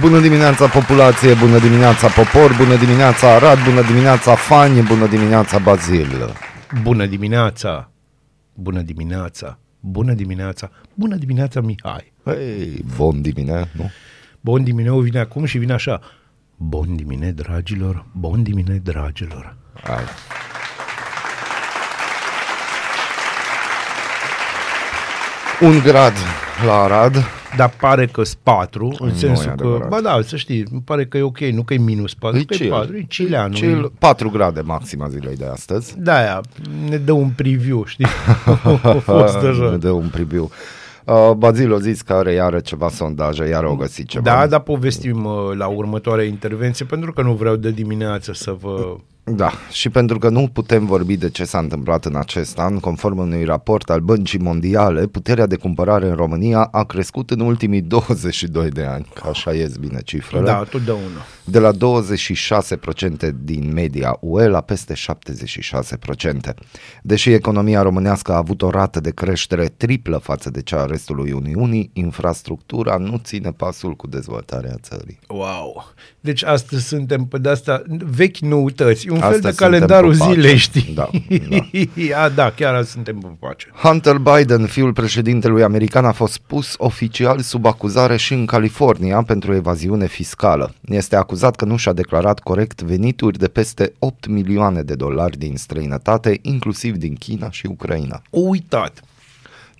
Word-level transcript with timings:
Bună 0.00 0.20
dimineața 0.20 0.66
populație, 0.66 1.34
bună 1.34 1.58
dimineața 1.58 2.08
popor, 2.08 2.56
bună 2.56 2.76
dimineața 2.76 3.34
Arad, 3.34 3.58
bună 3.64 3.82
dimineața 3.82 4.34
Fani, 4.34 4.82
bună 4.82 5.06
dimineața 5.06 5.58
Bazil. 5.58 6.34
Bună 6.82 7.06
dimineața! 7.06 7.90
Bună 8.54 8.80
dimineața! 8.80 9.58
Bună 9.80 10.12
dimineața! 10.12 10.70
Bună 10.94 11.16
dimineața, 11.16 11.60
Mihai! 11.60 12.12
Hei, 12.24 12.84
bun 12.96 13.20
dimine, 13.20 13.68
nu? 13.72 13.90
Bun 14.40 14.64
dimineața 14.64 15.00
vine 15.00 15.18
acum 15.18 15.44
și 15.44 15.58
vine 15.58 15.72
așa. 15.72 16.00
Bun 16.56 16.96
dimine, 16.96 17.30
dragilor! 17.32 18.06
Bun 18.12 18.42
dimine, 18.42 18.74
dragilor! 18.74 19.56
Hai. 19.82 20.04
Un 25.62 25.78
grad 25.84 26.12
la 26.66 26.72
Arad, 26.82 27.24
Dar 27.56 27.70
pare 27.80 28.06
că 28.06 28.22
sunt 28.24 28.38
patru, 28.42 28.94
în 28.98 29.06
Nu 29.08 29.14
sensul 29.14 29.44
e 29.44 29.46
că... 29.46 29.52
adevărat. 29.52 29.88
Ba 29.88 30.00
da, 30.00 30.18
să 30.24 30.36
știi, 30.36 30.64
îmi 30.72 30.80
pare 30.84 31.06
că 31.06 31.16
e 31.16 31.22
ok, 31.22 31.38
nu 31.38 31.62
că 31.62 31.74
e 31.74 31.78
minus 31.78 32.14
patru, 32.14 32.38
E 32.38 32.42
că 32.44 32.54
e 32.54 32.56
chill. 32.56 32.70
patru, 32.70 32.96
e 32.96 33.04
chileanu. 33.08 33.54
Cel 33.54 33.92
4 33.98 34.30
grade 34.30 34.60
maxima 34.60 35.08
zilei 35.08 35.36
de 35.36 35.46
astăzi. 35.52 35.94
Da, 35.98 36.40
ne 36.88 36.96
dă 36.96 37.12
un 37.12 37.28
preview, 37.28 37.84
știi? 37.84 38.06
A 38.82 38.92
fost 38.92 39.34
Ne 39.42 39.48
deja. 39.48 39.76
dă 39.76 39.90
un 39.90 40.08
preview. 40.12 40.50
Uh, 41.04 41.30
Bazil 41.36 41.74
a 41.74 41.78
zis 41.78 42.00
că 42.02 42.12
are 42.12 42.32
iară 42.32 42.58
ceva 42.60 42.88
sondaje, 42.88 43.48
iar 43.48 43.64
au 43.64 43.74
găsit 43.74 44.08
ceva. 44.08 44.24
Da, 44.24 44.46
dar 44.46 44.60
povestim 44.60 45.24
uh, 45.24 45.32
la 45.56 45.66
următoarea 45.66 46.24
intervenție, 46.24 46.84
pentru 46.84 47.12
că 47.12 47.22
nu 47.22 47.32
vreau 47.32 47.56
de 47.56 47.70
dimineață 47.70 48.32
să 48.32 48.56
vă... 48.60 48.96
Da, 49.36 49.52
și 49.70 49.88
pentru 49.88 50.18
că 50.18 50.28
nu 50.28 50.48
putem 50.52 50.86
vorbi 50.86 51.16
de 51.16 51.28
ce 51.30 51.44
s-a 51.44 51.58
întâmplat 51.58 52.04
în 52.04 52.16
acest 52.16 52.58
an, 52.58 52.78
conform 52.78 53.18
unui 53.18 53.44
raport 53.44 53.90
al 53.90 54.00
Băncii 54.00 54.38
Mondiale, 54.38 55.06
puterea 55.06 55.46
de 55.46 55.56
cumpărare 55.56 56.08
în 56.08 56.14
România 56.14 56.68
a 56.72 56.84
crescut 56.84 57.30
în 57.30 57.40
ultimii 57.40 57.80
22 57.80 58.68
de 58.70 58.84
ani, 58.84 59.06
că 59.14 59.28
așa 59.28 59.52
ies 59.54 59.76
bine 59.76 59.98
cifrele, 60.04 60.44
Da, 60.44 60.62
totdeauna. 60.70 61.24
de 61.44 61.58
la 61.58 61.70
26% 61.72 63.30
din 63.42 63.72
media 63.72 64.16
UE 64.20 64.46
la 64.48 64.60
peste 64.60 64.94
76%. 64.94 66.54
Deși 67.02 67.30
economia 67.32 67.82
românească 67.82 68.32
a 68.32 68.36
avut 68.36 68.62
o 68.62 68.70
rată 68.70 69.00
de 69.00 69.10
creștere 69.10 69.66
triplă 69.76 70.16
față 70.18 70.50
de 70.50 70.62
cea 70.62 70.80
a 70.80 70.84
restului 70.86 71.32
Uniunii, 71.32 71.90
infrastructura 71.92 72.96
nu 72.96 73.20
ține 73.24 73.52
pasul 73.52 73.94
cu 73.94 74.06
dezvoltarea 74.06 74.74
țării. 74.82 75.18
Wow! 75.28 75.84
Deci 76.20 76.44
astăzi 76.44 76.86
suntem 76.86 77.24
pe 77.24 77.38
de-asta 77.38 77.82
vechi 78.10 78.38
noutăți, 78.38 79.08
un 79.18 79.24
fel 79.24 79.34
Astăzi 79.34 79.56
de 79.56 79.64
suntem 79.64 79.68
calendarul 79.78 80.12
pe 80.12 80.18
pace. 80.18 80.32
zilei, 80.32 80.56
știi? 80.56 80.92
Da, 80.94 81.10
da. 82.10 82.28
da, 82.28 82.50
chiar 82.50 82.74
azi 82.74 82.90
suntem 82.90 83.18
pe 83.18 83.28
pace. 83.38 83.66
Hunter 83.82 84.16
Biden, 84.18 84.66
fiul 84.66 84.92
președintelui 84.92 85.62
american, 85.62 86.04
a 86.04 86.12
fost 86.12 86.38
pus 86.38 86.74
oficial 86.78 87.38
sub 87.40 87.66
acuzare 87.66 88.16
și 88.16 88.32
în 88.32 88.46
California 88.46 89.22
pentru 89.22 89.54
evaziune 89.54 90.06
fiscală. 90.06 90.74
Este 90.84 91.16
acuzat 91.16 91.56
că 91.56 91.64
nu 91.64 91.76
și-a 91.76 91.92
declarat 91.92 92.38
corect 92.40 92.82
venituri 92.82 93.38
de 93.38 93.48
peste 93.48 93.92
8 93.98 94.26
milioane 94.26 94.82
de 94.82 94.94
dolari 94.94 95.38
din 95.38 95.56
străinătate, 95.56 96.38
inclusiv 96.42 96.96
din 96.96 97.14
China 97.14 97.50
și 97.50 97.66
Ucraina. 97.66 98.22
O 98.30 98.40
uitat. 98.40 99.02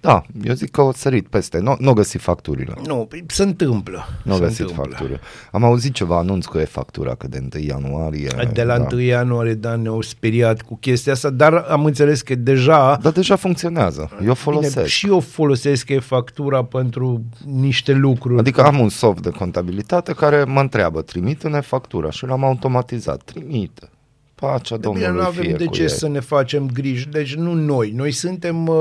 Da, 0.01 0.23
eu 0.45 0.55
zic 0.55 0.71
că 0.71 0.81
o 0.81 0.93
sărit 0.93 1.29
peste, 1.29 1.59
nu 1.59 1.77
n-o 1.79 1.93
găsit 1.93 2.21
facturile. 2.21 2.75
Nu, 2.87 2.95
păi 2.95 3.25
se 3.27 3.43
întâmplă. 3.43 4.09
Nu 4.25 4.33
au 4.33 4.39
se 4.39 4.45
găsit 4.45 4.61
întâmplă. 4.61 4.89
facturile. 4.89 5.21
Am 5.53 5.65
auzit 5.65 5.93
ceva 5.93 6.19
anunț 6.19 6.45
cu 6.45 6.59
e-factura, 6.59 7.15
că 7.15 7.29
de 7.29 7.49
1 7.55 7.65
ianuarie... 7.65 8.29
De 8.53 8.63
la 8.63 8.79
da. 8.79 8.87
1 8.93 9.01
ianuarie, 9.01 9.55
da, 9.55 9.77
ne-au 9.77 10.01
speriat 10.01 10.63
cu 10.63 10.77
chestia 10.77 11.13
asta, 11.13 11.31
dar 11.31 11.55
am 11.55 11.85
înțeles 11.85 12.23
că 12.23 12.35
deja 12.35 12.99
Dar 13.03 13.13
deja 13.13 13.37
funcționează, 13.37 14.11
eu 14.25 14.35
folosesc. 14.35 14.75
Bine, 14.75 14.87
și 14.87 15.07
eu 15.07 15.21
folosesc 15.21 15.89
e-factura 15.89 16.65
pentru 16.65 17.23
niște 17.45 17.93
lucruri. 17.93 18.39
Adică 18.39 18.65
am 18.65 18.79
un 18.79 18.89
soft 18.89 19.23
de 19.23 19.31
contabilitate 19.31 20.13
care 20.13 20.45
mă 20.45 20.61
întreabă, 20.61 21.03
trimite-ne 21.03 21.61
factura 21.61 22.11
și 22.11 22.27
l-am 22.27 22.45
automatizat, 22.45 23.23
trimite. 23.23 23.91
Pacea 24.35 24.77
De 24.77 24.81
Domnului 24.81 25.09
bine, 25.09 25.21
nu 25.21 25.27
avem 25.27 25.43
fie 25.43 25.53
de 25.53 25.65
cu 25.65 25.73
ce 25.73 25.83
ei. 25.83 25.89
să 25.89 26.09
ne 26.09 26.21
facem 26.21 26.71
griji. 26.73 27.09
Deci 27.09 27.35
nu 27.35 27.55
noi. 27.55 27.91
Noi 27.91 28.11
suntem, 28.11 28.67
uh, 28.67 28.77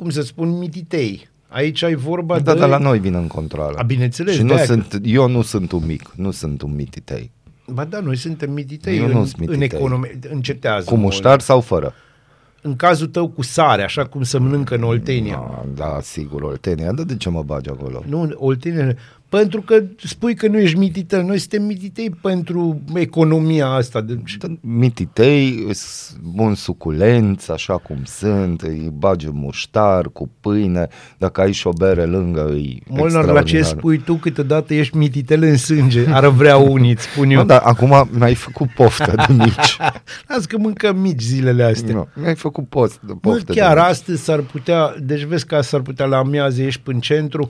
cum 0.00 0.10
să 0.10 0.22
spun, 0.22 0.58
mititei. 0.58 1.28
Aici 1.48 1.82
ai 1.82 1.94
vorba 1.94 2.40
Da, 2.40 2.52
de... 2.52 2.58
dar 2.58 2.68
la 2.68 2.78
noi 2.78 2.98
vin 2.98 3.14
în 3.14 3.26
controlă. 3.26 3.76
A, 3.78 3.82
bineînțeles, 3.82 4.34
Și 4.34 4.42
nu 4.42 4.48
de-aia 4.48 4.64
sunt, 4.64 4.98
eu 5.02 5.28
nu 5.28 5.42
sunt 5.42 5.72
un 5.72 5.82
mic, 5.86 6.12
nu 6.16 6.30
sunt 6.30 6.62
un 6.62 6.74
mititei. 6.74 7.30
Ba 7.66 7.84
da, 7.84 8.00
noi 8.00 8.16
suntem 8.16 8.52
mititei 8.52 8.98
Eu 8.98 9.04
în, 9.04 9.10
nu 9.10 9.24
sunt 9.24 9.48
în 9.48 9.56
mititei. 9.58 9.78
economie. 9.78 10.18
Încetează. 10.30 10.84
Cu 10.84 10.90
mult. 10.90 11.02
muștar 11.04 11.40
sau 11.40 11.60
fără? 11.60 11.94
În 12.62 12.76
cazul 12.76 13.06
tău 13.06 13.28
cu 13.28 13.42
sare, 13.42 13.82
așa 13.82 14.06
cum 14.06 14.22
se 14.22 14.38
mănâncă 14.38 14.74
în 14.74 14.82
Oltenia. 14.82 15.64
Da, 15.74 15.84
da, 15.84 15.98
sigur, 16.02 16.42
Oltenia, 16.42 16.92
dar 16.92 17.04
de 17.04 17.16
ce 17.16 17.30
mă 17.30 17.42
bagi 17.42 17.68
acolo? 17.70 18.02
Nu, 18.08 18.30
Oltenia, 18.34 18.96
pentru 19.30 19.60
că 19.62 19.82
spui 20.04 20.34
că 20.34 20.48
nu 20.48 20.58
ești 20.58 20.78
mititel. 20.78 21.22
Noi 21.22 21.38
suntem 21.38 21.62
mititei 21.62 22.10
pentru 22.10 22.80
economia 22.94 23.66
asta. 23.66 24.00
Deci, 24.00 24.36
Da, 24.36 24.46
Mititei, 24.60 25.64
îs 25.68 26.16
bun 26.22 26.54
suculenți, 26.54 27.50
așa 27.50 27.76
cum 27.76 27.96
sunt, 28.04 28.60
îi 28.60 28.90
bagi 28.92 29.26
în 29.26 29.32
muștar, 29.34 30.08
cu 30.12 30.30
pâine, 30.40 30.88
dacă 31.18 31.40
ai 31.40 31.52
și 31.52 31.66
o 31.66 31.72
bere 31.72 32.04
lângă, 32.04 32.46
îi 32.48 32.82
Molnar, 32.88 33.24
la 33.24 33.42
ce 33.42 33.62
spui 33.62 33.98
tu 33.98 34.14
câteodată 34.14 34.74
ești 34.74 34.96
mititel 34.96 35.42
în 35.42 35.56
sânge, 35.56 36.04
ar 36.08 36.26
vrea 36.26 36.56
unii, 36.56 36.90
îți 36.92 37.02
spun 37.02 37.30
eu. 37.30 37.38
Nu, 37.40 37.44
dar 37.46 37.60
acum 37.64 38.08
mi-ai 38.18 38.34
făcut 38.34 38.68
poftă 38.70 39.14
de 39.28 39.34
mici. 39.34 39.76
Las 40.28 40.44
că 40.44 40.58
mâncăm 40.58 40.98
mici 40.98 41.20
zilele 41.20 41.62
astea. 41.62 41.94
nu, 41.94 42.08
mi-ai 42.14 42.34
făcut 42.34 42.68
post, 42.68 43.00
Mă, 43.06 43.14
poftă 43.14 43.52
chiar 43.52 43.74
de 43.74 43.80
mici. 43.80 43.88
astăzi 43.90 44.22
s-ar 44.22 44.40
putea, 44.40 44.94
deci 45.02 45.22
vezi 45.22 45.46
că 45.46 45.60
s-ar 45.60 45.80
putea 45.80 46.06
la 46.06 46.16
amiază 46.16 46.62
ieși 46.62 46.80
în 46.84 47.00
centru, 47.00 47.46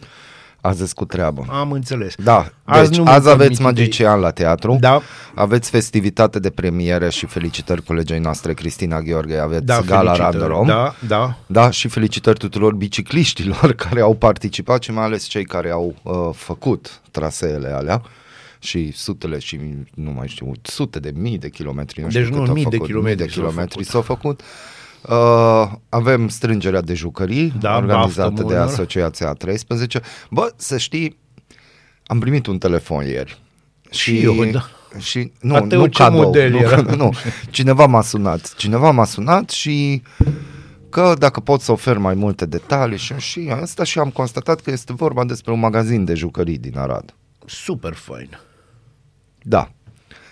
Azi 0.61 0.83
îți 0.83 0.95
cu 0.95 1.05
treabă. 1.05 1.47
am 1.51 1.73
înțeles. 1.73 2.15
Da, 2.15 2.47
Azi 2.65 2.89
deci 2.89 2.99
nu 2.99 3.05
azi 3.05 3.13
mâncăm 3.15 3.33
aveți 3.33 3.49
mititei. 3.63 3.65
magician 3.67 4.21
la 4.21 4.31
teatru, 4.31 4.77
Da. 4.81 5.01
aveți 5.35 5.71
festivitate 5.71 6.39
de 6.39 6.51
premiere 6.51 7.11
și 7.11 7.27
felicitări 7.27 7.83
colegei 7.83 8.19
noastre 8.19 8.53
Cristina 8.53 9.01
Gheorghe, 9.01 9.37
aveți 9.39 9.65
Da, 9.65 9.81
gala 9.81 10.13
felicitări. 10.13 10.53
Random. 10.53 10.67
Da, 10.67 10.95
da. 11.07 11.37
Da, 11.47 11.71
și 11.71 11.89
felicitări 11.89 12.39
tuturor 12.39 12.75
bicicliștilor 12.75 13.73
care 13.89 14.01
au 14.01 14.15
participat 14.15 14.83
și 14.83 14.91
mai 14.93 15.05
ales 15.05 15.25
cei 15.25 15.45
care 15.45 15.71
au 15.71 15.95
uh, 16.03 16.15
făcut 16.35 17.01
traseele 17.11 17.69
alea 17.69 18.03
și 18.59 18.93
sutele 18.93 19.39
și 19.39 19.61
nu 19.95 20.11
mai 20.11 20.29
știu, 20.29 20.53
sute 20.63 20.99
de 20.99 21.13
mii 21.15 21.39
de 21.39 21.49
kilometri, 21.49 22.01
nu 22.03 22.09
știu 22.09 22.21
Deci 22.21 22.31
cât 22.31 22.41
nu, 22.41 22.47
au 22.49 22.53
mii 22.55 22.65
de 22.65 22.71
făcut, 22.71 22.87
kilometri 22.87 23.17
mii 23.19 23.27
de 23.27 23.33
s-au 23.33 23.43
kilometri 23.43 23.73
făcut. 23.75 23.87
s-au 23.87 24.03
făcut. 24.03 24.41
Uh, 25.09 25.71
avem 25.89 26.29
strângerea 26.29 26.81
de 26.81 26.95
jucării 26.95 27.53
Da, 27.61 27.77
organizată 27.77 28.29
baftă, 28.29 28.35
de 28.35 28.43
Molnar. 28.43 28.67
Asociația 28.67 29.37
A13. 29.37 30.03
Bă, 30.31 30.53
să 30.57 30.79
știi, 30.79 31.19
am 32.07 32.19
primit 32.19 32.47
un 32.47 32.59
telefon 32.59 33.05
ieri. 33.05 33.41
Și 33.91 34.19
eu, 34.19 34.45
da. 34.45 34.65
Și 34.99 35.33
nu, 35.41 35.55
A 35.55 35.61
tău 35.61 35.79
nu 35.79 35.87
ce 35.87 36.03
cadou, 36.03 36.23
model 36.23 36.51
nu, 36.51 36.59
era? 36.59 36.81
nu, 36.97 37.15
cineva 37.51 37.87
m-a 37.87 38.03
sunat. 38.03 38.55
Cineva 38.57 38.91
m-a 38.91 39.05
sunat 39.05 39.51
și 39.51 40.03
că 40.89 41.15
dacă 41.19 41.41
pot 41.41 41.61
să 41.61 41.73
ofer 41.73 41.99
mai 41.99 42.15
multe 42.15 42.47
detalii 42.47 42.99
și, 42.99 43.15
și 43.19 43.53
asta 43.61 43.85
și 43.85 43.99
am 43.99 44.11
constatat 44.11 44.61
că 44.61 44.71
este 44.71 44.93
vorba 44.93 45.25
despre 45.25 45.53
un 45.53 45.59
magazin 45.59 46.05
de 46.05 46.15
jucării 46.15 46.59
din 46.59 46.79
Arad. 46.79 47.15
Super 47.47 47.93
fain. 47.93 48.41
Da. 49.43 49.71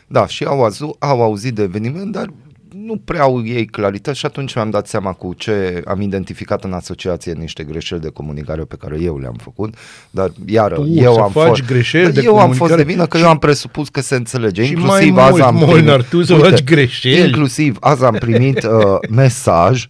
Da, 0.06 0.26
și 0.26 0.44
au, 0.44 0.64
azu, 0.64 0.96
au 0.98 1.22
auzit 1.22 1.54
de 1.54 1.62
eveniment, 1.62 2.12
dar 2.12 2.32
nu 2.74 2.96
prea 3.04 3.22
au 3.22 3.46
ei 3.46 3.66
claritate 3.66 4.16
și 4.16 4.26
atunci 4.26 4.54
mi-am 4.54 4.70
dat 4.70 4.86
seama 4.86 5.12
cu 5.12 5.34
ce 5.36 5.82
am 5.86 6.00
identificat 6.00 6.64
în 6.64 6.72
asociație 6.72 7.32
niște 7.32 7.62
greșeli 7.64 8.00
de 8.00 8.08
comunicare 8.08 8.62
pe 8.62 8.76
care 8.76 8.98
eu 9.00 9.18
le-am 9.18 9.36
făcut, 9.42 9.74
dar 10.10 10.30
iară, 10.46 10.74
Tu 10.74 10.86
eu 10.88 11.12
să 11.14 11.20
am 11.20 11.30
faci 11.30 11.46
fost, 11.48 11.66
greșeli 11.66 12.02
Dar 12.04 12.12
de 12.12 12.20
eu 12.24 12.38
am 12.38 12.46
fost 12.52 12.58
de 12.58 12.58
comunicare 12.58 12.92
vină 12.92 13.06
că 13.06 13.16
și- 13.16 13.22
eu 13.22 13.28
am 13.28 13.38
presupus 13.38 13.88
că 13.88 14.00
se 14.00 14.14
înțelege, 14.14 14.64
Și 14.64 14.70
inclusiv 14.72 15.12
mai 15.14 15.22
azi 15.24 15.30
mult, 15.32 15.42
am 15.42 15.54
Molnar, 15.54 15.76
primit, 16.02 16.06
tu 16.08 16.22
să 16.22 16.34
faci 16.34 16.64
greșeli. 16.64 17.26
inclusiv 17.26 17.76
azi 17.80 18.04
am 18.04 18.14
primit 18.14 18.62
uh, 18.64 18.70
mesaj 19.10 19.86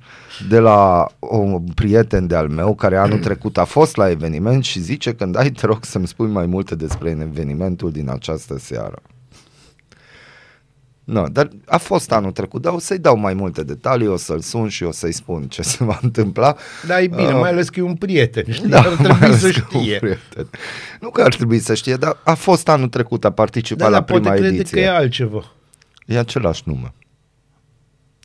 de 0.49 0.59
la 0.59 1.06
un 1.19 1.62
prieten 1.75 2.27
de-al 2.27 2.49
meu 2.49 2.75
care 2.75 2.97
anul 2.97 3.19
trecut 3.19 3.58
a 3.58 3.64
fost 3.64 3.97
la 3.97 4.11
eveniment 4.11 4.64
și 4.64 4.81
zice 4.81 5.12
când 5.12 5.37
ai 5.37 5.50
te 5.50 5.67
rog 5.67 5.79
să-mi 5.85 6.06
spui 6.06 6.29
mai 6.29 6.47
multe 6.47 6.75
despre 6.75 7.11
evenimentul 7.31 7.91
din 7.91 8.11
această 8.11 8.58
seară. 8.58 8.99
Nu, 11.08 11.28
dar 11.28 11.49
a 11.66 11.76
fost 11.76 12.12
anul 12.12 12.31
trecut, 12.31 12.62
dar 12.62 12.72
o 12.72 12.78
să-i 12.78 12.99
dau 12.99 13.16
mai 13.19 13.34
multe 13.34 13.62
detalii, 13.62 14.06
o 14.06 14.16
să-l 14.16 14.40
sun 14.40 14.69
și 14.69 14.82
o 14.84 14.93
să-i 14.93 15.12
spun 15.12 15.43
ce 15.43 15.62
se 15.62 15.84
va 15.84 15.99
întâmpla. 16.02 16.56
Da, 16.87 17.00
e 17.00 17.06
bine, 17.06 17.26
Uh, 17.32 17.38
mai 17.40 17.50
ales 17.50 17.69
că 17.69 17.81
e 17.81 17.82
un 17.82 17.94
prieten, 17.94 18.44
știi? 18.50 18.69
Da, 18.69 18.78
Ar 18.78 18.87
mai 18.87 18.96
trebui 18.96 19.26
ales 19.26 19.40
să 19.40 19.50
că 19.50 19.76
un 19.76 19.82
știe. 19.82 19.99
prieten. 19.99 20.46
Nu 21.00 21.10
că 21.10 21.22
ar 21.22 21.34
trebui 21.34 21.58
să 21.58 21.75
știe, 21.75 21.94
dar 21.94 22.16
a 22.25 22.34
fost 22.34 22.69
anul 22.69 22.88
trecut, 22.88 23.25
a 23.25 23.31
participat 23.31 23.78
Da, 23.78 23.84
la 23.84 23.90
dar 23.90 24.02
poate 24.05 24.20
prima 24.22 24.34
crede 24.37 24.55
ediție. 24.55 24.76
că 24.82 24.87
e 24.87 24.90
altceva. 24.90 25.44
E 26.06 26.19
același 26.19 26.62
nume. 26.64 26.94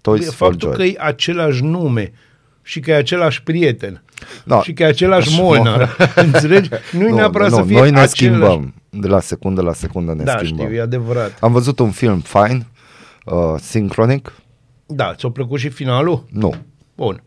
Toys 0.01 0.25
for 0.33 0.47
Faptul 0.50 0.68
Joy. 0.68 0.77
că 0.77 0.83
e 0.83 0.95
același 1.07 1.63
nume 1.63 2.13
și 2.62 2.79
că 2.79 2.91
e 2.91 2.95
același 2.95 3.44
prieten 3.44 4.03
Da. 4.45 4.62
și 4.62 4.74
că 4.74 4.83
e 4.83 4.86
același 4.86 5.27
Așa, 5.27 5.41
Molnar, 5.41 5.95
înțelegi? 6.15 6.69
Nu-i 6.91 7.09
Nu, 7.09 7.15
neapărat 7.15 7.50
nu, 7.50 7.56
să 7.56 7.63
fie 7.63 7.74
Noi 7.77 7.91
ne 7.91 8.00
același... 8.00 8.09
schimbăm. 8.09 8.74
De 8.89 9.07
la 9.07 9.19
secundă 9.19 9.62
la 9.62 9.74
secundă 9.74 10.13
ne 10.13 10.24
Da, 10.24 10.38
schimbăm. 10.38 10.65
știu, 10.65 10.77
e 10.77 10.81
adevărat. 10.81 11.38
Am 11.39 11.51
văzut 11.51 11.79
un 11.79 11.91
film 11.91 12.19
fain, 12.19 12.65
uh, 13.25 13.60
sincronic. 13.60 14.34
Da, 14.86 15.14
ți-a 15.16 15.30
plăcut 15.30 15.60
și 15.60 15.70
finalul? 15.70 16.24
Nu. 16.30 16.56
Bun. 16.96 17.24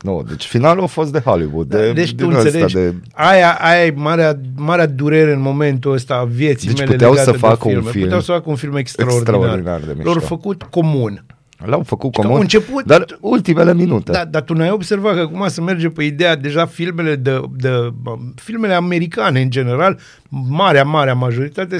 Nu, 0.00 0.24
deci 0.28 0.44
finalul 0.44 0.82
a 0.82 0.86
fost 0.86 1.12
de 1.12 1.18
Hollywood. 1.18 1.68
De, 1.68 1.92
deci 1.92 2.14
tu 2.14 2.26
din 2.26 2.32
ăsta 2.32 2.42
înțelegi, 2.42 2.74
de, 2.74 2.94
aia, 3.12 3.58
aia 3.60 3.84
e 3.84 3.92
marea, 3.96 4.40
marea 4.56 4.86
durere 4.86 5.32
în 5.32 5.40
momentul 5.40 5.92
ăsta 5.92 6.14
a 6.14 6.24
vieții 6.24 6.68
Deci 6.68 6.78
mele 6.78 6.90
puteau 6.90 7.12
legate 7.12 7.30
să 7.30 7.38
facă 7.38 7.68
de 7.68 7.76
un 7.76 7.82
filme. 7.82 7.90
film 7.90 8.02
Puteau 8.02 8.20
să 8.20 8.32
facă 8.32 8.50
un 8.50 8.56
film 8.56 8.76
extraordinar. 8.76 9.34
extraordinar 9.34 9.80
de 9.80 9.92
mișto. 9.96 10.10
L-au 10.10 10.20
făcut 10.20 10.62
comun. 10.62 11.24
L-au 11.64 11.82
făcut 11.82 12.12
că 12.14 12.20
comun, 12.20 12.34
au 12.36 12.40
început- 12.40 12.84
dar 12.84 13.04
ultimele 13.20 13.74
minute. 13.74 14.12
Da, 14.12 14.24
dar 14.24 14.42
tu 14.42 14.54
n-ai 14.54 14.70
observat 14.70 15.14
că 15.14 15.20
acum 15.20 15.48
se 15.48 15.60
merge 15.60 15.88
pe 15.88 16.02
ideea, 16.04 16.36
deja 16.36 16.66
filmele 16.66 17.16
de, 17.16 17.40
de 17.56 17.92
filmele 18.34 18.74
americane 18.74 19.40
în 19.40 19.50
general, 19.50 19.98
marea, 20.48 20.84
marea 20.84 21.14
majoritate 21.14 21.76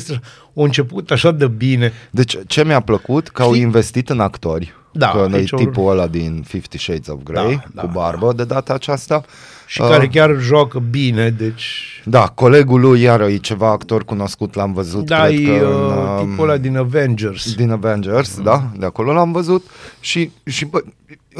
au 0.54 0.62
început 0.62 1.10
așa 1.10 1.30
de 1.30 1.46
bine. 1.46 1.92
Deci 2.10 2.36
ce 2.46 2.64
mi-a 2.64 2.80
plăcut, 2.80 3.28
că 3.28 3.42
au 3.42 3.48
Știi? 3.50 3.62
investit 3.62 4.08
în 4.10 4.20
actori, 4.20 4.74
Da, 4.92 5.08
că 5.08 5.28
aici 5.32 5.50
e 5.50 5.54
au- 5.56 5.58
tipul 5.64 5.90
ăla 5.90 6.06
din 6.06 6.42
Fifty 6.46 6.78
Shades 6.78 7.06
of 7.06 7.22
Grey, 7.24 7.54
Da, 7.54 7.62
da, 7.74 7.82
cu 7.82 7.88
barbă 7.92 8.32
de 8.36 8.44
data 8.44 8.72
aceasta. 8.74 9.22
Și 9.68 9.80
Uh, 9.80 9.88
care 9.88 10.06
chiar 10.06 10.36
joacă 10.40 10.78
bine, 10.78 11.30
deci... 11.30 12.00
Da, 12.04 12.26
colegul 12.26 12.80
lui, 12.80 13.00
iară, 13.00 13.26
e 13.26 13.36
ceva 13.36 13.70
actor 13.70 14.04
cunoscut, 14.04 14.54
l-am 14.54 14.72
văzut, 14.72 15.06
Da, 15.06 15.24
cred 15.24 15.38
e 15.38 15.44
că 15.44 15.50
uh, 15.50 15.60
în, 15.60 16.18
um, 16.18 16.28
tipul 16.30 16.48
ăla 16.48 16.58
din 16.58 16.76
Avengers. 16.76 17.54
din 17.54 17.70
Avengers, 17.70 18.40
da, 18.40 18.70
de 18.78 18.86
acolo 18.86 19.12
l-am 19.12 19.32
văzut. 19.32 19.66
Și, 20.00 20.30
și 20.44 20.64
bă, 20.64 20.82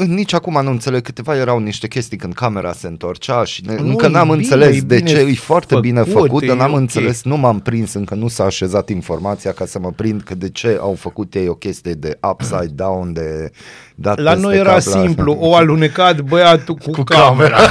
nici 0.07 0.33
acum 0.33 0.63
nu 0.63 0.69
înțeleg, 0.71 1.01
câteva 1.01 1.35
erau 1.35 1.59
niște 1.59 1.87
chestii 1.87 2.17
când 2.17 2.33
camera 2.33 2.73
se 2.73 2.87
întorcea 2.87 3.43
și 3.43 3.63
ne, 3.65 3.75
Nu, 3.75 3.87
încă 3.89 4.05
e 4.05 4.09
n-am 4.09 4.23
bine, 4.27 4.35
înțeles 4.37 4.75
e 4.75 4.79
de 4.79 4.95
bine 4.95 5.09
ce, 5.09 5.17
e 5.19 5.33
foarte 5.33 5.67
făcut, 5.67 5.83
bine 5.85 6.03
făcut, 6.03 6.45
dar 6.45 6.55
e 6.55 6.59
n-am 6.59 6.71
ok. 6.71 6.77
înțeles, 6.77 7.23
nu 7.23 7.37
m-am 7.37 7.59
prins, 7.59 7.93
încă 7.93 8.15
nu 8.15 8.27
s-a 8.27 8.43
așezat 8.43 8.89
informația 8.89 9.51
ca 9.51 9.65
să 9.65 9.79
mă 9.79 9.91
prind 9.95 10.21
că 10.21 10.35
de 10.35 10.49
ce 10.49 10.77
au 10.81 10.95
făcut 10.99 11.33
ei 11.33 11.47
o 11.47 11.53
chestie 11.53 11.93
de 11.93 12.17
upside 12.31 12.71
down, 12.75 13.13
de 13.13 13.51
dat 13.95 14.19
La 14.19 14.31
peste 14.31 14.45
noi 14.45 14.55
era 14.57 14.73
cap 14.73 14.83
la- 14.85 15.01
simplu, 15.01 15.37
o 15.39 15.55
alunecat 15.55 16.19
băiatul 16.21 16.75
cu, 16.75 16.91
Cu 16.91 17.03
camera. 17.03 17.57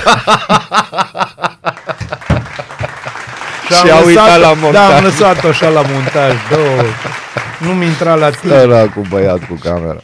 Și 3.82 3.90
am 3.90 3.98
a 3.98 4.04
uitat 4.06 4.24
lăsat- 4.26 4.40
la 4.40 4.52
montaj. 4.52 4.72
Da, 4.72 4.96
am 4.96 5.04
lăsat-o 5.04 5.48
așa 5.48 5.68
la 5.68 5.80
montaj, 5.92 6.32
două. 6.50 6.82
Nu-mi 7.62 7.84
intra 7.84 8.14
la 8.14 8.30
timp. 8.30 8.52
Era 8.52 8.88
cu 8.88 9.02
băiat 9.10 9.46
cu 9.46 9.54
camera. 9.62 10.00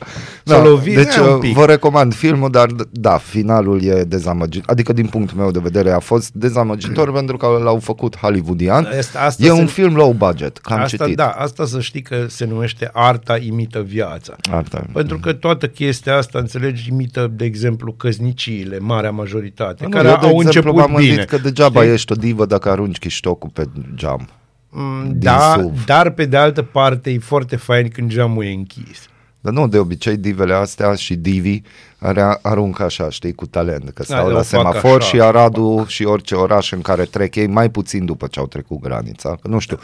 S-a 0.46 0.62
lovit, 0.62 0.94
deci 0.94 1.14
e, 1.14 1.20
un 1.20 1.28
uh, 1.28 1.36
pic. 1.40 1.54
vă 1.54 1.64
recomand 1.64 2.14
filmul, 2.14 2.50
dar 2.50 2.66
d- 2.66 2.88
da, 2.90 3.16
finalul 3.16 3.82
e 3.82 4.02
dezamăgit. 4.04 4.64
Adică 4.68 4.92
din 4.92 5.06
punctul 5.06 5.36
meu 5.38 5.50
de 5.50 5.58
vedere 5.62 5.90
a 5.90 5.98
fost 5.98 6.30
dezamăgitor 6.32 7.12
pentru 7.18 7.36
că 7.36 7.46
l-au 7.62 7.78
făcut 7.78 8.16
hollywoodian. 8.16 8.88
Asta- 8.98 9.20
asta 9.20 9.42
e 9.42 9.46
se- 9.46 9.52
un 9.52 9.66
film 9.66 9.94
low 9.94 10.12
budget, 10.12 10.58
că 10.58 10.72
am 10.72 10.80
Asta, 10.80 10.96
citit. 11.04 11.16
da, 11.16 11.28
asta 11.28 11.64
să 11.66 11.80
știi 11.80 12.02
că 12.02 12.24
se 12.28 12.44
numește 12.44 12.90
arta 12.92 13.36
imită 13.36 13.80
viața. 13.86 14.36
Arta. 14.50 14.84
Pentru 14.92 15.18
că 15.18 15.32
toată 15.32 15.66
chestia 15.66 16.16
asta, 16.16 16.38
înțelegi, 16.38 16.88
imită, 16.90 17.30
de 17.36 17.44
exemplu, 17.44 17.92
căzniciile, 17.92 18.78
marea 18.78 19.10
majoritate, 19.10 19.82
Nu, 19.84 19.88
care 19.88 20.08
eu, 20.08 20.16
de 20.20 20.26
au 20.26 20.40
exemplu, 20.40 20.46
început 20.46 20.74
m-am 20.74 20.90
gândit 20.94 21.10
bine. 21.10 21.24
că 21.24 21.38
degeaba 21.38 21.80
Știi? 21.80 21.92
ești 21.92 22.12
o 22.12 22.14
divă 22.14 22.46
dacă 22.46 22.68
arunci 22.70 22.98
chiștocul 22.98 23.50
pe 23.52 23.64
geam. 23.94 24.28
Mm, 24.76 25.02
din 25.06 25.18
Da, 25.18 25.54
SUV. 25.58 25.84
dar 25.84 26.10
pe 26.10 26.24
de 26.24 26.36
altă 26.36 26.62
parte 26.62 27.10
e 27.10 27.18
foarte 27.18 27.56
fain 27.56 27.88
când 27.88 28.10
geamul 28.10 28.44
e 28.44 28.50
închis. 28.52 29.08
Dar 29.40 29.52
nu, 29.52 29.68
de 29.68 29.78
obicei 29.78 30.16
divele 30.16 30.54
astea 30.54 30.94
și 30.94 31.14
divi 31.14 31.60
are, 31.98 32.38
aruncă 32.42 32.82
așa, 32.82 33.10
știi, 33.10 33.32
cu 33.32 33.46
talent, 33.46 33.90
că 33.90 34.02
stau 34.02 34.26
Da, 34.26 34.32
la 34.32 34.38
o 34.38 34.42
fac 34.42 34.44
semafor 34.46 35.00
așa, 35.00 35.08
și 35.08 35.20
Aradul 35.20 35.86
și 35.86 36.04
orice 36.04 36.34
oraș 36.34 36.72
în 36.72 36.80
care 36.80 37.04
trec 37.04 37.34
ei, 37.34 37.46
mai 37.46 37.68
puțin 37.70 38.04
după 38.04 38.26
ce 38.26 38.38
au 38.38 38.46
trecut 38.46 38.80
granița, 38.80 39.36
că 39.42 39.48
nu 39.48 39.58
știu, 39.58 39.78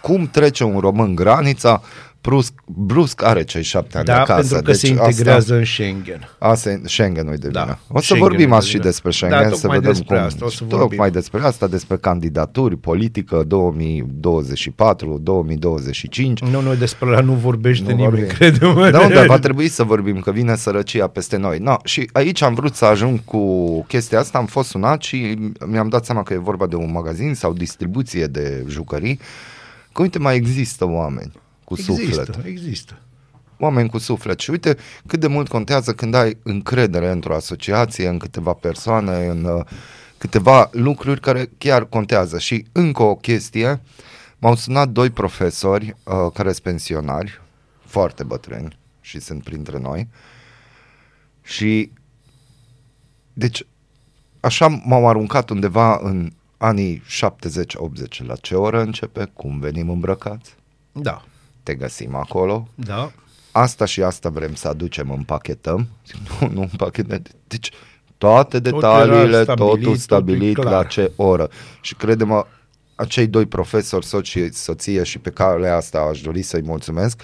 cum 0.00 0.26
trece 0.32 0.64
un 0.64 0.78
român 0.78 1.14
granița, 1.14 1.82
brusc, 2.22 2.52
brusc 2.66 3.22
are 3.22 3.42
cei 3.44 3.62
șapte 3.62 3.96
ani 3.96 4.06
Da, 4.06 4.20
acasă. 4.20 4.40
pentru 4.54 4.62
că 4.62 4.72
se 4.72 4.86
integrează 4.88 5.36
Asta, 5.38 5.54
în 5.54 5.64
Schengen. 5.64 6.28
asta 6.38 6.70
e 6.70 6.80
Schengen-ul 6.84 7.34
de 7.36 7.48
Da, 7.48 7.60
vină. 7.62 7.78
O 7.88 7.98
să 7.98 8.04
Schengen-ul 8.04 8.28
vorbim 8.28 8.48
de 8.48 8.54
azi 8.54 8.66
și 8.66 8.72
vină. 8.72 8.84
despre 8.84 9.08
Da, 9.10 9.16
Schengen, 9.16 9.44
să 9.54 9.60
tocmai 9.60 9.78
vedem 9.78 9.92
despre 9.92 10.16
cum. 10.16 10.24
asta 10.24 10.44
o 10.44 10.48
să 10.48 10.56
vorbim. 10.64 10.78
tocmai 10.88 11.10
despre 11.10 11.40
asta, 11.42 11.66
despre 11.66 11.96
candidaturi, 11.96 12.76
politică 12.76 13.42
2024, 13.46 15.18
2025. 15.22 16.40
Nu, 16.40 16.60
nu, 16.60 16.74
despre 16.74 17.08
la 17.10 17.20
nu 17.20 17.32
vorbește 17.32 17.84
Nu 17.90 17.96
nimeni, 17.96 18.10
vorbim. 18.10 18.28
crede-mă. 18.36 18.90
Da, 18.90 19.08
dar 19.08 19.26
va 19.26 19.38
trebui 19.38 19.68
să 19.68 19.82
vorbim, 19.84 20.20
că 20.20 20.30
vine 20.32 20.56
sărăcia 20.56 21.06
peste 21.06 21.36
noi. 21.36 21.58
No, 21.58 21.76
și 21.84 22.08
aici 22.12 22.42
am 22.42 22.54
vrut 22.54 22.74
să 22.74 22.84
ajung 22.84 23.24
cu 23.24 23.84
chestia 23.88 24.18
asta, 24.18 24.38
am 24.38 24.46
fost 24.46 24.68
sunat 24.68 25.02
și 25.02 25.38
mi-am 25.66 25.88
dat 25.88 26.04
seama 26.04 26.22
că 26.22 26.32
e 26.32 26.38
vorba 26.38 26.66
de 26.66 26.76
un 26.76 26.90
magazin 26.92 27.34
sau 27.34 27.52
distribuție 27.52 28.24
de 28.26 28.64
jucării, 28.68 29.20
că 29.92 30.02
uite, 30.02 30.18
mai 30.18 30.36
există 30.36 30.84
oameni 30.88 31.32
cu 31.70 31.76
suflet. 31.76 32.08
Există, 32.08 32.42
există. 32.44 32.98
Oameni 33.58 33.88
cu 33.88 33.98
suflet. 33.98 34.38
Și 34.38 34.50
uite 34.50 34.76
cât 35.06 35.20
de 35.20 35.26
mult 35.26 35.48
contează 35.48 35.92
când 35.92 36.14
ai 36.14 36.36
încredere 36.42 37.10
într-o 37.10 37.34
asociație, 37.34 38.08
în 38.08 38.18
câteva 38.18 38.52
persoane, 38.52 39.26
în 39.26 39.44
uh, 39.44 39.64
câteva 40.18 40.68
lucruri 40.72 41.20
care 41.20 41.50
chiar 41.58 41.84
contează. 41.84 42.38
Și 42.38 42.66
încă 42.72 43.02
o 43.02 43.14
chestie, 43.14 43.80
m-au 44.38 44.54
sunat 44.54 44.88
doi 44.88 45.10
profesori 45.10 45.96
uh, 46.04 46.14
care 46.34 46.52
sunt 46.52 46.62
pensionari, 46.62 47.40
foarte 47.84 48.22
bătrâni 48.22 48.78
și 49.00 49.20
sunt 49.20 49.42
printre 49.42 49.78
noi. 49.78 50.08
Și 51.42 51.90
deci 53.32 53.66
așa 54.40 54.68
m-au 54.84 55.08
aruncat 55.08 55.50
undeva 55.50 55.98
în 56.02 56.32
anii 56.56 57.02
70-80 57.02 58.26
la 58.26 58.36
ce 58.36 58.54
oră 58.54 58.80
începe, 58.80 59.30
cum 59.32 59.58
venim 59.58 59.90
îmbrăcați, 59.90 60.54
Da, 60.92 61.24
te 61.62 61.74
găsim 61.74 62.14
acolo, 62.14 62.68
da. 62.74 63.12
asta 63.52 63.84
și 63.84 64.02
asta 64.02 64.28
vrem 64.28 64.54
să 64.54 64.68
aducem, 64.68 65.10
împachetăm. 65.10 65.88
Zic, 66.06 66.16
Nu, 66.40 66.48
nu 66.52 66.60
împachetăm. 66.60 67.22
Deci 67.46 67.70
toate 68.18 68.58
detaliile, 68.58 69.36
era 69.36 69.42
stabilit, 69.42 69.82
totul 69.82 69.96
stabilit 69.96 70.54
totul 70.54 70.70
e 70.70 70.74
la 70.74 70.78
clar. 70.78 70.90
ce 70.90 71.12
oră. 71.16 71.50
Și 71.80 71.94
credem 71.94 72.46
acei 72.94 73.26
doi 73.26 73.46
profesori, 73.46 74.06
soț 74.06 74.26
și 74.26 74.52
soție 74.52 75.02
și 75.02 75.18
pe 75.18 75.30
care 75.30 75.68
asta 75.68 75.98
aș 75.98 76.20
dori 76.20 76.42
să-i 76.42 76.62
mulțumesc, 76.62 77.22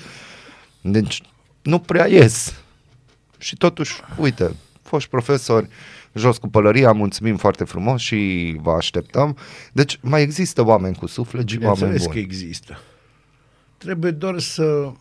deci 0.81 1.23
nu 1.63 1.79
prea 1.79 2.07
ies. 2.07 2.55
Și 3.39 3.57
totuși, 3.57 4.01
uite, 4.19 4.55
foști 4.83 5.11
profesori, 5.11 5.69
jos 6.15 6.37
cu 6.37 6.49
pălăria, 6.49 6.93
mulțumim 6.93 7.37
foarte 7.37 7.65
frumos 7.65 8.01
și 8.01 8.57
vă 8.63 8.71
așteptăm. 8.71 9.37
Deci 9.73 9.99
mai 10.03 10.23
există 10.23 10.65
oameni 10.65 10.97
cu 10.97 11.07
suflet 11.07 11.49
și 11.49 11.59
oameni 11.63 11.75
Bineînțeles 11.75 12.07
că 12.07 12.13
buni. 12.13 12.25
există. 12.25 12.79
Trebuie 13.87 14.11
doar 14.11 14.39
să... 14.39 14.93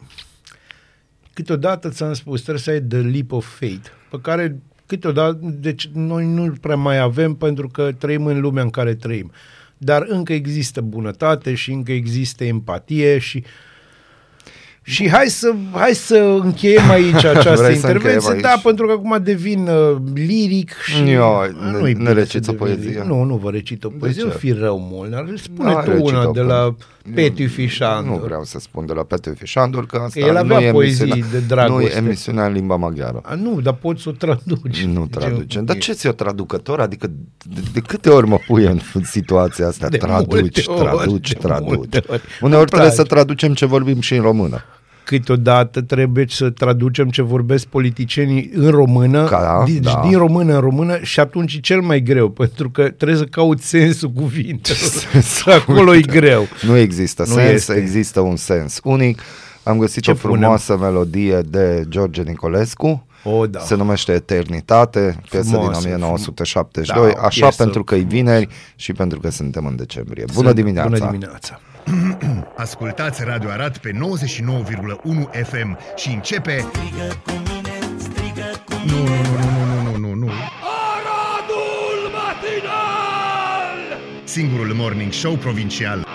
Câteodată 1.33 1.89
ți-am 1.89 2.13
spus, 2.13 2.41
trebuie 2.41 2.63
să 2.63 2.69
ai 2.69 2.81
the 2.81 2.97
leap 2.97 3.31
of 3.31 3.57
faith, 3.57 3.87
pe 4.09 4.19
care 4.21 4.59
câteodată, 4.85 5.39
deci 5.41 5.87
noi 5.93 6.25
nu 6.25 6.53
prea 6.61 6.75
mai 6.75 6.97
avem 6.99 7.33
pentru 7.33 7.67
că 7.67 7.91
trăim 7.91 8.25
în 8.25 8.39
lumea 8.39 8.63
în 8.63 8.69
care 8.69 8.95
trăim. 8.95 9.31
Dar 9.77 10.05
încă 10.07 10.33
există 10.33 10.81
bunătate 10.81 11.55
și 11.55 11.71
încă 11.71 11.91
există 11.91 12.43
empatie 12.43 13.17
și 13.17 13.43
și 14.87 15.09
hai 15.09 15.27
să, 15.27 15.53
hai 15.71 15.93
să 15.93 16.15
încheiem 16.43 16.89
aici 16.89 17.23
această 17.35 17.63
Vrei 17.63 17.75
să 17.75 17.87
încheiem 17.87 17.95
intervenție, 17.95 18.31
aici? 18.31 18.41
da, 18.41 18.59
pentru 18.63 18.85
că 18.85 18.91
acum 18.91 19.19
devin 19.23 19.67
uh, 19.67 19.95
liric 20.13 20.71
și... 20.85 21.09
Io, 21.09 21.23
Ah, 21.39 21.49
ne- 21.71 21.79
nu-i 21.79 21.91
ne 21.93 21.97
bine 21.97 22.11
reciți 22.11 22.45
să 22.45 22.51
o 22.51 22.53
devin 22.53 22.73
poezie? 22.75 22.89
liric. 22.89 23.03
Nu, 23.07 23.23
nu 23.23 23.35
vă 23.35 23.49
recit 23.51 23.83
o 23.83 23.89
poezie, 23.99 24.21
ce? 24.21 24.27
o 24.27 24.31
fi 24.31 24.51
rău 24.51 24.87
mult, 24.91 25.09
dar 25.11 25.25
spune 25.35 25.73
Da, 25.73 25.79
tu 25.79 25.89
recit-o 25.89 26.09
una 26.09 26.21
de 26.31 26.39
până- 26.39 26.53
la 26.53 26.75
Petiu 27.13 27.47
Fișandor. 27.47 28.17
Nu 28.19 28.23
vreau 28.25 28.43
să 28.43 28.59
spun 28.59 28.85
de 28.85 28.93
la 28.93 29.03
Petre 29.03 29.33
Fișandor 29.37 29.85
că 29.85 29.95
asta 30.05 30.19
Că 30.19 30.25
el 30.25 30.35
avea 30.37 30.57
nu 30.59 30.65
e 30.65 30.71
poezii 30.71 31.03
emisiunea- 31.11 31.31
de 31.31 31.39
dragoste. 31.47 31.81
Nu 31.81 31.81
e 31.89 32.05
emisiunea 32.05 32.45
în 32.45 32.53
limba 32.53 32.75
maghiară. 32.75 33.21
A, 33.23 33.33
nu, 33.35 33.61
dar 33.61 33.73
poți 33.73 34.01
să 34.01 34.09
o 34.09 34.11
traduci. 34.11 34.83
Nu 34.83 35.07
Deci, 35.09 35.19
traduce. 35.19 35.57
e- 35.57 35.61
Dar 35.61 35.77
ce 35.77 35.93
ți-o 35.93 36.11
traducător? 36.11 36.79
Adică 36.79 37.07
de, 37.53 37.61
de 37.73 37.79
câte 37.79 38.09
ori 38.09 38.27
mă 38.27 38.37
pui 38.47 38.63
în 38.65 38.79
situația 39.03 39.67
asta? 39.67 39.87
De 39.87 39.97
traduci, 39.97 40.39
multe 40.41 40.61
ori, 40.67 40.79
traduci, 40.79 41.27
de 41.31 41.37
traduci. 41.41 41.75
multe 41.75 42.03
ori. 42.07 42.21
Uneori 42.41 42.41
Îmi 42.41 42.49
trebuie 42.69 42.79
place. 42.79 42.95
să 42.95 43.03
traducem 43.03 43.53
ce 43.53 43.65
vorbim 43.65 43.99
și 43.99 44.15
în 44.15 44.21
română. 44.21 44.63
Câteodată 45.05 45.81
trebuie 45.81 46.25
să 46.29 46.49
traducem 46.49 47.09
ce 47.09 47.21
vorbesc 47.21 47.65
politicienii 47.65 48.49
în 48.53 48.69
română, 48.69 49.23
Ca, 49.25 49.63
din, 49.65 49.81
da. 49.81 50.01
din 50.07 50.17
română 50.17 50.53
în 50.53 50.59
română 50.59 50.97
și 51.01 51.19
atunci 51.19 51.53
e 51.53 51.59
cel 51.59 51.81
mai 51.81 52.01
greu, 52.01 52.29
pentru 52.41 52.69
că 52.69 52.89
trebuie 52.89 53.17
să 53.17 53.23
cauți 53.23 53.67
sensul 53.67 54.09
cuvintelor. 54.11 54.77
Sensul 55.11 55.51
Acolo 55.67 55.95
e 55.95 55.99
greu. 56.01 56.47
Nu 56.67 56.77
există 56.77 57.23
Nu 57.27 57.33
sens, 57.33 57.51
este. 57.51 57.73
există 57.73 58.19
un 58.19 58.35
sens 58.35 58.79
unic. 58.83 59.21
Am 59.63 59.77
găsit 59.77 60.03
Ce 60.03 60.11
o 60.11 60.15
frumoasă 60.15 60.77
melodie 60.77 61.41
de 61.49 61.85
George 61.89 62.21
Nicolescu. 62.21 63.07
O, 63.27 63.47
da. 63.47 63.59
Se 63.59 63.75
numește 63.75 64.11
Eternitate, 64.13 65.17
piesă 65.29 65.49
Frumoasă, 65.49 65.79
din 65.87 65.93
1972, 65.93 67.11
Da, 67.11 67.17
o 67.19 67.25
așa 67.25 67.39
piesă 67.41 67.63
pentru 67.63 67.83
că 67.83 67.95
e 67.95 67.99
vineri 68.01 68.47
și 68.75 68.93
pentru 68.93 69.19
că 69.19 69.29
suntem 69.29 69.65
în 69.65 69.75
decembrie. 69.75 70.25
Bună 70.33 70.47
Sunt- 70.47 70.55
dimineața! 70.59 70.89
Bună 70.89 71.11
dimineața! 71.11 71.59
Ascultați 72.65 73.23
Radio 73.23 73.49
Arad 73.49 73.77
pe 73.77 73.91
99,1 73.91 73.97
FM 75.43 75.77
și 75.95 76.09
începe... 76.13 76.65
Strigă 76.73 77.07
cu 77.25 77.31
mine, 77.31 77.77
strigă 77.97 78.49
cu 78.65 78.73
Nu, 78.85 78.97
nu, 78.97 79.15
nu, 79.41 79.47
nu, 79.55 79.81
nu, 79.83 79.97
nu, 79.97 79.97
nu, 80.07 80.13
nu. 80.13 80.29
Aradul 80.91 81.99
matinal! 82.17 83.99
Singurul 84.23 84.73
morning 84.73 85.11
show 85.11 85.33
provincial. 85.35 86.07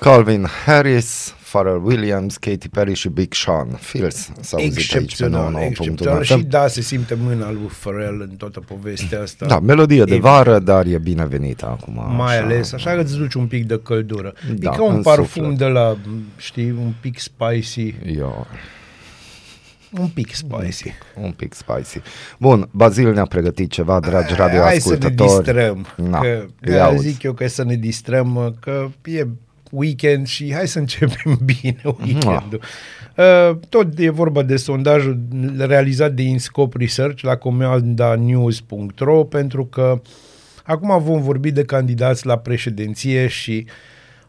Calvin 0.00 0.46
Harris, 0.66 1.34
Pharrell 1.50 1.84
Williams, 1.84 2.36
Katy 2.36 2.68
Perry 2.68 2.94
și 2.94 3.08
Big 3.08 3.34
Sean. 3.34 3.68
Feels 3.80 4.30
s-a 4.40 4.56
auzit 4.56 4.76
aici 4.76 4.90
pe 4.92 4.98
Excepțional, 4.98 5.52
99.1 5.52 5.62
excepțional. 5.66 6.24
FM. 6.24 6.36
Și 6.38 6.42
da, 6.44 6.66
se 6.66 6.80
simte 6.80 7.14
mâna 7.14 7.50
lui 7.50 7.70
Pharrell 7.80 8.20
în 8.30 8.36
toată 8.36 8.60
povestea 8.60 9.20
asta. 9.22 9.46
Da, 9.46 9.60
melodie 9.60 10.04
de 10.04 10.14
E- 10.14 10.18
vară, 10.18 10.58
dar 10.58 10.86
e 10.86 10.98
binevenită 10.98 11.66
acum. 11.66 12.14
Mai 12.16 12.38
ales, 12.38 12.72
așa 12.72 12.90
că 12.90 13.00
îți 13.00 13.16
duci 13.16 13.34
un 13.34 13.46
pic 13.46 13.66
de 13.66 13.80
căldură. 13.82 14.32
Da, 14.58 14.70
e 14.72 14.76
ca 14.76 14.82
un 14.82 14.94
în 14.94 15.02
parfum 15.02 15.24
suflet. 15.42 15.58
de 15.58 15.64
la, 15.64 15.96
știi, 16.36 16.70
un 16.70 16.92
pic 17.00 17.18
spicy. 17.18 17.94
Eu, 18.18 18.46
Un 19.98 20.08
pic 20.08 20.34
spicy. 20.34 20.94
un 21.22 21.30
pic 21.30 21.52
spicy. 21.54 22.00
Bun, 22.38 22.68
Bazil 22.70 23.12
ne-a 23.12 23.24
pregătit 23.24 23.70
ceva, 23.70 24.00
dragi 24.00 24.14
Hai 24.14 24.26
să 24.28 24.36
ne 24.36 24.44
radioascultători. 24.46 25.28
distrăm. 25.44 25.86
Na, 25.96 26.18
că, 26.20 26.44
îi 26.60 26.72
că 26.72 26.80
auzi. 26.80 27.08
zic 27.08 27.22
eu 27.22 27.32
că 27.32 27.46
să 27.48 27.64
ne 27.64 27.74
distrăm, 27.74 28.56
că 28.60 28.88
e 29.04 29.26
weekend 29.70 30.26
și 30.26 30.54
hai 30.54 30.68
să 30.68 30.78
începem 30.78 31.38
bine 31.60 31.82
weekendul. 31.84 32.60
Uh, 33.16 33.50
tot 33.68 33.98
e 33.98 34.10
vorba 34.10 34.42
de 34.42 34.56
sondajul 34.56 35.20
realizat 35.58 36.12
de 36.12 36.22
Inscope 36.22 36.78
Research 36.78 37.22
la 37.22 37.36
comandanews.ro 37.36 39.24
pentru 39.24 39.66
că 39.66 40.02
acum 40.64 41.02
vom 41.02 41.22
vorbi 41.22 41.50
de 41.50 41.64
candidați 41.64 42.26
la 42.26 42.38
președinție 42.38 43.26
și 43.26 43.66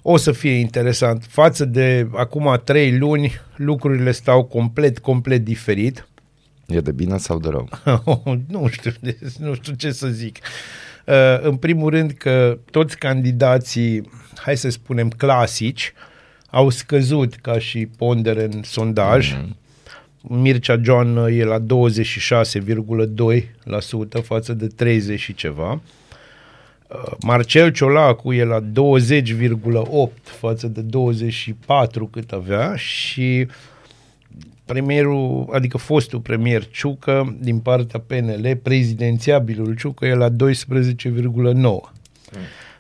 o 0.02 0.18
să 0.18 0.32
fie 0.32 0.52
interesant. 0.52 1.26
Față 1.30 1.66
de 1.66 2.08
acum 2.14 2.62
trei 2.64 2.98
luni, 2.98 3.42
lucrurile 3.56 4.12
stau 4.12 4.44
complet, 4.44 5.00
complet 5.00 5.44
diferit. 5.44 6.08
E 6.68 6.80
de 6.80 6.92
bine 6.92 7.18
sau 7.18 7.40
de 7.40 7.50
rău? 7.50 7.70
nu 8.48 8.68
știu, 8.68 8.92
nu 9.40 9.54
știu 9.54 9.74
ce 9.74 9.92
să 9.92 10.08
zic. 10.08 10.38
Uh, 10.38 10.91
în 11.41 11.56
primul 11.56 11.89
rând 11.89 12.12
că 12.12 12.58
toți 12.72 12.98
candidații, 12.98 14.10
hai 14.36 14.58
să 14.58 14.70
spunem 14.70 15.10
clasici, 15.10 15.94
au 16.50 16.70
scăzut 16.70 17.36
ca 17.36 17.60
și 17.60 17.88
pondere 17.98 18.44
în 18.44 18.63
sondaj. 18.63 19.34
Mm-hmm. 19.34 19.60
Mircea 20.22 20.80
John 20.84 21.18
e 21.18 21.44
la 21.44 21.60
26,2% 21.60 21.65
față 24.24 24.53
de 24.53 24.68
30 24.68 25.20
și 25.20 25.34
ceva. 25.34 25.72
Uh, 25.72 27.12
Marcel 27.20 27.72
Ciolacu 27.72 28.34
e 28.34 28.44
la 28.44 28.60
20,8 28.62 28.65
față 30.24 30.68
de 30.68 30.82
24 30.82 32.06
cât 32.06 32.32
avea 32.32 32.75
și 32.75 33.48
premierul, 34.72 35.50
adică 35.54 35.78
fostul 35.78 36.20
premier 36.20 36.68
Ciucă 36.68 37.38
din 37.40 37.60
partea 37.60 38.00
PNL, 38.00 38.56
prezidențiabilul 38.63 39.75
Ciucă 39.75 40.06
e 40.06 40.13
la 40.13 40.30
12,9. 40.30 40.36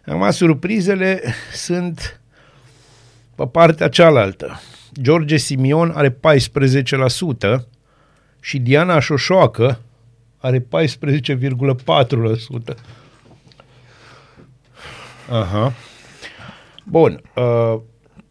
Acum 0.05 0.29
surprizele 0.29 1.21
sunt 1.53 2.21
pe 3.35 3.47
partea 3.47 3.87
cealaltă. 3.87 4.61
George 5.01 5.37
Simion 5.37 5.91
are 5.95 6.09
14% 6.09 6.15
și 8.39 8.59
Diana 8.59 8.99
Șoșoacă 8.99 9.79
are 10.37 10.59
14,4%. 10.59 10.65
Aha. 15.29 15.73
Bun. 16.83 17.21
Uh, 17.35 17.79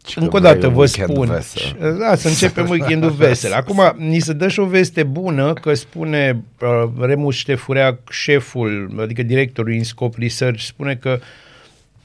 Ce 0.05 0.19
încă 0.19 0.35
o 0.35 0.39
vrei 0.39 0.51
dată 0.53 0.67
un 0.67 0.73
vă 0.73 0.79
weekend 0.79 1.09
spun. 1.09 1.27
vesel. 1.27 1.97
Da, 1.99 2.15
să 2.15 2.27
începem 2.27 2.69
weekendul 2.69 3.09
vesel. 3.21 3.53
Acum, 3.53 3.95
ni 3.97 4.19
se 4.19 4.33
dă 4.33 4.47
și 4.47 4.59
o 4.59 4.65
veste 4.65 5.03
bună 5.03 5.53
că 5.53 5.73
spune 5.73 6.43
uh, 6.61 6.91
Remus 6.99 7.35
Ștefurea, 7.35 7.99
șeful, 8.09 8.95
adică 8.99 9.23
directorul 9.23 9.73
InScope 9.73 10.17
Research, 10.19 10.61
spune 10.63 10.95
că 10.95 11.19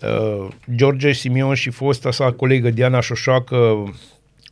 uh, 0.02 0.48
George 0.74 1.12
Simion 1.12 1.54
și 1.54 1.70
fosta 1.70 2.10
sa 2.10 2.32
colegă 2.32 2.70
Diana 2.70 3.00
Șoșoacă 3.00 3.56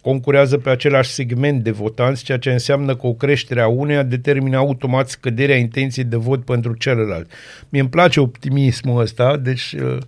concurează 0.00 0.58
pe 0.58 0.70
același 0.70 1.10
segment 1.10 1.62
de 1.62 1.70
votanți, 1.70 2.24
ceea 2.24 2.38
ce 2.38 2.52
înseamnă 2.52 2.96
că 2.96 3.06
o 3.06 3.12
creștere 3.12 3.60
a 3.60 3.66
uneia 3.66 4.02
determină 4.02 4.56
automat 4.56 5.08
scăderea 5.08 5.56
intenției 5.56 6.04
de 6.04 6.16
vot 6.16 6.44
pentru 6.44 6.74
celălalt. 6.74 7.30
Mie 7.68 7.80
îmi 7.80 7.90
place 7.90 8.20
optimismul 8.20 9.00
ăsta, 9.00 9.36
deci, 9.36 9.72
uh, 9.72 9.98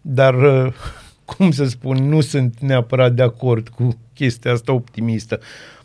dar, 0.00 0.34
uh, 0.34 0.72
cum 1.26 1.50
să 1.50 1.64
spun, 1.64 2.08
nu 2.08 2.20
sunt 2.20 2.58
neapărat 2.58 3.12
de 3.12 3.22
acord 3.22 3.68
cu 3.68 3.98
chestia 4.14 4.52
asta 4.52 4.72
optimistă. 4.72 5.40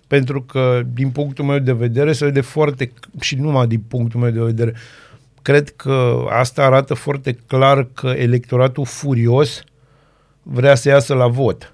Pentru 0.08 0.42
că, 0.42 0.82
din 0.94 1.10
punctul 1.10 1.46
meu 1.46 1.60
de 1.60 1.74
vedere, 1.74 2.14
se 2.14 2.26
vede 2.26 2.42
foarte, 2.42 2.92
și 3.20 3.36
numai 3.36 3.68
din 3.68 3.84
punctul 3.88 4.20
meu 4.20 4.32
de 4.32 4.42
vedere, 4.42 4.76
cred 5.42 5.70
că 5.70 6.26
asta 6.30 6.64
arată 6.64 6.94
foarte 6.94 7.34
clar 7.48 7.88
că 7.94 8.08
electoratul 8.08 8.86
furios 8.86 9.64
vrea 10.44 10.76
să 10.76 10.90
iasă 10.90 11.14
la 11.14 11.28
vot. 11.28 11.74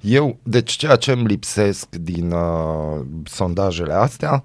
Eu, 0.00 0.38
deci 0.42 0.70
ceea 0.70 0.96
ce 0.96 1.12
îmi 1.12 1.26
lipsesc 1.26 1.96
din 1.96 2.32
uh, 2.32 3.00
sondajele 3.24 3.92
astea, 3.92 4.44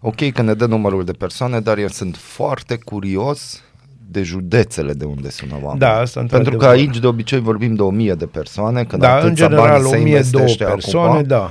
ok 0.00 0.32
că 0.32 0.42
ne 0.42 0.54
dă 0.54 0.66
numărul 0.66 1.04
de 1.04 1.12
persoane, 1.12 1.60
dar 1.60 1.78
eu 1.78 1.88
sunt 1.88 2.16
foarte 2.16 2.76
curios 2.76 3.62
de 4.10 4.22
județele 4.22 4.92
de 4.92 5.04
unde 5.04 5.30
sună 5.30 5.52
oamenii. 5.52 5.78
Da, 5.78 5.98
asta 5.98 6.20
Pentru 6.20 6.38
că 6.38 6.38
într-adevăr. 6.50 6.68
aici 6.76 6.98
de 6.98 7.06
obicei 7.06 7.40
vorbim 7.40 7.74
de 7.74 7.82
o 7.82 7.90
mie 7.90 8.14
de 8.14 8.26
persoane, 8.26 8.84
când 8.84 9.02
Da, 9.02 9.14
atâția 9.14 9.28
în 9.28 9.50
general, 9.50 9.68
bani 9.70 9.82
se 9.82 9.96
1002 9.96 10.10
investește 10.10 10.64
persoane, 10.64 11.10
acum, 11.10 11.22
da. 11.26 11.50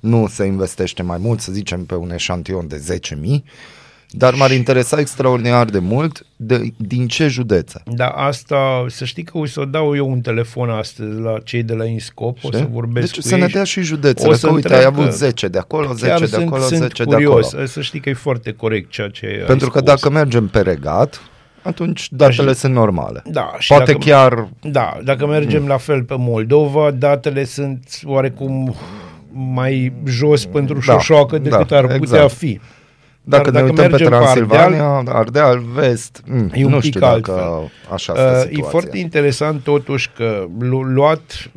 nu 0.00 0.26
se 0.26 0.44
investește 0.44 1.02
mai 1.02 1.18
mult, 1.20 1.40
să 1.40 1.52
zicem 1.52 1.84
pe 1.84 1.94
un 1.94 2.10
eșantion 2.12 2.66
de 2.68 3.00
10.000, 3.36 3.42
dar 4.14 4.34
m-ar 4.34 4.50
interesa 4.50 4.98
extraordinar 5.00 5.64
de 5.66 5.78
mult 5.78 6.26
de, 6.36 6.72
din 6.76 7.06
ce 7.08 7.26
județe. 7.28 7.82
Da, 7.86 8.06
asta, 8.08 8.84
să 8.88 9.04
știi 9.04 9.22
că 9.22 9.38
o 9.38 9.46
să 9.46 9.64
dau 9.70 9.96
eu 9.96 10.10
un 10.10 10.20
telefon 10.20 10.70
astăzi 10.70 11.20
la 11.20 11.38
cei 11.44 11.62
de 11.62 11.74
la 11.74 11.84
Inscop, 11.84 12.38
o 12.42 12.50
să 12.50 12.56
Știi? 12.56 12.68
vorbesc 12.72 13.06
deci 13.06 13.14
cu 13.20 13.28
să 13.28 13.34
ei 13.34 13.40
ne 13.40 13.46
și 13.46 13.52
dea 13.52 13.64
și 13.64 13.80
județele, 13.82 14.28
o 14.28 14.32
să 14.34 14.46
că 14.46 14.52
uite, 14.52 14.66
întreb 14.68 14.80
ai 14.80 14.84
avut 14.98 15.04
că 15.04 15.10
10 15.16 15.48
de 15.48 15.58
acolo, 15.58 15.92
10 15.92 16.06
chiar 16.06 16.20
de 16.20 16.26
sunt, 16.26 16.46
acolo, 16.46 16.62
sunt 16.62 16.80
10 16.80 17.04
curios, 17.04 17.40
de 17.50 17.56
acolo. 17.56 17.66
să 17.66 17.80
știi 17.80 18.00
că 18.00 18.08
e 18.08 18.12
foarte 18.14 18.52
corect 18.52 18.90
ceea 18.90 19.08
ce 19.08 19.26
ai 19.26 19.46
Pentru 19.46 19.70
că 19.70 19.78
spus. 19.78 19.90
dacă 19.90 20.10
mergem 20.10 20.46
pe 20.48 20.60
regat, 20.60 21.20
atunci 21.62 22.08
datele 22.10 22.52
sunt 22.52 22.74
normale. 22.74 23.22
Da, 23.26 23.54
și 23.58 23.68
Poate 23.72 23.92
dacă- 23.92 24.04
chiar 24.04 24.48
Da, 24.62 24.98
dacă 25.04 25.26
mergem 25.26 25.66
la 25.66 25.76
fel 25.76 26.02
pe 26.02 26.14
Moldova, 26.18 26.90
datele 26.90 27.44
sunt 27.44 28.00
oarecum 28.04 28.74
mai 29.32 29.92
jos 30.06 30.44
pentru 30.46 30.74
Da, 30.86 30.92
șoșoacă 30.92 31.38
decât 31.38 31.68
da, 31.68 31.76
ar 31.76 31.82
putea 31.86 31.96
exact. 31.96 32.30
fi. 32.32 32.60
dacă 33.24 33.50
Dar 33.50 33.62
ne 33.62 33.68
dacă 33.68 33.70
uităm 33.70 33.84
pe 33.84 33.90
mergem 33.90 34.08
pe 34.10 34.14
Transilvania, 34.16 34.86
Ardeal, 34.88 35.16
Ardeal 35.16 35.62
Vest, 35.74 36.22
m, 36.26 36.48
E 36.52 36.64
un 36.64 36.70
nu 36.70 36.76
pic 36.78 36.84
știu 36.88 37.00
dacă 37.00 37.12
altfel. 37.32 37.70
așa 37.92 38.12
este 38.12 38.24
Uh, 38.24 38.36
situația. 38.38 38.64
e 38.66 38.70
foarte 38.70 38.98
interesant 38.98 39.62
totuși 39.62 40.10
că 40.16 40.44
lu- 40.58 40.80
luat, 40.82 41.50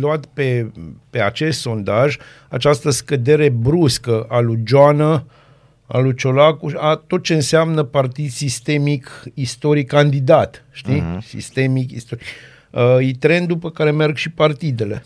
luat 0.00 0.24
pe, 0.32 0.70
pe 1.10 1.20
acest 1.20 1.60
sondaj 1.60 2.16
această 2.48 2.90
scădere 2.90 3.48
bruscă 3.48 4.26
a 4.28 4.40
lui 4.40 4.58
Joana, 4.66 5.24
a 5.86 5.98
lui 5.98 6.14
Ciolacu, 6.14 6.72
a 6.76 7.02
tot 7.06 7.22
ce 7.22 7.34
înseamnă 7.34 7.82
partid 7.82 8.30
sistemic, 8.30 9.24
istoric, 9.34 9.88
candidat, 9.88 10.64
știi? 10.70 11.00
Mhm. 11.00 11.18
Uh-huh. 11.18 11.26
Sistemic, 11.26 11.90
istoric. 11.90 12.24
Uh, 12.70 12.96
e 13.00 13.12
trendul 13.18 13.56
pe 13.56 13.70
care 13.74 13.90
merg 13.90 14.16
și 14.16 14.30
partidele 14.30 15.04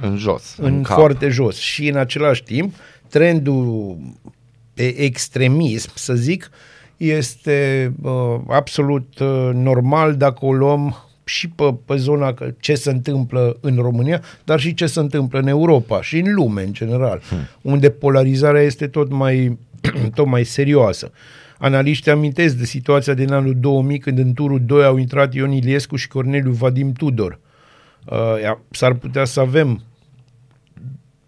În 0.00 0.16
jos, 0.16 0.56
în 0.58 0.82
cap. 0.82 0.96
foarte 0.98 1.28
jos 1.28 1.56
și 1.56 1.88
în 1.88 1.96
același 1.96 2.42
timp 2.42 2.74
trendul 3.08 3.96
pe 4.74 5.02
extremism, 5.02 5.90
să 5.94 6.14
zic, 6.14 6.50
este 6.96 7.92
uh, 8.02 8.34
absolut 8.48 9.18
uh, 9.18 9.50
normal 9.52 10.16
dacă 10.16 10.44
o 10.44 10.52
luăm 10.52 11.05
și 11.28 11.48
pe, 11.48 11.74
pe 11.84 11.96
zona 11.96 12.32
că 12.32 12.54
ce 12.60 12.74
se 12.74 12.90
întâmplă 12.90 13.56
în 13.60 13.76
România, 13.76 14.22
dar 14.44 14.60
și 14.60 14.74
ce 14.74 14.86
se 14.86 15.00
întâmplă 15.00 15.38
în 15.38 15.46
Europa 15.46 16.02
și 16.02 16.18
în 16.18 16.34
lume 16.34 16.62
în 16.62 16.72
general, 16.72 17.22
hmm. 17.28 17.38
unde 17.62 17.90
polarizarea 17.90 18.62
este 18.62 18.86
tot 18.86 19.10
mai, 19.10 19.58
tot 20.14 20.26
mai 20.26 20.44
serioasă. 20.44 21.12
Analiștii 21.58 22.10
amintesc 22.10 22.54
de 22.54 22.64
situația 22.64 23.14
din 23.14 23.32
anul 23.32 23.54
2000 23.60 23.98
când 23.98 24.18
în 24.18 24.32
turul 24.32 24.60
2 24.64 24.84
au 24.84 24.96
intrat 24.96 25.34
Ion 25.34 25.52
Iliescu 25.52 25.96
și 25.96 26.08
Corneliu 26.08 26.50
Vadim 26.50 26.92
Tudor. 26.92 27.38
Uh, 28.04 28.18
ia- 28.42 28.60
s-ar 28.70 28.94
putea 28.94 29.24
să 29.24 29.40
avem 29.40 29.82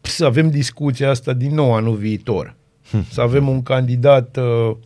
să 0.00 0.24
avem 0.24 0.50
discuția 0.50 1.10
asta 1.10 1.32
din 1.32 1.54
nou 1.54 1.74
anul 1.74 1.96
viitor. 1.96 2.54
Să 3.10 3.20
avem 3.20 3.48
un 3.48 3.62
candidat 3.62 4.36
uh, 4.36 4.76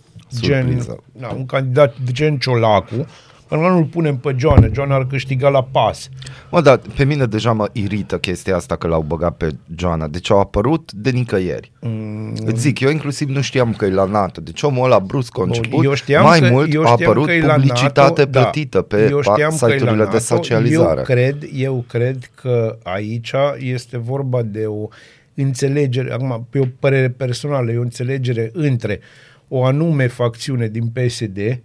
gen, 0.40 0.62
Surpriză. 0.62 1.02
da, 1.12 1.28
un 1.28 1.46
candidat 1.46 1.94
gen 2.12 2.38
Ciolacu, 2.38 3.06
pentru 3.52 3.70
că 3.70 3.76
nu-l 3.76 3.84
punem 3.84 4.16
pe 4.16 4.34
John, 4.38 4.70
John 4.74 4.90
ar 4.90 5.06
câștiga 5.06 5.48
la 5.48 5.62
pas. 5.62 6.08
Mă, 6.50 6.60
dar 6.60 6.80
pe 6.96 7.04
mine 7.04 7.26
deja 7.26 7.52
mă 7.52 7.68
irită 7.72 8.18
chestia 8.18 8.56
asta 8.56 8.76
că 8.76 8.86
l-au 8.86 9.02
băgat 9.02 9.36
pe 9.36 9.48
Joana. 9.76 10.06
Deci 10.06 10.30
au 10.30 10.40
apărut 10.40 10.92
de 10.92 11.10
nicăieri. 11.10 11.72
Mm. 11.80 12.34
Îți 12.44 12.60
zic, 12.60 12.80
eu 12.80 12.90
inclusiv 12.90 13.28
nu 13.28 13.40
știam 13.40 13.72
că 13.72 13.84
e 13.84 13.90
la 13.90 14.04
NATO. 14.04 14.40
Deci 14.40 14.62
omul 14.62 14.84
ăla 14.84 14.98
brusc 14.98 15.38
a 15.38 15.42
început. 15.42 15.84
eu 15.84 15.94
știam 15.94 16.24
mai 16.24 16.40
că, 16.40 16.48
mult 16.50 16.74
eu 16.74 16.82
a 16.82 16.86
știam 16.86 17.10
apărut 17.10 17.26
că 17.26 17.32
e 17.32 17.42
la 17.46 17.54
publicitate 17.54 18.24
NATO, 18.24 18.40
plătită 18.40 18.86
da, 18.88 18.96
pe 18.96 19.08
eu 19.10 19.18
pa- 19.18 19.22
știam 19.22 19.56
că 19.58 19.64
e 19.64 19.68
la 19.68 19.72
site-urile 19.72 20.04
de 20.04 20.10
NATO. 20.10 20.18
socializare. 20.18 20.98
Eu 20.98 21.04
cred, 21.04 21.48
eu 21.54 21.84
cred 21.88 22.30
că 22.34 22.78
aici 22.82 23.32
este 23.58 23.98
vorba 23.98 24.42
de 24.42 24.64
o 24.66 24.88
înțelegere, 25.34 26.12
acum, 26.12 26.46
pe 26.50 26.58
o 26.58 26.64
părere 26.78 27.08
personală, 27.08 27.70
e 27.70 27.78
o 27.78 27.82
înțelegere 27.82 28.50
între 28.52 29.00
o 29.48 29.64
anume 29.64 30.06
facțiune 30.06 30.68
din 30.68 30.86
PSD 30.86 31.60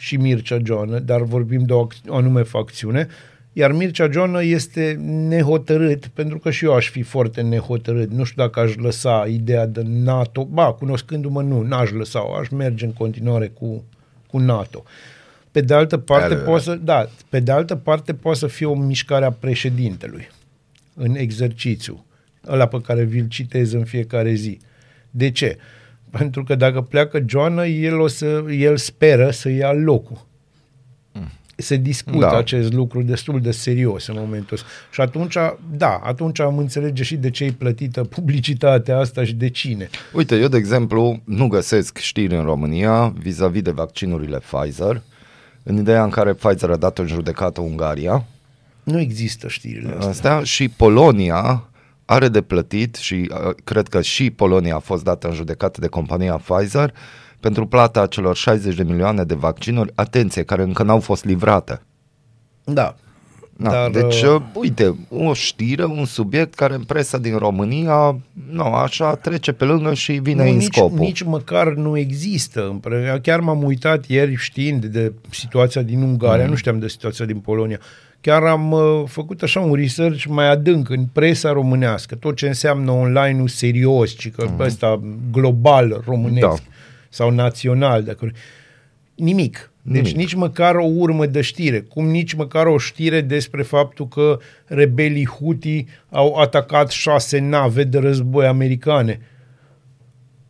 și 0.00 0.16
Mircea 0.16 0.58
Joană, 0.64 0.98
dar 0.98 1.22
vorbim 1.22 1.64
de 1.64 1.72
o, 1.72 1.86
ac- 1.86 2.08
o 2.08 2.14
anume 2.14 2.42
facțiune, 2.42 3.08
Iar 3.52 3.72
Mircea 3.72 4.10
Joană 4.10 4.42
este 4.44 4.92
nehotărât, 5.28 6.06
pentru 6.06 6.38
că 6.38 6.50
și 6.50 6.64
eu 6.64 6.74
aș 6.74 6.88
fi 6.88 7.02
foarte 7.02 7.40
nehotărât. 7.40 8.10
Nu 8.10 8.24
știu 8.24 8.42
dacă 8.42 8.60
aș 8.60 8.74
lăsa 8.74 9.26
ideea 9.28 9.66
de 9.66 9.82
NATO. 9.84 10.44
Ba, 10.44 10.72
cunoscându-mă, 10.72 11.42
nu, 11.42 11.62
n-aș 11.62 11.90
lăsa-o. 11.90 12.34
Aș 12.34 12.48
merge 12.48 12.84
în 12.84 12.92
continuare 12.92 13.48
cu, 13.48 13.84
cu 14.26 14.38
NATO. 14.38 14.84
Pe 15.50 15.60
de 15.60 15.74
altă 15.74 15.98
parte, 15.98 16.34
Ale- 16.34 16.42
poate 16.42 16.62
să, 16.62 16.74
da, 16.74 17.08
pe 17.28 17.40
de 17.40 17.52
altă 17.52 17.76
parte 17.76 18.14
poate 18.14 18.38
să 18.38 18.46
fie 18.46 18.66
o 18.66 18.74
mișcare 18.74 19.24
a 19.24 19.30
președintelui 19.30 20.28
în 20.94 21.14
exercițiu, 21.14 22.04
ăla 22.48 22.66
pe 22.66 22.80
care 22.80 23.02
vi-l 23.02 23.28
citez 23.28 23.72
în 23.72 23.84
fiecare 23.84 24.32
zi. 24.32 24.58
De 25.10 25.30
ce? 25.30 25.58
Pentru 26.10 26.44
că 26.44 26.54
dacă 26.54 26.80
pleacă 26.80 27.22
Joană, 27.26 27.66
el, 27.66 27.98
o 28.00 28.06
să, 28.06 28.44
el 28.58 28.76
speră 28.76 29.30
să 29.30 29.48
ia 29.48 29.72
locul. 29.72 30.28
Se 31.56 31.76
discută 31.76 32.18
Da. 32.18 32.30
da. 32.30 32.36
acest 32.36 32.72
lucru 32.72 33.02
destul 33.02 33.40
de 33.40 33.50
serios 33.50 34.06
în 34.06 34.14
momentul 34.18 34.56
ăsta. 34.56 34.66
Și 34.90 35.00
atunci, 35.00 35.34
da, 35.76 36.00
atunci 36.04 36.40
am 36.40 36.58
înțelege 36.58 37.02
și 37.02 37.16
de 37.16 37.30
ce 37.30 37.44
e 37.44 37.52
plătită 37.52 38.04
publicitatea 38.04 38.98
asta 38.98 39.24
și 39.24 39.34
de 39.34 39.48
cine. 39.48 39.88
Uite, 40.12 40.36
eu, 40.36 40.48
de 40.48 40.56
exemplu, 40.56 41.20
nu 41.24 41.46
găsesc 41.48 41.98
știri 41.98 42.34
în 42.36 42.42
România 42.42 43.12
vis-a-vis 43.18 43.62
de 43.62 43.70
vaccinurile 43.70 44.38
Pfizer, 44.38 45.02
în 45.62 45.76
ideea 45.76 46.02
în 46.04 46.10
care 46.10 46.32
Pfizer 46.32 46.70
a 46.70 46.76
dat 46.76 46.98
în 46.98 47.06
judecată 47.06 47.60
Ungaria, 47.60 48.24
Nu 48.82 49.00
există 49.00 49.48
știrile 49.48 49.90
astea. 49.92 50.08
astea, 50.08 50.42
și 50.42 50.68
Polonia 50.68 51.68
are 52.10 52.28
de 52.28 52.40
plătit 52.42 52.94
și 52.94 53.30
uh, 53.30 53.54
cred 53.64 53.88
că 53.88 54.00
și 54.02 54.30
Polonia 54.30 54.74
a 54.74 54.78
fost 54.78 55.04
dată 55.04 55.28
în 55.28 55.34
judecată 55.34 55.80
de 55.80 55.86
compania 55.86 56.36
Pfizer 56.44 56.94
pentru 57.40 57.66
plata 57.66 58.06
celor 58.06 58.36
60 58.36 58.74
de 58.74 58.82
milioane 58.82 59.24
de 59.24 59.34
vaccinuri, 59.34 59.92
atenție, 59.94 60.42
care 60.42 60.62
încă 60.62 60.82
n-au 60.82 61.00
fost 61.00 61.24
livrate. 61.24 61.82
Da. 62.64 62.94
Da, 63.56 63.70
Dar, 63.70 63.90
deci, 63.90 64.22
uh, 64.22 64.28
uh, 64.34 64.40
uite, 64.54 64.96
o 65.08 65.32
știre, 65.32 65.84
un 65.84 66.04
subiect 66.04 66.54
care 66.54 66.74
în 66.74 66.82
presa 66.82 67.18
din 67.18 67.36
România, 67.36 68.18
nu, 68.50 68.62
așa, 68.64 69.14
trece 69.14 69.52
pe 69.52 69.64
lângă 69.64 69.94
și 69.94 70.12
vine 70.12 70.42
nu, 70.44 70.50
în 70.50 70.56
nici, 70.56 70.74
scopul. 70.74 70.98
nici 70.98 71.22
măcar 71.22 71.72
nu 71.74 71.96
există. 71.96 72.66
în 72.68 72.76
pre- 72.78 73.18
Chiar 73.22 73.40
m-am 73.40 73.62
uitat 73.62 74.06
ieri 74.06 74.34
știind 74.34 74.84
de 74.84 75.12
situația 75.30 75.82
din 75.82 76.02
Ungaria, 76.02 76.42
Mhm. 76.42 76.50
nu 76.50 76.56
știam 76.56 76.78
de 76.78 76.88
situația 76.88 77.24
din 77.24 77.38
Polonia. 77.38 77.78
Chiar 78.20 78.42
am 78.42 78.72
uh, 78.72 79.02
făcut 79.06 79.42
așa 79.42 79.60
un 79.60 79.74
research 79.74 80.24
mai 80.24 80.50
adânc 80.50 80.88
în 80.88 81.04
presa 81.12 81.52
românească, 81.52 82.14
tot 82.14 82.36
ce 82.36 82.46
înseamnă 82.46 82.90
online-ul 82.90 83.48
serios, 83.48 84.10
ci 84.10 84.30
că 84.30 84.46
mm. 84.48 84.60
ăsta 84.60 85.00
global 85.32 86.02
românesc 86.06 86.46
Mhm. 86.46 86.62
Da. 86.68 86.74
sau 87.08 87.30
național. 87.30 88.02
Dacă... 88.02 88.18
vrei. 88.20 88.34
Nimic. 89.14 89.70
Deci 89.82 90.02
Nimic. 90.02 90.16
nici 90.16 90.34
măcar 90.34 90.74
o 90.74 90.84
urmă 90.84 91.26
de 91.26 91.40
știre, 91.40 91.80
cum 91.80 92.06
nici 92.06 92.32
măcar 92.32 92.66
o 92.66 92.78
știre 92.78 93.20
despre 93.20 93.62
faptul 93.62 94.08
că 94.08 94.38
rebelii 94.66 95.26
Houthi 95.26 95.84
au 96.10 96.34
atacat 96.34 96.90
șase 96.90 97.38
nave 97.38 97.84
de 97.84 97.98
război 97.98 98.46
americane. 98.46 99.20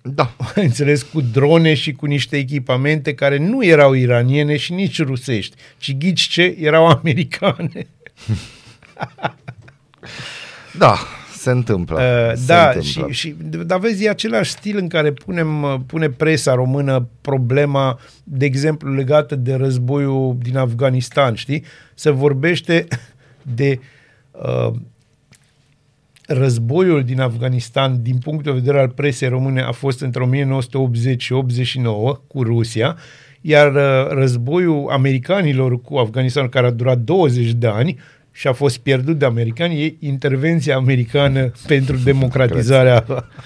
Da, 0.02 0.37
înțeles, 0.54 1.02
cu 1.02 1.21
drone 1.21 1.75
și 1.75 1.92
cu 1.92 2.07
niște 2.07 2.37
echipamente 2.37 3.14
care 3.14 3.37
nu 3.38 3.64
erau 3.64 3.92
iraniene 3.92 4.57
și 4.57 4.73
nici 4.73 5.02
rusești, 5.02 5.57
ci 5.78 5.97
ghici 5.97 6.21
ce, 6.21 6.57
erau 6.61 6.87
americane. 6.99 7.87
da, 10.78 10.99
se 11.37 11.50
întâmplă. 11.50 11.97
Uh, 11.97 12.37
se 12.37 12.47
da, 12.47 12.66
întâmplă. 12.66 13.12
și, 13.12 13.28
și, 13.28 13.37
dar 13.66 13.78
vezi, 13.78 14.04
e 14.04 14.09
același 14.09 14.50
stil 14.50 14.76
în 14.76 14.88
care 14.88 15.12
punem, 15.12 15.62
uh, 15.62 15.76
pune 15.87 16.09
presa 16.09 16.54
română 16.54 17.09
problema, 17.21 17.99
de 18.25 18.45
exemplu, 18.45 18.95
legată 18.95 19.35
de 19.35 19.54
războiul 19.54 20.37
din 20.42 20.57
Afganistan, 20.57 21.35
știi? 21.35 21.64
Se 21.95 22.11
vorbește 22.11 22.87
de 23.54 23.80
uh, 24.30 24.73
războiul 26.32 27.04
din 27.04 27.20
Afganistan, 27.20 28.02
din 28.02 28.18
punct 28.18 28.44
de 28.44 28.50
vedere 28.50 28.80
al 28.80 28.88
presei 28.88 29.28
române, 29.28 29.62
a 29.62 29.72
fost 29.72 30.00
între 30.00 30.22
1980 30.22 31.22
și 31.22 31.32
89 31.32 32.20
cu 32.26 32.42
Rusia, 32.42 32.96
iar 33.40 33.75
uh, 33.75 34.08
războiul 34.08 34.88
americanilor 34.90 35.80
cu 35.80 35.97
Afganistan, 35.97 36.49
care 36.49 36.66
a 36.66 36.71
durat 36.71 36.99
20 36.99 37.52
de 37.52 37.66
ani 37.66 37.99
și 38.32 38.47
a 38.47 38.52
fost 38.52 38.78
pierdut 38.78 39.19
de 39.19 39.25
americani, 39.25 39.84
e 39.84 39.97
intervenția 39.99 40.76
americană 40.76 41.52
pentru 41.66 41.97
democratizarea 42.10 42.97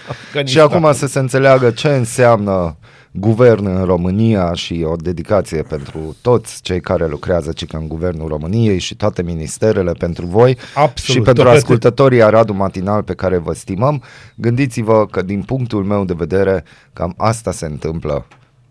Afganistanului. 0.09 0.51
Și 0.51 0.59
acum 0.59 0.93
să 0.93 1.07
se 1.07 1.19
înțeleagă 1.19 1.71
ce 1.71 1.89
înseamnă 1.89 2.77
guvern 3.17 3.67
în 3.67 3.85
România 3.85 4.53
și 4.55 4.85
o 4.87 4.97
dedicație 4.97 5.63
pentru 5.63 6.17
toți 6.21 6.63
cei 6.63 6.81
care 6.81 7.07
lucrează 7.07 7.53
ci 7.53 7.65
în 7.73 7.89
guvernul 7.89 8.29
României 8.29 8.79
și 8.79 8.95
toate 8.95 9.23
ministerele 9.23 9.93
pentru 9.93 10.27
voi 10.27 10.59
Absolut, 10.75 10.97
și 10.97 11.21
pentru 11.21 11.43
toate. 11.43 11.59
ascultătorii 11.59 12.23
Aradul 12.23 12.55
Matinal 12.55 13.03
pe 13.03 13.15
care 13.15 13.37
vă 13.37 13.53
stimăm. 13.53 14.03
Gândiți-vă 14.35 15.07
că 15.07 15.23
din 15.23 15.43
punctul 15.43 15.85
meu 15.85 16.05
de 16.05 16.15
vedere 16.17 16.65
cam 16.93 17.15
asta 17.17 17.53
se 17.53 17.67
întâmplă 17.67 18.27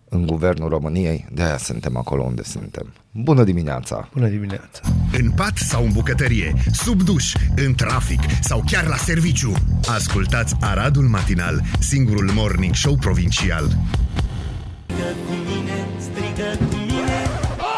în 0.10 0.26
guvernul 0.26 0.70
României, 0.70 1.26
de 1.32 1.44
aia 1.44 1.58
suntem 1.58 1.98
acolo 1.98 2.24
unde 2.24 2.44
suntem. 2.44 2.94
Bună 3.12 3.44
dimineața! 3.44 4.10
Bună 4.14 4.28
dimineața! 4.28 4.82
În 5.20 5.32
pat 5.32 5.58
sau 5.58 5.84
în 5.84 5.92
bucătărie, 5.92 6.54
sub 6.72 7.02
duș, 7.02 7.34
în 7.66 7.74
trafic 7.74 8.20
sau 8.42 8.64
chiar 8.72 8.88
la 8.88 8.96
serviciu. 8.96 9.52
Ascultați 9.88 10.56
Aradul 10.60 11.04
Matinal, 11.04 11.62
singurul 11.80 12.32
morning 12.34 12.76
show 12.76 12.96
provincial. 12.96 13.78
Strigă 14.94 15.14
cu 15.28 15.34
mine, 15.50 15.88
strigă 15.98 16.50
cu 16.70 16.76
mine 16.76 17.20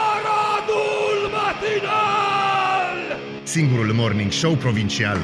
Aradul 0.10 1.20
matinal! 1.36 2.98
Singurul 3.44 3.94
morning 3.94 4.32
show 4.32 4.54
provincial. 4.54 5.18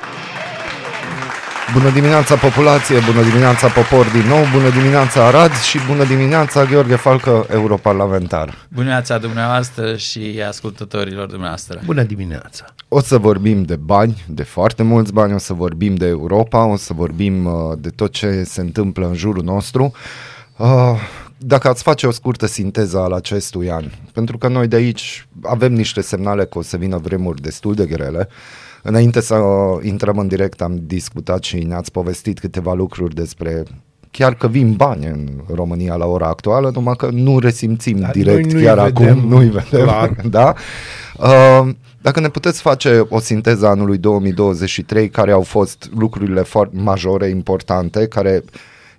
Bună 1.73 1.89
dimineața 1.89 2.35
populație, 2.35 2.99
bună 3.11 3.23
dimineața 3.23 3.67
popor 3.67 4.05
din 4.05 4.27
nou, 4.27 4.43
bună 4.53 4.69
dimineața 4.69 5.25
Arad 5.25 5.51
și 5.51 5.79
bună 5.87 6.03
dimineața 6.03 6.65
Gheorghe 6.65 6.95
Falcă, 6.95 7.45
europarlamentar. 7.49 8.45
Bună 8.47 8.67
dimineața 8.69 9.17
dumneavoastră 9.17 9.95
și 9.95 10.43
ascultătorilor 10.47 11.27
dumneavoastră. 11.27 11.81
Bună 11.85 12.03
dimineața! 12.03 12.65
O 12.87 12.99
să 12.99 13.17
vorbim 13.17 13.63
de 13.63 13.75
bani, 13.75 14.25
de 14.27 14.43
foarte 14.43 14.83
mulți 14.83 15.13
bani, 15.13 15.33
o 15.33 15.37
să 15.37 15.53
vorbim 15.53 15.95
de 15.95 16.05
Europa, 16.07 16.65
o 16.65 16.75
să 16.75 16.93
vorbim 16.93 17.45
uh, 17.45 17.53
de 17.77 17.89
tot 17.89 18.11
ce 18.11 18.43
se 18.43 18.61
întâmplă 18.61 19.07
în 19.07 19.13
jurul 19.13 19.43
nostru. 19.43 19.91
Uh, 20.57 20.67
dacă 21.43 21.67
ați 21.67 21.83
face 21.83 22.07
o 22.07 22.11
scurtă 22.11 22.45
sinteză 22.45 22.99
al 22.99 23.11
acestui 23.11 23.71
an, 23.71 23.85
pentru 24.13 24.37
că 24.37 24.47
noi 24.47 24.67
de 24.67 24.75
aici 24.75 25.27
avem 25.41 25.73
niște 25.73 26.01
semnale 26.01 26.45
că 26.45 26.57
o 26.57 26.61
să 26.61 26.77
vină 26.77 26.97
vremuri 26.97 27.41
destul 27.41 27.73
de 27.73 27.85
grele. 27.85 28.27
Înainte 28.83 29.21
să 29.21 29.35
uh, 29.35 29.85
intrăm 29.85 30.17
în 30.17 30.27
direct 30.27 30.61
am 30.61 30.81
discutat 30.85 31.43
și 31.43 31.57
ne-ați 31.57 31.91
povestit 31.91 32.39
câteva 32.39 32.73
lucruri 32.73 33.15
despre 33.15 33.63
chiar 34.11 34.35
că 34.35 34.47
vin 34.47 34.73
bani 34.73 35.05
în 35.05 35.29
România 35.53 35.95
la 35.95 36.05
ora 36.05 36.27
actuală, 36.27 36.71
numai 36.73 36.95
că 36.95 37.09
nu 37.11 37.39
resimțim 37.39 37.99
Dar 37.99 38.11
direct 38.11 38.43
noi 38.43 38.53
nu-i 38.53 38.63
chiar 38.63 38.79
vedem, 38.79 39.07
acum, 39.07 39.27
nu-i 39.29 39.49
vedem, 39.49 39.83
clar. 39.83 40.15
da? 40.29 40.53
Uh, 41.17 41.69
dacă 42.01 42.19
ne 42.19 42.29
puteți 42.29 42.61
face 42.61 43.05
o 43.09 43.19
sinteză 43.19 43.65
a 43.65 43.69
anului 43.69 43.97
2023, 43.97 45.09
care 45.09 45.31
au 45.31 45.41
fost 45.41 45.89
lucrurile 45.95 46.41
foarte 46.41 46.75
majore, 46.77 47.27
importante, 47.27 48.07
care 48.07 48.43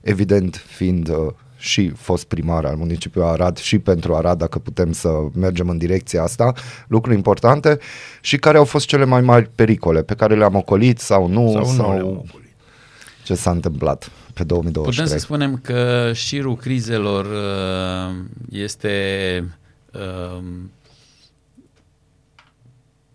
evident 0.00 0.64
fiind 0.66 1.08
uh, 1.08 1.16
și 1.62 1.88
fost 1.88 2.24
primar 2.24 2.64
al 2.64 2.76
municipiului 2.76 3.30
Arad 3.30 3.58
și 3.58 3.78
pentru 3.78 4.14
Arad, 4.14 4.38
dacă 4.38 4.58
putem 4.58 4.92
să 4.92 5.08
mergem 5.34 5.68
în 5.68 5.78
direcția 5.78 6.22
asta, 6.22 6.52
lucruri 6.88 7.16
importante 7.16 7.78
și 8.20 8.36
care 8.36 8.58
au 8.58 8.64
fost 8.64 8.86
cele 8.86 9.04
mai 9.04 9.20
mari 9.20 9.50
pericole 9.54 10.02
pe 10.02 10.14
care 10.14 10.36
le-am 10.36 10.54
ocolit 10.54 10.98
sau 10.98 11.26
nu, 11.26 11.50
Sau 11.52 11.64
sau, 11.64 11.88
nu 11.90 11.94
le-am 11.94 12.06
ocolit. 12.06 12.54
ce 13.24 13.34
s-a 13.34 13.50
întâmplat 13.50 14.10
pe 14.34 14.44
2023. 14.44 15.04
Putem 15.04 15.18
să 15.18 15.24
spunem 15.24 15.58
că 15.62 16.10
șirul 16.14 16.56
crizelor 16.56 17.24
uh, 17.24 18.14
este 18.50 19.44
uh, 19.92 20.42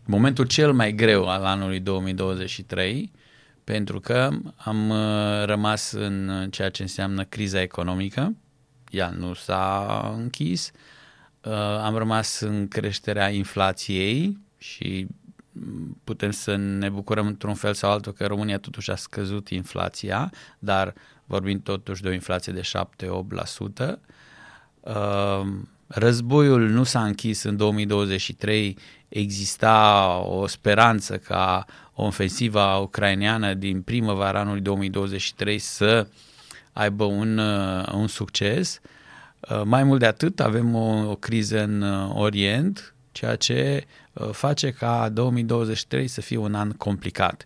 momentul 0.06 0.46
cel 0.46 0.74
mai 0.74 0.92
greu 0.92 1.28
al 1.28 1.44
anului 1.44 1.80
2023 1.80 3.12
pentru 3.68 4.00
că 4.00 4.30
am 4.56 4.90
uh, 4.90 5.46
rămas 5.46 5.92
în 5.92 6.48
ceea 6.52 6.70
ce 6.70 6.82
înseamnă 6.82 7.24
criza 7.24 7.62
economică, 7.62 8.36
ea 8.90 9.10
nu 9.10 9.34
s-a 9.34 10.14
închis, 10.18 10.72
uh, 11.44 11.54
am 11.84 11.96
rămas 11.96 12.40
în 12.40 12.68
creșterea 12.68 13.30
inflației 13.30 14.38
și 14.58 15.08
mm, 15.52 16.02
putem 16.04 16.32
să 16.32 16.56
ne 16.56 16.90
bucurăm 16.90 17.28
într-un 17.28 17.54
fel 17.54 17.74
sau 17.74 17.92
altul 17.92 18.14
că 18.14 18.26
România 18.26 18.60
totuși 18.60 18.92
a 18.92 18.96
scăzut 18.96 19.50
inflația, 19.50 20.32
dar 20.60 20.94
vorbim 21.26 21.62
totuși 21.62 22.02
de 22.02 22.08
o 22.08 22.14
inflație 22.14 22.54
de 22.54 22.62
7-8%. 22.62 24.00
Uh, 24.80 25.42
Războiul 25.88 26.70
nu 26.70 26.84
s-a 26.84 27.04
închis 27.04 27.44
în 27.44 27.58
2023, 27.58 28.78
exista 29.08 30.08
o 30.26 30.48
speranță 30.48 31.18
ca 31.18 31.66
o 32.00 32.06
ofensivă 32.06 32.80
ucraineană 32.82 33.54
din 33.54 33.82
primăvara 33.82 34.40
anului 34.40 34.62
2023 34.62 35.58
să 35.58 36.08
aibă 36.74 37.04
un, 37.04 37.38
uh, 37.38 37.88
un 37.94 38.08
succes. 38.08 38.80
Uh, 39.40 39.62
Mai 39.64 39.84
mult 39.84 40.00
de 40.00 40.06
atât, 40.06 40.40
avem 40.40 40.76
o, 40.76 41.10
o 41.10 41.16
criză 41.16 41.64
în 41.64 41.82
uh, 41.82 42.12
Orient, 42.14 42.96
ceea 43.12 43.36
ce 43.36 43.86
uh, 44.14 44.30
face 44.32 44.72
ca 44.72 45.10
2023 45.10 46.08
să 46.08 46.22
fie 46.22 46.38
un 46.38 46.56
an 46.56 46.72
complicat. 46.72 47.46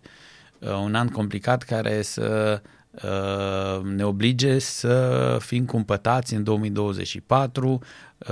Uh, 0.58 0.68
un 0.68 0.94
an 0.94 1.08
complicat 1.08 1.62
care 1.62 2.02
să 2.02 2.60
uh, 2.90 3.84
ne 3.84 4.04
oblige 4.04 4.58
să 4.58 5.36
fim 5.40 5.64
cumpătați 5.64 6.34
în 6.34 6.44
2024, 6.44 7.78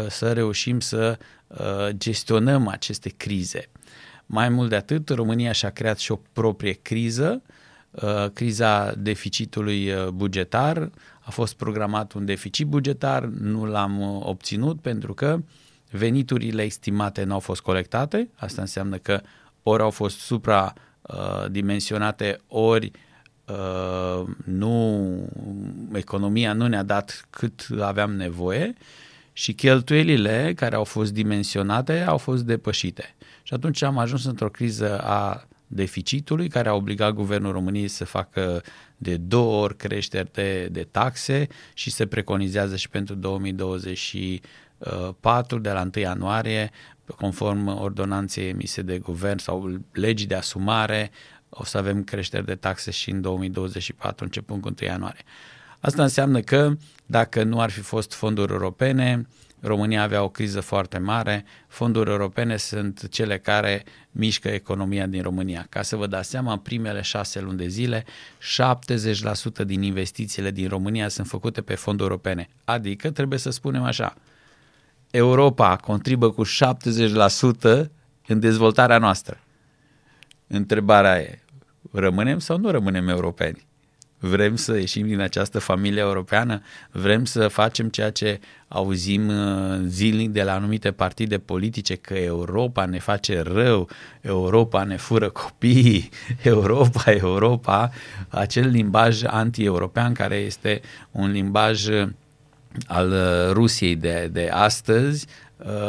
să 0.09 0.33
reușim 0.33 0.81
să 0.81 1.19
gestionăm 1.91 2.69
aceste 2.69 3.09
crize. 3.09 3.69
Mai 4.33 4.49
mult 4.49 4.69
de 4.69 4.77
atât, 4.77 5.09
România 5.09 5.53
și-a 5.53 5.71
creat 5.71 5.99
și 5.99 6.13
o 6.13 6.21
proprie 6.33 6.73
criză, 6.73 7.43
criza 8.33 8.93
deficitului 8.93 9.93
bugetar, 10.15 10.91
a 11.21 11.31
fost 11.31 11.55
programat 11.55 12.13
un 12.13 12.25
deficit 12.25 12.67
bugetar, 12.67 13.25
nu 13.25 13.65
l-am 13.65 14.23
obținut 14.23 14.81
pentru 14.81 15.15
că 15.15 15.39
veniturile 15.91 16.63
estimate 16.63 17.25
nu 17.25 17.33
au 17.33 17.39
fost 17.39 17.61
colectate, 17.61 18.31
asta 18.37 18.61
înseamnă 18.61 18.97
că 18.97 19.21
ori 19.63 19.83
au 19.83 19.91
fost 19.91 20.19
supradimensionate, 20.19 22.39
ori 22.47 22.91
uh, 23.47 24.23
nu, 24.45 25.09
economia 25.93 26.53
nu 26.53 26.67
ne-a 26.67 26.83
dat 26.83 27.27
cât 27.31 27.67
aveam 27.81 28.15
nevoie. 28.15 28.75
Și 29.33 29.53
cheltuielile 29.53 30.53
care 30.57 30.75
au 30.75 30.85
fost 30.85 31.13
dimensionate 31.13 32.01
au 32.01 32.17
fost 32.17 32.45
depășite. 32.45 33.15
Și 33.51 33.57
atunci 33.57 33.83
am 33.83 33.99
ajuns 33.99 34.25
într-o 34.25 34.49
criză 34.49 35.01
a 35.01 35.49
deficitului 35.67 36.49
care 36.49 36.69
a 36.69 36.75
obligat 36.75 37.13
guvernul 37.13 37.53
României 37.53 37.89
să 37.89 38.05
facă 38.05 38.63
de 38.97 39.17
două 39.17 39.63
ori 39.63 39.77
creșteri 39.77 40.33
de, 40.33 40.67
de 40.67 40.89
taxe 40.91 41.47
și 41.75 41.91
se 41.91 42.07
preconizează 42.07 42.77
și 42.77 42.89
pentru 42.89 43.15
2024 43.15 45.59
de 45.59 45.71
la 45.71 45.81
1 45.81 45.91
ianuarie, 45.95 46.71
conform 47.17 47.67
ordonanței 47.67 48.49
emise 48.49 48.83
de 48.83 48.99
guvern 48.99 49.39
sau 49.39 49.79
legii 49.93 50.27
de 50.27 50.35
asumare, 50.35 51.11
o 51.49 51.65
să 51.65 51.79
avem 51.79 52.05
creșteri 52.05 52.45
de 52.45 52.55
taxe 52.55 52.91
și 52.91 53.11
în 53.11 53.21
2024 53.21 54.25
începând 54.25 54.61
cu 54.61 54.69
1 54.69 54.77
ianuarie. 54.81 55.25
Asta 55.81 56.03
înseamnă 56.03 56.41
că 56.41 56.73
dacă 57.07 57.43
nu 57.43 57.61
ar 57.61 57.71
fi 57.71 57.81
fost 57.81 58.15
fonduri 58.15 58.53
europene, 58.53 59.27
România 59.61 60.03
avea 60.03 60.23
o 60.23 60.29
criză 60.29 60.61
foarte 60.61 60.99
mare, 60.99 61.45
fonduri 61.69 62.11
europene 62.11 62.57
sunt 62.57 63.09
cele 63.09 63.39
care 63.39 63.85
mișcă 64.11 64.49
economia 64.49 65.07
din 65.07 65.23
România. 65.23 65.67
Ca 65.69 65.83
să 65.83 65.97
vă 65.97 66.07
dați 66.07 66.31
seama, 66.31 66.53
în 66.53 66.59
primele 66.59 67.01
șase 67.01 67.41
luni 67.41 67.57
de 67.57 67.69
zile, 67.69 68.05
70% 69.63 69.65
din 69.65 69.83
investițiile 69.83 70.51
din 70.51 70.69
România 70.69 71.09
sunt 71.09 71.27
făcute 71.27 71.61
pe 71.63 71.75
fonduri 71.75 72.11
europene. 72.11 72.49
Adică, 72.65 73.11
trebuie 73.11 73.39
să 73.39 73.51
spunem 73.51 73.83
așa, 73.83 74.15
Europa 75.11 75.77
contribuie 75.77 76.31
cu 76.31 76.45
70% 76.47 76.49
în 78.27 78.41
dezvoltarea 78.41 78.99
noastră. 78.99 79.41
Întrebarea 80.47 81.21
e, 81.21 81.39
rămânem 81.93 82.39
sau 82.39 82.59
nu 82.59 82.71
rămânem 82.71 83.09
europeni? 83.09 83.69
Vrem 84.23 84.57
să 84.57 84.77
ieșim 84.77 85.07
din 85.07 85.21
această 85.21 85.59
familie 85.59 86.01
europeană? 86.01 86.63
Vrem 86.91 87.25
să 87.25 87.49
facem 87.49 87.89
ceea 87.89 88.11
ce 88.11 88.41
auzim 88.69 89.29
uh, 89.29 89.81
zilnic 89.87 90.31
de 90.31 90.43
la 90.43 90.55
anumite 90.55 90.91
partide 90.91 91.39
politice, 91.39 91.95
că 91.95 92.15
Europa 92.15 92.85
ne 92.85 92.99
face 92.99 93.41
rău, 93.41 93.89
Europa 94.21 94.85
ne 94.85 94.97
fură 94.97 95.31
copiii, 95.31 96.09
Europa, 96.43 97.11
Europa, 97.11 97.91
acel 98.29 98.69
limbaj 98.69 99.23
anti-european 99.27 100.13
care 100.13 100.37
este 100.37 100.81
un 101.11 101.31
limbaj 101.31 101.87
uh, 101.87 102.09
al 102.87 103.11
uh, 103.11 103.53
Rusiei 103.53 103.97
de, 103.97 104.29
de 104.33 104.49
astăzi, 104.53 105.27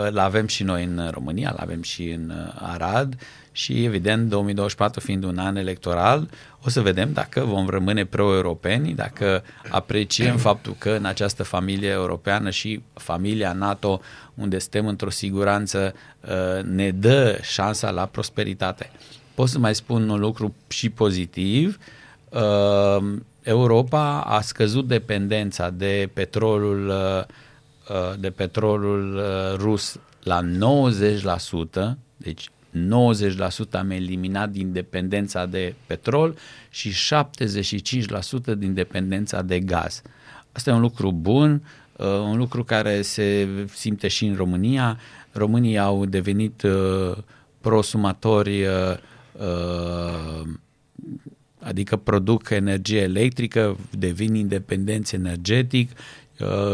îl 0.07 0.19
avem 0.19 0.47
și 0.47 0.63
noi 0.63 0.83
în 0.83 1.09
România, 1.11 1.49
îl 1.49 1.57
avem 1.59 1.81
și 1.81 2.09
în 2.09 2.31
Arad 2.55 3.15
și 3.51 3.83
evident 3.83 4.29
2024 4.29 4.99
fiind 4.99 5.23
un 5.23 5.37
an 5.37 5.55
electoral, 5.55 6.29
o 6.65 6.69
să 6.69 6.81
vedem 6.81 7.13
dacă 7.13 7.43
vom 7.43 7.67
rămâne 7.67 8.05
pro-europeni, 8.05 8.93
dacă 8.93 9.43
apreciem 9.69 10.37
faptul 10.37 10.75
că 10.77 10.89
în 10.89 11.05
această 11.05 11.43
familie 11.43 11.89
europeană 11.89 12.49
și 12.49 12.81
familia 12.93 13.53
NATO, 13.53 14.01
unde 14.33 14.59
suntem 14.59 14.87
într-o 14.87 15.09
siguranță, 15.09 15.93
uh, 16.21 16.63
ne 16.63 16.91
dă 16.91 17.39
șansa 17.41 17.89
la 17.89 18.05
prosperitate. 18.05 18.91
Pot 19.33 19.49
să 19.49 19.59
mai 19.59 19.75
spun 19.75 20.09
un 20.09 20.19
lucru 20.19 20.55
și 20.67 20.89
pozitiv, 20.89 21.77
uh, 22.29 23.03
Europa 23.41 24.21
a 24.21 24.41
scăzut 24.41 24.87
dependența 24.87 25.69
de 25.69 26.09
petrolul 26.13 26.87
uh, 26.87 27.23
de 28.19 28.29
petrolul 28.29 29.21
rus 29.57 29.99
la 30.23 30.41
90%, 30.41 31.97
deci 32.17 32.49
90% 32.73 33.71
am 33.71 33.89
eliminat 33.89 34.49
din 34.49 34.73
dependența 34.73 35.45
de 35.45 35.73
petrol 35.85 36.35
și 36.69 36.93
75% 38.53 38.57
din 38.57 38.73
dependența 38.73 39.41
de 39.41 39.59
gaz. 39.59 40.01
Asta 40.51 40.69
e 40.69 40.73
un 40.73 40.81
lucru 40.81 41.11
bun, 41.11 41.63
uh, 41.95 42.05
un 42.05 42.37
lucru 42.37 42.63
care 42.63 43.01
se 43.01 43.47
simte 43.73 44.07
și 44.07 44.25
în 44.25 44.35
România. 44.35 44.99
Românii 45.31 45.77
au 45.77 46.05
devenit 46.05 46.61
uh, 46.61 47.17
prosumatori, 47.61 48.63
uh, 48.63 48.97
adică 51.59 51.95
produc 51.95 52.49
energie 52.49 52.99
electrică, 52.99 53.77
devin 53.97 54.35
independenți 54.35 55.15
energetic, 55.15 55.91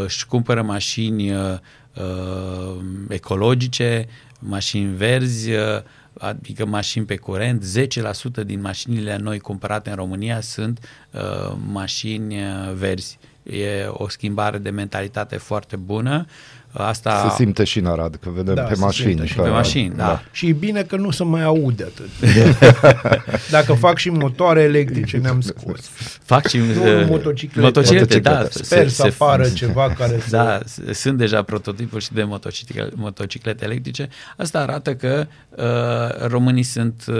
își 0.04 0.26
cumpără 0.26 0.62
mașini 0.62 1.32
ecologice, 3.08 4.08
mașini 4.38 4.96
verzi, 4.96 5.52
uh, 5.52 5.82
adică 6.18 6.66
mașini 6.66 7.04
pe 7.04 7.16
curent, 7.16 7.64
10% 7.64 8.44
din 8.44 8.60
mașinile 8.60 9.16
noi 9.16 9.38
cumpărate 9.38 9.90
în 9.90 9.96
România 9.96 10.40
sunt 10.40 10.84
uh, 11.10 11.56
mașini 11.66 12.36
uh, 12.36 12.72
verzi. 12.74 13.18
E 13.42 13.86
o 13.88 14.08
schimbare 14.08 14.58
de 14.58 14.70
mentalitate 14.70 15.36
foarte 15.36 15.76
bună. 15.76 16.26
Asta... 16.72 17.28
Se 17.28 17.42
simte 17.42 17.64
și 17.64 17.78
în 17.78 17.86
Arad, 17.86 18.16
că 18.16 18.30
vedem 18.30 18.54
da, 18.54 18.62
pe 18.62 18.74
mașini. 18.78 19.26
Și 19.26 19.34
pe 19.34 19.48
mașini, 19.48 19.94
da. 19.96 20.04
da. 20.04 20.22
Și 20.30 20.48
e 20.48 20.52
bine 20.52 20.82
că 20.82 20.96
nu 20.96 21.10
se 21.10 21.24
mai 21.24 21.42
aude 21.42 21.82
atât. 21.84 22.08
Dacă 23.50 23.72
fac 23.72 23.98
și 23.98 24.10
motoare 24.10 24.60
electrice, 24.60 25.16
ne-am 25.16 25.40
scos. 25.40 25.90
Fac 26.22 26.46
și 26.46 26.56
nu, 26.56 26.64
uh, 26.64 27.06
motociclete. 27.08 27.60
motociclete. 27.60 28.18
da. 28.18 28.46
Sper 28.50 28.88
se, 28.88 28.94
să 28.94 29.12
apară 29.20 29.44
se, 29.44 29.54
ceva 29.54 29.90
care 29.90 30.22
Da, 30.30 30.60
să... 30.64 30.82
sunt 30.92 31.18
deja 31.18 31.42
prototipuri 31.42 32.04
și 32.04 32.12
de 32.12 32.22
motociclete, 32.22 32.92
motociclete 32.94 33.64
electrice. 33.64 34.08
Asta 34.36 34.58
arată 34.58 34.94
că 34.94 35.26
uh, 35.50 36.26
românii 36.26 36.62
sunt, 36.62 37.04
uh, 37.08 37.16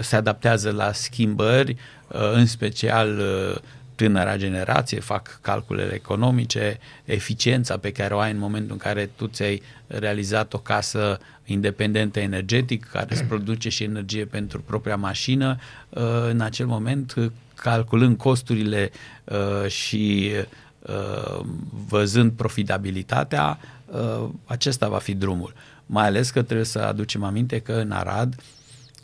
se 0.00 0.16
adaptează 0.16 0.70
la 0.70 0.92
schimbări, 0.92 1.76
uh, 2.08 2.32
în 2.32 2.46
special 2.46 3.18
uh, 3.18 3.56
tânăra 3.98 4.36
generație, 4.36 5.00
fac 5.00 5.38
calculele 5.42 5.94
economice, 5.94 6.78
eficiența 7.04 7.76
pe 7.76 7.92
care 7.92 8.14
o 8.14 8.18
ai 8.18 8.30
în 8.30 8.38
momentul 8.38 8.72
în 8.72 8.78
care 8.78 9.10
tu 9.16 9.26
ți-ai 9.26 9.62
realizat 9.86 10.52
o 10.52 10.58
casă 10.58 11.18
independentă 11.44 12.20
energetic, 12.20 12.84
care 12.84 13.06
îți 13.10 13.24
produce 13.24 13.68
și 13.68 13.82
energie 13.84 14.24
pentru 14.24 14.60
propria 14.60 14.96
mașină, 14.96 15.58
uh, 15.88 16.02
în 16.30 16.40
acel 16.40 16.66
moment, 16.66 17.14
calculând 17.54 18.16
costurile 18.16 18.90
uh, 19.24 19.70
și 19.70 20.30
uh, 20.80 21.44
văzând 21.88 22.32
profitabilitatea, 22.32 23.58
acesta 24.44 24.88
va 24.88 24.98
fi 24.98 25.14
drumul. 25.14 25.54
Mai 25.86 26.06
ales 26.06 26.30
că 26.30 26.42
trebuie 26.42 26.66
să 26.66 26.78
aducem 26.78 27.22
aminte 27.24 27.58
că 27.58 27.72
în 27.72 27.90
Arad 27.90 28.34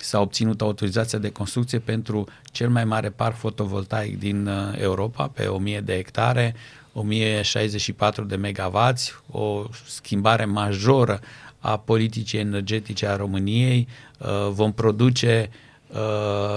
s-a 0.05 0.21
obținut 0.21 0.61
autorizația 0.61 1.19
de 1.19 1.31
construcție 1.31 1.79
pentru 1.79 2.27
cel 2.45 2.69
mai 2.69 2.85
mare 2.85 3.11
parc 3.11 3.37
fotovoltaic 3.37 4.19
din 4.19 4.47
uh, 4.47 4.55
Europa, 4.81 5.29
pe 5.29 5.47
1000 5.47 5.81
de 5.81 5.95
hectare, 5.95 6.55
1064 6.93 8.25
de 8.25 8.37
megawatts, 8.37 9.23
o 9.31 9.65
schimbare 9.87 10.45
majoră 10.45 11.21
a 11.59 11.79
politicii 11.79 12.39
energetice 12.39 13.07
a 13.07 13.17
României. 13.17 13.89
Uh, 14.19 14.29
vom 14.51 14.73
produce 14.73 15.51
uh, 15.87 15.99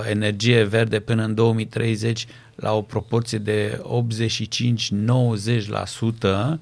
energie 0.09 0.63
verde 0.63 0.99
până 0.99 1.23
în 1.23 1.33
2030 1.35 2.27
la 2.55 2.73
o 2.73 2.81
proporție 2.81 3.37
de 3.37 3.81
85-90%, 6.13 6.57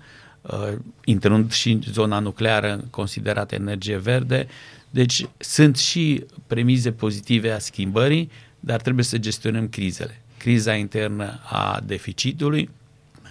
intrând 1.03 1.51
și 1.51 1.71
în 1.71 1.81
zona 1.91 2.19
nucleară 2.19 2.83
considerată 2.89 3.55
energie 3.55 3.97
verde, 3.97 4.47
deci 4.95 5.27
sunt 5.37 5.77
și 5.77 6.25
premize 6.47 6.91
pozitive 6.91 7.51
a 7.51 7.59
schimbării, 7.59 8.31
dar 8.59 8.81
trebuie 8.81 9.05
să 9.05 9.17
gestionăm 9.17 9.67
crizele. 9.67 10.21
Criza 10.37 10.75
internă 10.75 11.39
a 11.43 11.81
deficitului, 11.85 12.69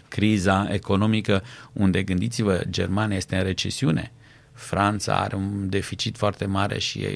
criza 0.08 0.68
economică, 0.70 1.42
unde, 1.72 2.02
gândiți-vă, 2.02 2.62
Germania 2.70 3.16
este 3.16 3.36
în 3.36 3.42
recesiune, 3.42 4.12
Franța 4.52 5.16
are 5.16 5.36
un 5.36 5.68
deficit 5.68 6.16
foarte 6.16 6.46
mare 6.46 6.78
și 6.78 7.06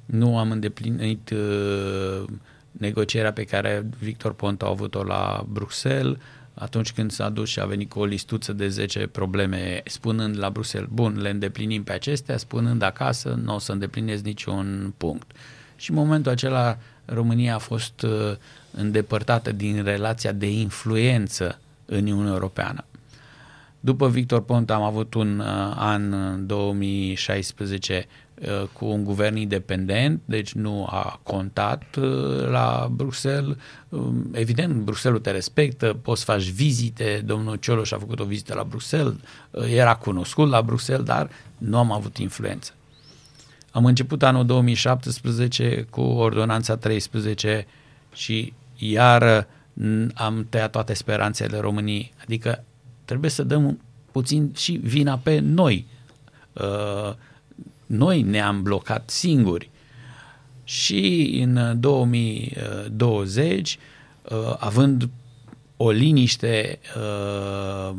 nu 0.05 0.37
am 0.37 0.51
îndeplinit 0.51 1.29
uh, 1.29 2.23
negocierea 2.77 3.33
pe 3.33 3.43
care 3.43 3.85
Victor 3.99 4.33
Ponta 4.33 4.65
a 4.65 4.69
avut-o 4.69 5.03
la 5.03 5.45
Bruxelles, 5.49 6.17
atunci 6.53 6.91
când 6.91 7.11
s-a 7.11 7.29
dus 7.29 7.49
și 7.49 7.59
a 7.59 7.65
venit 7.65 7.89
cu 7.89 7.99
o 7.99 8.05
listuță 8.05 8.53
de 8.53 8.67
10 8.67 9.07
probleme, 9.07 9.81
spunând 9.85 10.37
la 10.37 10.49
Bruxelles, 10.49 10.89
bun, 10.93 11.19
le 11.21 11.29
îndeplinim 11.29 11.83
pe 11.83 11.91
acestea, 11.91 12.37
spunând 12.37 12.81
acasă, 12.81 13.39
nu 13.43 13.55
o 13.55 13.59
să 13.59 13.71
îndeplinesc 13.71 14.23
niciun 14.23 14.93
punct. 14.97 15.31
Și 15.75 15.89
în 15.89 15.95
momentul 15.95 16.31
acela 16.31 16.77
România 17.05 17.55
a 17.55 17.57
fost 17.57 18.01
uh, 18.01 18.35
îndepărtată 18.71 19.51
din 19.51 19.83
relația 19.83 20.31
de 20.31 20.51
influență 20.51 21.59
în 21.85 22.07
Uniunea 22.07 22.31
Europeană. 22.31 22.85
După 23.79 24.09
Victor 24.09 24.43
Ponta 24.43 24.73
am 24.73 24.83
avut 24.83 25.13
un 25.13 25.39
uh, 25.39 25.45
an 25.75 26.13
în 26.13 26.47
2016 26.47 28.05
uh, 28.07 28.26
cu 28.73 28.85
un 28.85 29.03
guvern 29.03 29.35
independent, 29.35 30.21
deci 30.25 30.53
nu 30.53 30.85
a 30.85 31.19
contat 31.23 31.95
uh, 31.95 32.47
la 32.49 32.89
Bruxelles. 32.91 33.55
Um, 33.89 34.29
evident, 34.31 34.73
Bruxelles 34.73 35.21
te 35.21 35.31
respectă, 35.31 35.99
poți 36.01 36.19
să 36.19 36.31
faci 36.31 36.49
vizite, 36.49 37.23
domnul 37.25 37.55
Cioloș 37.55 37.91
a 37.91 37.97
făcut 37.97 38.19
o 38.19 38.25
vizită 38.25 38.53
la 38.53 38.63
Bruxelles, 38.63 39.13
uh, 39.51 39.73
era 39.73 39.95
cunoscut 39.95 40.49
la 40.49 40.61
Bruxelles, 40.61 41.05
dar 41.05 41.29
nu 41.57 41.77
am 41.77 41.91
avut 41.91 42.17
influență. 42.17 42.71
Am 43.71 43.85
început 43.85 44.23
anul 44.23 44.45
2017 44.45 45.87
cu 45.89 46.01
ordonanța 46.01 46.75
13 46.75 47.67
și 48.13 48.53
iar 48.75 49.47
n- 49.81 50.13
am 50.13 50.45
tăiat 50.49 50.71
toate 50.71 50.93
speranțele 50.93 51.59
României. 51.59 52.13
Adică 52.21 52.63
trebuie 53.05 53.29
să 53.29 53.43
dăm 53.43 53.79
puțin 54.11 54.51
și 54.55 54.71
vina 54.71 55.17
pe 55.17 55.39
noi. 55.39 55.87
Uh, 56.53 57.13
Noi 57.87 58.21
ne-am 58.21 58.61
blocat 58.61 59.09
singuri. 59.09 59.69
Și 60.63 61.31
în 61.43 61.79
2020, 61.79 63.79
uh, 64.23 64.55
având 64.57 65.09
o 65.77 65.91
liniște 65.91 66.79
uh, 66.95 67.89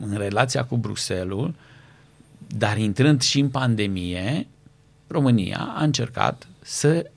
în 0.00 0.16
relația 0.16 0.64
cu 0.64 0.76
Bruselul, 0.76 1.54
dar 2.46 2.78
intrând 2.78 3.22
și 3.22 3.40
în 3.40 3.48
pandemie, 3.48 4.46
România 5.06 5.74
a 5.76 5.82
încercat 5.82 6.46
să 6.60 7.10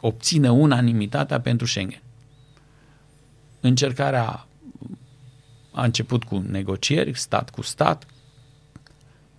obțină 0.00 0.50
unanimitatea 0.50 1.40
pentru 1.40 1.66
Schengen. 1.66 2.02
Încercarea 3.60 4.46
a 5.72 5.84
început 5.84 6.24
cu 6.24 6.38
negocieri, 6.38 7.18
stat 7.18 7.50
cu 7.50 7.62
stat, 7.62 8.06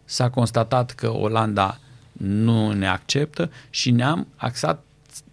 s-a 0.05 0.29
constatat 0.29 0.91
că 0.91 1.09
Olanda 1.11 1.79
nu 2.11 2.71
ne 2.71 2.87
acceptă 2.87 3.51
și 3.69 3.91
ne-am 3.91 4.27
axat 4.35 4.83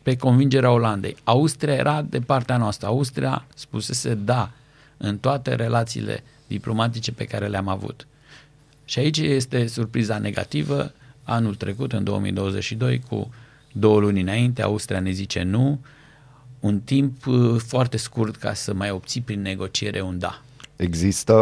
pe 0.03 0.17
convingerea 0.17 0.71
Olandei. 0.71 1.17
Austria 1.25 1.75
era 1.75 2.03
de 2.03 2.21
partea 2.21 2.57
noastră. 2.57 2.87
Austria 2.87 3.45
spusese 3.55 4.15
da 4.15 4.51
în 4.97 5.19
toate 5.19 5.55
relațiile 5.55 6.23
diplomatice 6.47 7.13
pe 7.13 7.25
care 7.25 7.47
le-am 7.47 7.69
avut. 7.69 8.07
Și 8.85 8.99
aici 8.99 9.19
este 9.19 9.67
surpriza 9.67 10.19
negativă. 10.19 10.93
Anul 11.23 11.55
trecut, 11.55 11.93
în 11.93 12.05
2022, 12.05 13.03
cu 13.09 13.31
două 13.73 14.01
luni 14.01 14.21
înainte, 14.21 14.63
Austria 14.63 15.01
ne 15.01 15.11
zice 15.11 15.43
nu, 15.43 15.81
un 16.61 16.81
timp 16.81 17.27
uh, 17.27 17.61
foarte 17.67 17.97
scurt 17.97 18.37
ca 18.37 18.55
să 18.55 18.75
mai 18.75 18.91
obții 18.91 19.21
prin 19.21 19.43
negociere 19.43 20.01
un 20.01 20.19
da. 20.19 20.43
Există 20.77 21.33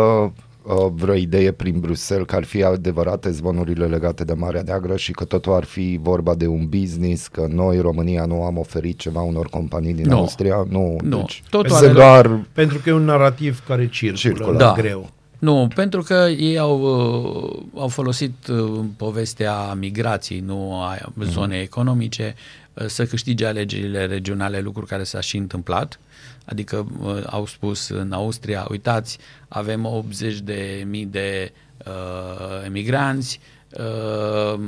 uh, 0.74 0.92
vreo 0.94 1.14
idee 1.14 1.52
prin 1.52 1.80
Bruxelles 1.80 2.26
că 2.26 2.36
ar 2.36 2.44
fi 2.44 2.62
adevărate 2.62 3.30
zvonurile 3.30 3.86
legate 3.86 4.24
de 4.24 4.32
Marea 4.32 4.62
Neagră 4.62 4.96
și 4.96 5.12
că 5.12 5.24
totul 5.24 5.52
ar 5.52 5.64
fi 5.64 5.98
vorba 6.02 6.34
de 6.34 6.46
un 6.46 6.66
business, 6.68 7.26
că 7.28 7.46
noi, 7.48 7.78
România, 7.80 8.24
nu 8.24 8.42
am 8.44 8.58
oferit 8.58 8.98
ceva 8.98 9.20
unor 9.20 9.46
companii 9.46 9.94
din 9.94 10.08
Nu. 10.08 10.16
Austria? 10.16 10.66
Nu, 10.68 10.96
Nu. 11.02 11.16
deci 11.16 11.42
Totul 11.50 11.70
este 11.72 11.84
are- 11.84 11.92
doar 11.94 12.40
Pentru 12.52 12.78
că 12.78 12.88
e 12.88 12.92
un 12.92 13.04
narativ 13.04 13.62
care 13.66 13.88
circulă, 13.88 14.16
Circulă. 14.18 14.44
circulă. 14.44 14.58
Da. 14.58 14.74
greu. 14.76 15.10
Nu, 15.40 15.68
pentru 15.74 16.02
că 16.02 16.14
ei 16.38 16.58
au, 16.58 16.80
uh, 16.80 17.80
au 17.80 17.88
folosit 17.88 18.46
uh, 18.46 18.84
povestea 18.96 19.74
migrației, 19.74 20.40
nu 20.40 20.74
a 20.74 20.98
zonei 21.22 21.62
economice, 21.62 22.34
uh, 22.74 22.86
să 22.86 23.04
câștige 23.04 23.46
alegerile 23.46 24.06
regionale, 24.06 24.60
lucruri 24.60 24.86
care 24.86 25.04
s-a 25.04 25.20
și 25.20 25.36
întâmplat. 25.36 26.00
Adică 26.44 26.86
uh, 27.00 27.22
au 27.26 27.46
spus 27.46 27.88
în 27.88 28.12
Austria, 28.12 28.66
uitați, 28.70 29.18
avem 29.48 29.84
80 29.86 30.38
de 30.38 30.84
mii 30.88 31.06
de 31.06 31.52
uh, 31.86 32.64
emigranți, 32.66 33.40
uh, 33.78 34.60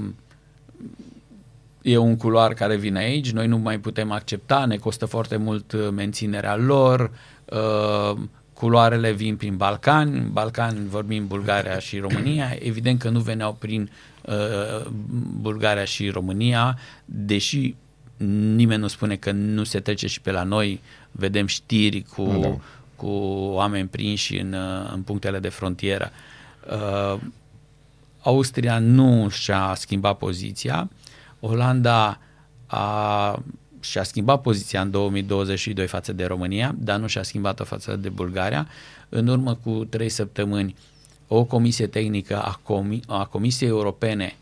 e 1.83 1.97
un 1.97 2.17
culoar 2.17 2.55
care 2.55 2.77
vine 2.77 2.99
aici, 2.99 3.33
noi 3.33 3.47
nu 3.47 3.59
mai 3.59 3.79
putem 3.79 4.11
accepta, 4.11 4.65
ne 4.65 4.77
costă 4.77 5.07
foarte 5.07 5.37
mult 5.37 5.73
uh, 5.73 5.89
menținerea 5.91 6.57
lor, 6.57 7.11
uh, 7.45 8.19
culoarele 8.63 9.13
vin 9.13 9.37
prin 9.37 9.57
Balcani, 9.57 10.19
în 10.19 10.33
Balcani 10.33 10.89
vorbim 10.89 11.27
Bulgaria 11.27 11.79
și 11.79 11.99
România, 11.99 12.57
evident 12.59 12.99
că 12.99 13.09
nu 13.09 13.21
veneau 13.21 13.53
prin 13.53 13.91
uh, 14.23 14.87
Bulgaria 15.41 15.85
și 15.85 16.09
România, 16.09 16.79
deși 17.05 17.75
nimeni 18.55 18.81
nu 18.81 18.87
spune 18.87 19.17
că 19.17 19.31
nu 19.31 19.65
se 19.65 19.81
trece 19.81 20.07
și 20.07 20.21
pe 20.21 20.31
la 20.31 20.43
noi, 20.43 20.81
vedem 21.11 21.47
știri 21.47 22.03
cu, 22.03 22.39
Da. 22.41 22.57
cu 22.97 23.07
oameni 23.53 23.89
prinși 23.89 24.39
în, 24.39 24.53
uh, 24.53 24.91
în 24.95 25.03
punctele 25.03 25.39
de 25.39 25.49
frontieră. 25.49 26.11
Uh, 26.73 27.21
Austria 28.21 28.79
nu 28.79 29.29
și-a 29.29 29.75
schimbat 29.77 30.19
poziția, 30.19 30.91
Olanda 31.41 32.19
a, 32.67 33.43
și-a 33.83 34.03
schimbat 34.03 34.41
poziția 34.41 34.81
în 34.81 34.91
2022 34.91 35.87
față 35.87 36.13
de 36.13 36.25
România, 36.25 36.75
dar 36.79 36.99
nu 36.99 37.07
și-a 37.07 37.23
schimbat-o 37.23 37.65
față 37.65 37.97
de 37.97 38.09
Bulgaria. 38.09 38.69
În 39.09 39.27
urmă 39.27 39.59
cu 39.63 39.87
trei 39.91 40.09
săptămâni, 40.09 40.75
o 41.29 41.45
comisie 41.45 41.87
tehnică 41.87 42.43
a, 42.43 42.61
comi- 42.63 43.07
a 43.07 43.25
Comisiei 43.25 43.69
Europene 43.69 44.37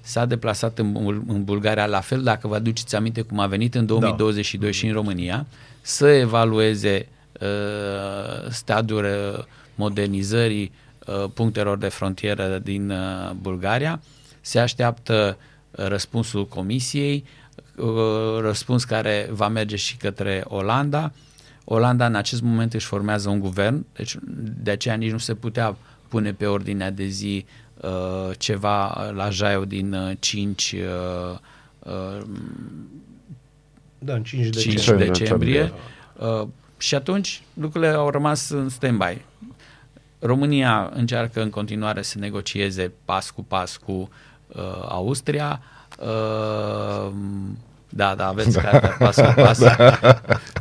s-a 0.00 0.24
deplasat 0.24 0.78
în, 0.78 0.92
Bul- 0.92 1.24
în 1.26 1.44
Bulgaria 1.44 1.86
la 1.86 2.00
fel, 2.00 2.22
dacă 2.22 2.48
vă 2.48 2.54
aduceți 2.54 2.96
aminte 2.96 3.22
cum 3.22 3.38
a 3.38 3.46
venit 3.46 3.74
în 3.74 3.86
2022 3.86 4.70
da. 4.70 4.76
și 4.76 4.86
în 4.86 4.92
România, 4.92 5.46
să 5.80 6.06
evalueze 6.06 7.08
uh, 7.40 8.50
stadiul 8.50 9.04
uh, 9.04 9.44
modernizării 9.74 10.72
uh, 11.06 11.30
punctelor 11.34 11.78
de 11.78 11.88
frontieră 11.88 12.58
din 12.58 12.90
uh, 12.90 13.30
Bulgaria. 13.40 14.00
Se 14.40 14.58
așteaptă 14.58 15.36
uh, 15.70 15.86
răspunsul 15.86 16.46
comisiei, 16.46 17.24
uh, 17.26 17.37
răspuns 18.40 18.84
care 18.84 19.28
va 19.32 19.48
merge 19.48 19.76
și 19.76 19.96
către 19.96 20.44
Olanda. 20.46 21.12
Olanda 21.64 22.06
în 22.06 22.14
acest 22.14 22.42
moment 22.42 22.74
își 22.74 22.86
formează 22.86 23.28
un 23.28 23.38
guvern, 23.40 23.86
deci 23.92 24.16
de 24.62 24.70
aceea 24.70 24.94
nici 24.94 25.10
nu 25.10 25.18
se 25.18 25.34
putea 25.34 25.76
pune 26.08 26.32
pe 26.32 26.46
ordinea 26.46 26.90
de 26.90 27.06
zi 27.06 27.44
uh, 27.80 28.30
ceva 28.38 29.10
la 29.10 29.30
Jaiu 29.30 29.64
din 29.64 29.92
uh, 29.92 30.16
5 30.20 30.72
uh, 30.72 31.38
uh, 31.78 32.22
Da, 33.98 34.14
în 34.14 34.22
5 34.22 34.58
5 34.58 34.74
decembrie. 34.74 35.06
decembrie 35.06 35.72
uh, 36.16 36.48
și 36.78 36.94
atunci 36.94 37.42
lucrurile 37.54 37.90
au 37.90 38.10
rămas 38.10 38.50
în 38.50 38.68
stand-by. 38.68 39.18
România 40.18 40.90
încearcă 40.94 41.42
în 41.42 41.50
continuare 41.50 42.02
să 42.02 42.18
negocieze 42.18 42.92
pas 43.04 43.30
cu 43.30 43.42
pas 43.44 43.76
cu 43.76 43.92
uh, 43.92 44.62
Austria. 44.88 45.62
Uh, 45.62 45.77
da, 47.88 48.14
da, 48.14 48.26
aveți 48.26 48.58
cartea 48.58 48.96
pas 48.98 49.16
cu 49.16 49.32
pas. 49.44 49.60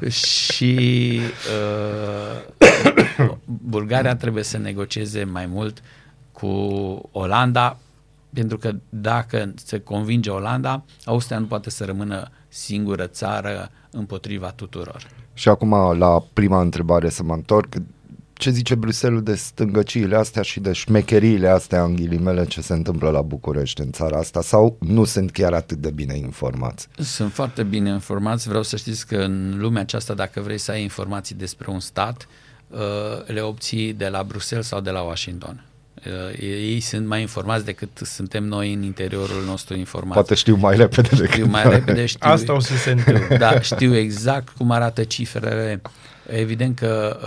și 0.09 1.19
uh, 1.53 3.27
Bulgaria 3.45 4.15
trebuie 4.15 4.43
să 4.43 4.57
negocieze 4.57 5.23
mai 5.23 5.45
mult 5.45 5.81
cu 6.31 6.47
Olanda, 7.11 7.77
pentru 8.33 8.57
că 8.57 8.71
dacă 8.89 9.53
se 9.55 9.79
convinge 9.79 10.29
Olanda, 10.29 10.83
Austria 11.05 11.39
nu 11.39 11.45
poate 11.45 11.69
să 11.69 11.85
rămână 11.85 12.31
singură 12.47 13.07
țară 13.07 13.69
împotriva 13.91 14.49
tuturor. 14.49 15.07
Și 15.33 15.49
acum 15.49 15.97
la 15.97 16.23
prima 16.33 16.61
întrebare 16.61 17.09
să 17.09 17.23
mă 17.23 17.33
întorc. 17.33 17.73
Ce 18.37 18.49
zice 18.49 18.75
Bruselul 18.75 19.23
de 19.23 19.35
stângăciile 19.35 20.15
astea 20.15 20.41
și 20.41 20.59
de 20.59 20.71
șmecheriile 20.71 21.47
astea 21.47 21.83
în 21.83 21.95
ghilimele 21.95 22.45
ce 22.45 22.61
se 22.61 22.73
întâmplă 22.73 23.09
la 23.09 23.21
București 23.21 23.81
în 23.81 23.91
țara 23.91 24.17
asta 24.17 24.41
sau 24.41 24.77
nu 24.79 25.03
sunt 25.03 25.31
chiar 25.31 25.53
atât 25.53 25.77
de 25.77 25.91
bine 25.91 26.17
informați? 26.17 26.87
Sunt 26.99 27.33
foarte 27.33 27.63
bine 27.63 27.89
informați. 27.89 28.47
Vreau 28.47 28.63
să 28.63 28.75
știți 28.75 29.07
că 29.07 29.15
în 29.17 29.55
lumea 29.57 29.81
aceasta, 29.81 30.13
dacă 30.13 30.41
vrei 30.41 30.57
să 30.57 30.71
ai 30.71 30.81
informații 30.81 31.35
despre 31.35 31.71
un 31.71 31.79
stat, 31.79 32.27
uh, 32.67 32.79
le 33.25 33.41
obții 33.41 33.93
de 33.93 34.07
la 34.07 34.23
Bruxelles 34.23 34.67
sau 34.67 34.79
de 34.81 34.89
la 34.89 35.01
Washington. 35.01 35.63
Uh, 36.05 36.39
Ei 36.41 36.79
sunt 36.79 37.07
mai 37.07 37.21
informați 37.21 37.65
decât 37.65 37.89
suntem 38.01 38.43
noi 38.43 38.73
în 38.73 38.83
interiorul 38.83 39.43
nostru 39.45 39.75
informați. 39.75 40.13
Poate 40.13 40.33
știu 40.35 40.55
mai 40.55 40.75
repede 40.75 41.09
decât 41.09 41.29
Știu 41.29 41.45
mai 41.45 41.63
noi. 41.63 41.73
repede, 41.73 42.05
știu, 42.05 42.29
Asta 42.31 42.53
o 42.53 42.59
să 42.59 42.75
se 42.75 42.91
întâmple. 42.91 43.37
da, 43.37 43.61
știu 43.61 43.95
exact 43.95 44.49
cum 44.49 44.71
arată 44.71 45.03
cifrele. 45.03 45.81
Evident 46.27 46.75
că 46.75 47.19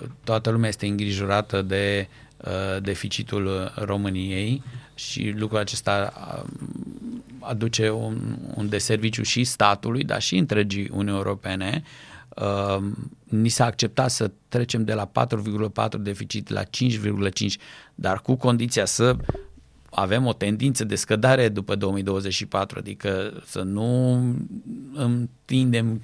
uh, 0.00 0.08
toată 0.24 0.50
lumea 0.50 0.68
este 0.68 0.86
îngrijorată 0.86 1.62
de 1.62 2.08
uh, 2.36 2.82
deficitul 2.82 3.72
României 3.76 4.62
și 4.94 5.34
lucrul 5.36 5.58
acesta 5.58 6.12
uh, 6.16 6.50
aduce 7.38 7.90
un, 7.90 8.36
un 8.54 8.68
deserviciu 8.68 9.22
și 9.22 9.44
statului, 9.44 10.04
dar 10.04 10.20
și 10.22 10.36
întregii 10.36 10.88
Uniunii 10.90 11.14
Europene. 11.14 11.82
Uh, 12.28 12.82
ni 13.24 13.48
s-a 13.48 13.64
acceptat 13.64 14.10
să 14.10 14.30
trecem 14.48 14.84
de 14.84 14.92
la 14.92 15.10
4,4 15.86 15.98
deficit 15.98 16.48
la 16.48 16.62
5,5, 16.62 16.70
dar 17.94 18.20
cu 18.20 18.34
condiția 18.34 18.84
să 18.84 19.16
avem 19.90 20.26
o 20.26 20.32
tendință 20.32 20.84
de 20.84 20.94
scădare 20.94 21.48
după 21.48 21.74
2024, 21.74 22.78
adică 22.78 23.42
să 23.46 23.62
nu 23.62 24.14
întindem 24.94 26.02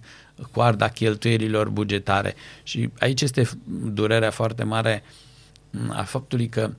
coarda 0.51 0.89
cheltuielilor 0.89 1.69
bugetare. 1.69 2.35
Și 2.63 2.91
aici 2.99 3.21
este 3.21 3.49
durerea 3.85 4.31
foarte 4.31 4.65
mare 4.65 5.03
a 5.89 6.03
faptului 6.03 6.49
că 6.49 6.71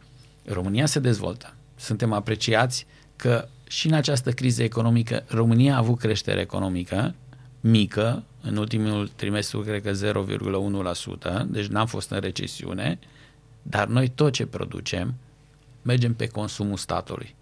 România 0.46 0.86
se 0.86 1.00
dezvoltă. 1.00 1.54
Suntem 1.76 2.14
apreciați 2.14 2.86
că 3.16 3.48
și 3.68 3.88
în 3.88 3.94
această 3.94 4.32
criză 4.32 4.64
economică 4.64 5.24
România 5.28 5.74
a 5.74 5.78
avut 5.78 6.00
creștere 6.00 6.42
economică 6.42 7.16
mică, 7.60 8.24
în 8.42 8.58
ultimul 8.58 9.12
trimestru 9.16 9.60
cred 9.60 9.82
că 9.82 9.92
0,1%, 11.42 11.46
deci 11.46 11.66
n-am 11.68 11.86
fost 11.86 12.12
în 12.12 12.20
recesiune, 12.20 13.00
dar 13.62 13.88
noi 13.88 14.08
tot 14.08 14.34
ce 14.34 14.46
producem 14.46 15.14
mergem 15.82 16.14
pe 16.14 16.28
consumul 16.28 16.78
statului. 16.78 17.36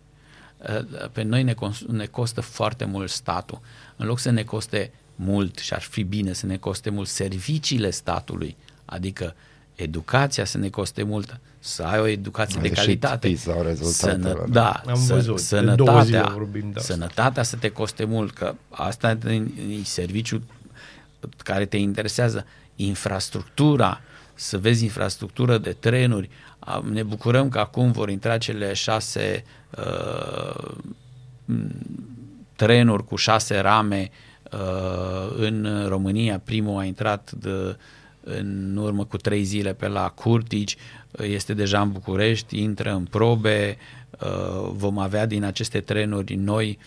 Pe 1.12 1.22
noi 1.22 1.44
ne, 1.44 1.54
cons- 1.54 1.86
ne 1.88 2.06
costă 2.06 2.42
foarte 2.42 2.86
mult 2.86 3.10
statul. 3.10 3.60
În 3.96 4.06
loc 4.06 4.20
să 4.20 4.30
ne 4.30 4.44
coste 4.44 4.92
mult 5.20 5.58
și 5.58 5.74
ar 5.74 5.82
fi 5.82 6.04
bine 6.04 6.34
să 6.34 6.46
ne 6.46 6.58
coste 6.58 6.90
mult 6.90 7.08
serviciile 7.08 7.90
statului, 7.90 8.56
adică 8.86 9.36
educația 9.76 10.46
să 10.46 10.58
ne 10.58 10.70
coste 10.70 11.04
mult, 11.04 11.40
să 11.60 11.84
ai 11.84 12.00
o 12.00 12.08
educație 12.08 12.58
A 12.60 12.62
de 12.62 12.68
ieșit 12.68 12.84
calitate. 12.84 13.28
PISA 13.28 13.62
rezultatele, 13.62 14.22
Sănă, 14.34 14.46
da. 14.50 14.82
da, 14.86 14.92
Am 14.92 15.00
să, 15.00 15.14
văzut. 15.14 15.42
De 15.50 15.74
două 15.76 16.02
zile 16.02 16.18
sănătatea, 16.18 16.34
vorbim 16.34 16.72
de 16.72 16.80
asta. 16.80 16.94
sănătatea 16.94 17.44
să 17.44 17.56
te 17.56 17.70
coste 17.70 18.04
mult, 18.06 18.34
că 18.34 18.56
asta 18.70 19.12
e 19.12 19.34
e 19.70 19.84
serviciul 19.84 20.42
care 21.38 21.66
te 21.66 21.78
interesează, 21.78 22.46
infrastructura, 22.76 24.02
să 24.34 24.58
vezi 24.58 24.84
infrastructură 24.84 25.58
de 25.58 25.72
trenuri. 25.80 26.30
Am- 26.60 26.86
Ne 26.92 27.04
bucurăm 27.04 27.50
că 27.50 27.60
acum 27.60 27.92
vor 27.92 28.10
intra 28.10 28.38
cele 28.38 28.74
șase 28.74 29.44
uh, 29.78 30.76
m, 31.46 31.68
trenuri 32.56 33.06
cu 33.06 33.16
șase 33.16 33.58
rame 33.60 34.10
uh, 34.12 34.26
în 35.38 35.86
România. 35.88 36.42
Primul 36.44 36.80
a 36.80 36.84
intrat 36.84 37.32
de, 37.32 37.78
în 38.24 38.78
urmă 38.78 39.06
cu 39.06 39.18
trei 39.18 39.44
zile 39.44 39.74
pe 39.74 39.88
la 39.88 40.10
Curtici, 40.10 40.78
este 41.18 41.54
deja 41.54 41.82
în 41.82 41.92
București, 41.92 42.62
intră 42.62 42.92
în 42.92 43.04
probe, 43.04 43.78
uh, 44.20 44.70
vom 44.72 44.98
avea 44.98 45.26
din 45.26 45.44
aceste 45.44 45.80
trenuri 45.80 46.36
noi 46.36 46.80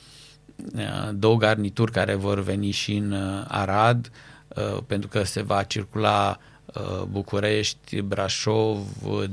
uh, 0.74 1.08
două 1.14 1.36
garnituri 1.36 1.92
care 1.92 2.14
vor 2.14 2.40
veni 2.42 2.70
și 2.70 2.94
în 2.94 3.12
uh, 3.12 3.44
Arad, 3.48 4.10
uh, 4.48 4.78
pentru 4.86 5.08
că 5.08 5.22
se 5.22 5.42
va 5.42 5.62
circula 5.62 6.38
uh, 6.64 7.02
București, 7.02 8.00
Brașov, 8.00 8.78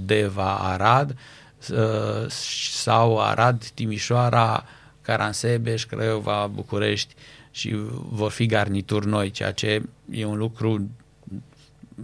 Deva, 0.06 0.56
Arad 0.56 1.16
uh, 1.72 2.26
sau 2.72 3.22
Arad, 3.22 3.66
Timișoara, 3.66 4.66
Caransebeș, 5.02 5.86
Craiova, 5.86 6.48
București 6.54 7.16
și 7.58 7.76
vor 8.10 8.32
fi 8.32 8.46
garnituri 8.46 9.08
noi, 9.08 9.32
ceea 9.32 9.52
ce 9.52 9.82
e 10.12 10.26
un 10.26 10.38
lucru 10.38 10.90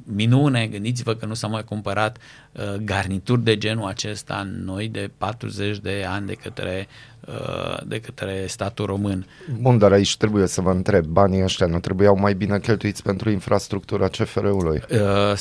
minune, 0.03 0.67
gândiți-vă 0.67 1.13
că 1.15 1.25
nu 1.25 1.33
s-a 1.33 1.47
mai 1.47 1.63
cumpărat 1.63 2.17
uh, 2.51 2.61
garnituri 2.83 3.43
de 3.43 3.57
genul 3.57 3.87
acesta 3.87 4.47
noi 4.63 4.87
de 4.87 5.09
40 5.17 5.77
de 5.79 6.05
ani 6.09 6.27
de 6.27 6.33
către, 6.33 6.87
uh, 7.27 7.77
de 7.85 7.99
către 7.99 8.45
statul 8.47 8.85
român. 8.85 9.25
Bun, 9.59 9.77
dar 9.77 9.91
aici 9.91 10.17
trebuie 10.17 10.47
să 10.47 10.61
vă 10.61 10.71
întreb, 10.71 11.05
banii 11.05 11.43
ăștia 11.43 11.65
nu 11.65 11.79
trebuiau 11.79 12.17
mai 12.19 12.33
bine 12.33 12.59
cheltuiți 12.59 13.03
pentru 13.03 13.29
infrastructura 13.29 14.07
CFR-ului? 14.07 14.81
Uh, 14.91 15.37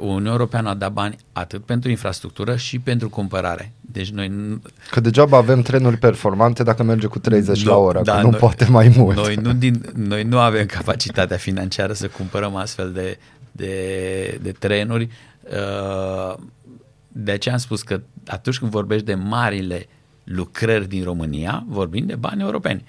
Uniunea 0.00 0.30
Europeană 0.32 0.68
a 0.68 0.74
dat 0.74 0.92
bani 0.92 1.16
atât 1.32 1.64
pentru 1.64 1.90
infrastructură 1.90 2.56
și 2.56 2.78
pentru 2.78 3.08
cumpărare. 3.08 3.72
Deci 3.80 4.10
noi 4.10 4.28
nu- 4.28 4.62
Că 4.90 5.00
degeaba 5.00 5.36
avem 5.36 5.62
trenuri 5.62 5.96
performante 5.96 6.62
dacă 6.62 6.82
merge 6.82 7.06
cu 7.06 7.18
30 7.18 7.64
la 7.64 7.72
Nu, 7.74 7.80
oră, 7.82 8.00
da, 8.04 8.14
că 8.14 8.22
nu 8.22 8.30
noi- 8.30 8.38
poate 8.38 8.66
mai 8.70 8.92
mult. 8.96 9.16
Noi 9.16 9.34
nu, 9.34 9.52
din, 9.52 9.92
noi 9.94 10.22
nu 10.22 10.38
avem 10.38 10.66
capacitatea 10.66 11.36
financiară 11.36 11.92
să 11.92 12.08
cumpărăm 12.08 12.54
astfel 12.56 12.92
de, 12.92 13.18
de, 13.56 14.38
de 14.42 14.52
trenuri. 14.52 15.08
Uh, 15.42 16.34
De 17.08 17.30
aceea 17.30 17.54
am 17.54 17.60
spus 17.60 17.82
că 17.82 18.00
atunci 18.26 18.58
când 18.58 18.70
vorbești 18.70 19.04
de 19.04 19.14
marile 19.14 19.86
lucrări 20.24 20.88
din 20.88 21.04
România, 21.04 21.64
vorbim 21.68 22.06
de 22.06 22.14
bani 22.14 22.42
europeni. 22.42 22.84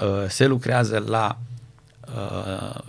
Uh, 0.00 0.28
Se 0.28 0.46
lucrează 0.46 1.04
la 1.08 1.38
uh, 2.14 2.80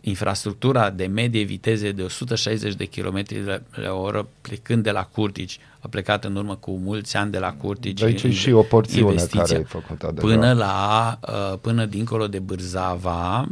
infrastructura 0.00 0.90
de 0.90 1.06
medie 1.06 1.42
viteze 1.42 1.92
de 1.92 2.02
160 2.02 2.74
de 2.74 2.84
km 2.84 3.22
la 3.70 3.92
oră 3.92 4.28
plecând 4.40 4.82
de 4.82 4.90
la 4.90 5.04
Curtici, 5.04 5.58
a 5.78 5.88
plecat 5.88 6.24
în 6.24 6.36
urmă 6.36 6.56
cu 6.56 6.70
mulți 6.70 7.16
ani 7.16 7.30
de 7.30 7.38
la 7.38 7.52
Curtici. 7.52 7.98
De 8.00 8.04
aici 8.04 8.22
e 8.22 8.30
și 8.30 8.50
o 8.50 8.62
porțiune 8.62 9.10
investiția, 9.10 9.42
care 9.42 9.58
e 9.58 9.62
făcută 9.62 10.10
deja. 10.14 10.26
Până 10.26 10.52
la, 10.52 11.18
uh, 11.28 11.58
până 11.60 11.84
dincolo 11.84 12.26
de 12.26 12.38
Bârzava, 12.38 13.40
uh, 13.40 13.48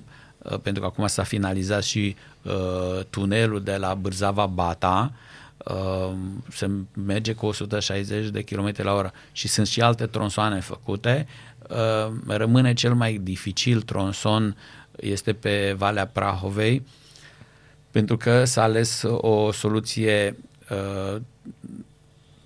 pentru 0.63 0.83
că 0.83 0.89
acum 0.89 1.07
s-a 1.07 1.23
finalizat 1.23 1.83
și 1.83 2.17
uh, 2.43 3.05
tunelul 3.11 3.63
de 3.63 3.77
la 3.77 3.95
Bârzava-Bata, 3.95 5.13
uh, 5.65 6.13
se 6.51 6.71
merge 6.93 7.33
cu 7.33 7.47
160 7.47 8.29
de 8.29 8.43
km 8.43 8.73
la 8.77 8.93
oră 8.93 9.13
și 9.33 9.49
sunt 9.49 9.67
și 9.67 9.81
alte 9.81 10.07
tronsoane 10.07 10.61
făcute. 10.61 11.27
Uh, 11.71 12.13
rămâne 12.27 12.73
cel 12.73 12.95
mai 12.95 13.21
dificil 13.23 13.83
tronson 13.83 14.57
este 14.97 15.33
pe 15.33 15.75
Valea 15.77 16.07
Prahovei, 16.07 16.87
pentru 17.91 18.17
că 18.17 18.45
s-a 18.45 18.63
ales 18.63 19.03
o 19.07 19.53
soluție 19.53 20.37
uh, 20.71 21.21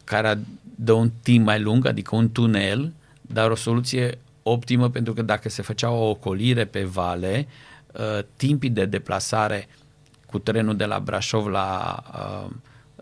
care 0.05 0.39
dă 0.75 0.93
un 0.93 1.11
timp 1.23 1.45
mai 1.45 1.61
lung, 1.61 1.87
adică 1.87 2.17
un 2.17 2.33
tunel, 2.33 2.93
dar 3.21 3.51
o 3.51 3.55
soluție 3.55 4.19
optimă 4.43 4.91
pentru 4.91 5.13
că 5.13 5.23
dacă 5.23 5.49
se 5.49 5.63
făcea 5.63 5.91
o 5.91 6.09
ocolire 6.09 6.65
pe 6.65 6.85
vale, 6.85 7.47
uh, 7.49 7.76
timpii 8.37 8.71
de 8.71 8.85
deplasare 8.85 9.69
cu 10.27 10.39
trenul 10.39 10.77
de 10.77 10.85
la 10.85 11.01
Brașov 11.01 11.47
la, 11.47 12.03
uh, 12.13 12.51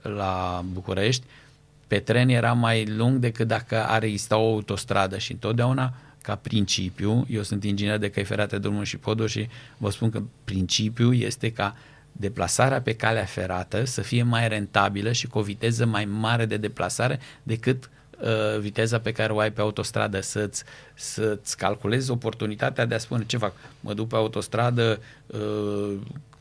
la 0.03 0.64
București, 0.72 1.24
pe 1.86 1.99
tren 1.99 2.28
era 2.28 2.53
mai 2.53 2.86
lung 2.86 3.18
decât 3.18 3.47
dacă 3.47 3.84
ar 3.84 4.03
exista 4.03 4.36
o 4.36 4.53
autostradă 4.53 5.18
și 5.18 5.32
întotdeauna 5.32 5.95
ca 6.22 6.36
principiu, 6.36 7.26
eu 7.28 7.42
sunt 7.42 7.64
inginer 7.64 7.99
de 7.99 8.11
căi 8.11 8.24
ferate, 8.24 8.59
drumuri 8.59 8.86
și 8.86 8.97
poduri 8.97 9.30
și 9.30 9.49
vă 9.76 9.90
spun 9.90 10.11
că 10.11 10.22
principiul 10.45 11.16
este 11.16 11.53
ca 11.53 11.76
deplasarea 12.12 12.80
pe 12.80 12.95
calea 12.95 13.24
ferată 13.24 13.84
să 13.84 14.01
fie 14.01 14.22
mai 14.22 14.49
rentabilă 14.49 15.12
și 15.12 15.26
cu 15.26 15.38
o 15.38 15.42
viteză 15.42 15.86
mai 15.86 16.05
mare 16.05 16.47
de 16.47 16.57
deplasare 16.57 17.20
decât 17.42 17.90
uh, 18.25 18.61
viteza 18.61 18.99
pe 18.99 19.12
care 19.12 19.33
o 19.33 19.39
ai 19.39 19.53
pe 19.53 19.61
autostradă, 19.61 20.20
să-ți, 20.20 20.64
să-ți 20.95 21.57
calculezi 21.57 22.11
oportunitatea 22.11 22.85
de 22.85 22.95
a 22.95 22.99
spune 22.99 23.25
ce 23.27 23.37
fac, 23.37 23.53
mă 23.81 23.95
duc 23.95 24.09
pe 24.09 24.16
autostradă, 24.16 25.01
uh, 25.27 25.93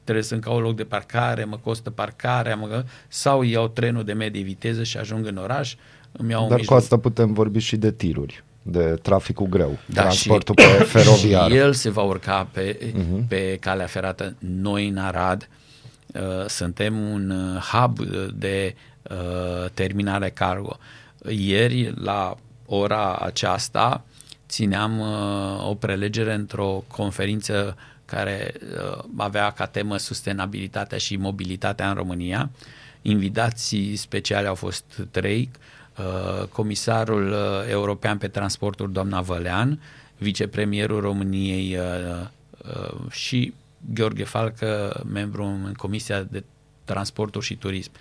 trebuie 0.03 0.23
să-mi 0.23 0.41
caut 0.41 0.61
loc 0.61 0.75
de 0.75 0.83
parcare, 0.83 1.43
mă 1.43 1.57
costă 1.63 1.89
parcarea, 1.89 2.55
mă, 2.55 2.83
sau 3.07 3.41
iau 3.41 3.67
trenul 3.67 4.03
de 4.03 4.13
medie 4.13 4.41
viteză 4.41 4.83
și 4.83 4.97
ajung 4.97 5.25
în 5.25 5.37
oraș, 5.37 5.75
îmi 6.11 6.31
iau 6.31 6.43
un 6.43 6.49
Dar 6.49 6.57
cu 6.57 6.61
mijloc. 6.63 6.79
asta 6.79 6.97
putem 6.97 7.33
vorbi 7.33 7.59
și 7.59 7.75
de 7.75 7.91
tiruri, 7.91 8.43
de 8.61 8.95
traficul 9.01 9.47
greu, 9.47 9.77
Da, 9.85 10.01
transportul 10.01 10.55
și, 10.61 10.67
pe 10.67 10.83
feroviar. 10.83 11.51
Și 11.51 11.57
el 11.57 11.73
se 11.73 11.89
va 11.89 12.01
urca 12.01 12.47
pe, 12.51 12.77
uh-huh. 12.77 13.27
pe 13.27 13.57
calea 13.59 13.85
ferată. 13.85 14.35
Noi 14.39 14.87
în 14.87 14.97
Arad 14.97 15.49
uh, 16.13 16.47
suntem 16.47 16.99
un 16.99 17.29
uh, 17.29 17.61
hub 17.61 17.99
de 18.33 18.75
uh, 19.01 19.69
terminale 19.73 20.29
cargo. 20.29 20.77
Ieri, 21.29 21.93
la 21.95 22.37
ora 22.65 23.15
aceasta, 23.15 24.05
țineam 24.47 24.99
uh, 24.99 25.69
o 25.69 25.73
prelegere 25.75 26.33
într-o 26.33 26.83
conferință 26.87 27.77
care 28.05 28.53
uh, 28.61 29.03
avea 29.17 29.51
ca 29.51 29.65
temă 29.65 29.97
sustenabilitatea 29.97 30.97
și 30.97 31.15
mobilitatea 31.15 31.89
în 31.89 31.95
România. 31.95 32.49
Invitații 33.01 33.95
speciale 33.95 34.47
au 34.47 34.55
fost 34.55 34.83
trei, 35.11 35.49
uh, 35.97 36.47
comisarul 36.47 37.31
uh, 37.31 37.69
european 37.69 38.17
pe 38.17 38.27
transporturi, 38.27 38.91
doamna 38.91 39.21
Vălean, 39.21 39.79
vicepremierul 40.17 41.01
României 41.01 41.77
uh, 41.77 42.27
uh, 42.75 43.11
și 43.11 43.53
Gheorghe 43.93 44.23
Falcă, 44.23 45.03
membru 45.11 45.43
în 45.43 45.73
Comisia 45.77 46.21
de 46.23 46.43
Transporturi 46.85 47.45
și 47.45 47.55
Turism. 47.55 47.91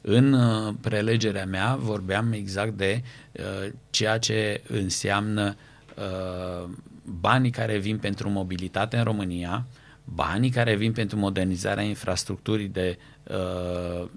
În 0.00 0.32
uh, 0.32 0.74
prelegerea 0.80 1.46
mea 1.46 1.76
vorbeam 1.76 2.32
exact 2.32 2.72
de 2.72 3.02
uh, 3.32 3.72
ceea 3.90 4.18
ce 4.18 4.62
înseamnă 4.66 5.56
uh, 5.96 6.68
banii 7.04 7.50
care 7.50 7.78
vin 7.78 7.98
pentru 7.98 8.28
mobilitate 8.28 8.96
în 8.96 9.04
România, 9.04 9.66
banii 10.04 10.50
care 10.50 10.76
vin 10.76 10.92
pentru 10.92 11.18
modernizarea 11.18 11.84
infrastructurii 11.84 12.68
de 12.68 12.98
uh, 13.28 14.08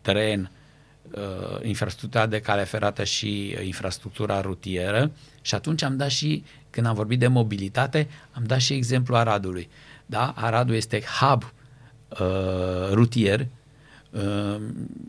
tren, 0.00 0.50
uh, 1.10 1.62
infrastructura 1.62 2.26
de 2.26 2.40
cale 2.40 2.64
ferată 2.64 3.04
și 3.04 3.54
uh, 3.58 3.66
infrastructura 3.66 4.40
rutieră 4.40 5.10
și 5.40 5.54
atunci 5.54 5.82
am 5.82 5.96
dat 5.96 6.10
și, 6.10 6.44
când 6.70 6.86
am 6.86 6.94
vorbit 6.94 7.18
de 7.18 7.26
mobilitate, 7.26 8.08
am 8.32 8.44
dat 8.44 8.60
și 8.60 8.72
exemplu 8.72 9.16
Aradului. 9.16 9.68
Da? 10.06 10.32
Aradul 10.36 10.74
este 10.74 11.02
hub 11.20 11.52
uh, 12.08 12.90
rutier 12.90 13.40
uh, 13.40 13.46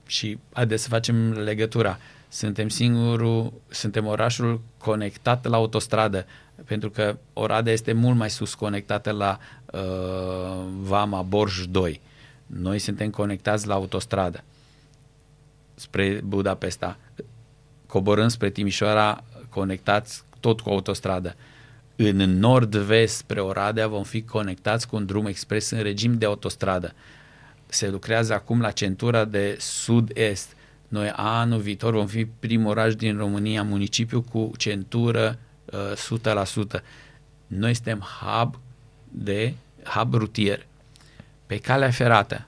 și 0.05 0.37
haideți 0.53 0.83
să 0.83 0.89
facem 0.89 1.31
legătura. 1.31 1.97
Suntem 2.27 2.69
singurul, 2.69 3.53
suntem 3.67 4.05
orașul 4.05 4.61
conectat 4.77 5.45
la 5.45 5.55
autostradă, 5.55 6.25
pentru 6.65 6.89
că 6.89 7.17
Oradea 7.33 7.73
este 7.73 7.93
mult 7.93 8.17
mai 8.17 8.29
sus 8.29 8.53
conectată 8.53 9.11
la 9.11 9.39
uh, 9.65 10.65
Vama 10.79 11.21
Borj 11.21 11.63
2. 11.63 12.01
Noi 12.45 12.79
suntem 12.79 13.09
conectați 13.09 13.67
la 13.67 13.73
autostradă 13.73 14.43
spre 15.75 16.21
Budapesta, 16.23 16.97
coborând 17.87 18.31
spre 18.31 18.49
Timișoara, 18.49 19.23
conectați 19.49 20.23
tot 20.39 20.61
cu 20.61 20.69
autostradă. 20.69 21.35
În 21.95 22.15
nord-vest 22.15 23.15
spre 23.15 23.41
Oradea 23.41 23.87
vom 23.87 24.03
fi 24.03 24.21
conectați 24.21 24.87
cu 24.87 24.95
un 24.95 25.05
drum 25.05 25.25
expres 25.25 25.69
în 25.69 25.81
regim 25.81 26.17
de 26.17 26.25
autostradă. 26.25 26.93
Se 27.73 27.89
lucrează 27.89 28.33
acum 28.33 28.61
la 28.61 28.71
centura 28.71 29.25
de 29.25 29.57
sud-est. 29.59 30.55
Noi 30.87 31.11
anul 31.15 31.59
viitor 31.59 31.93
vom 31.93 32.07
fi 32.07 32.25
primul 32.25 32.69
oraș 32.69 32.95
din 32.95 33.17
România, 33.17 33.63
municipiu 33.63 34.21
cu 34.21 34.51
centură 34.57 35.39
uh, 35.65 36.19
100%. 36.77 36.81
Noi 37.47 37.73
suntem 37.73 37.99
hub 37.99 38.59
de 39.09 39.53
hub 39.83 40.13
rutier. 40.13 40.65
Pe 41.45 41.57
calea 41.57 41.91
ferată, 41.91 42.47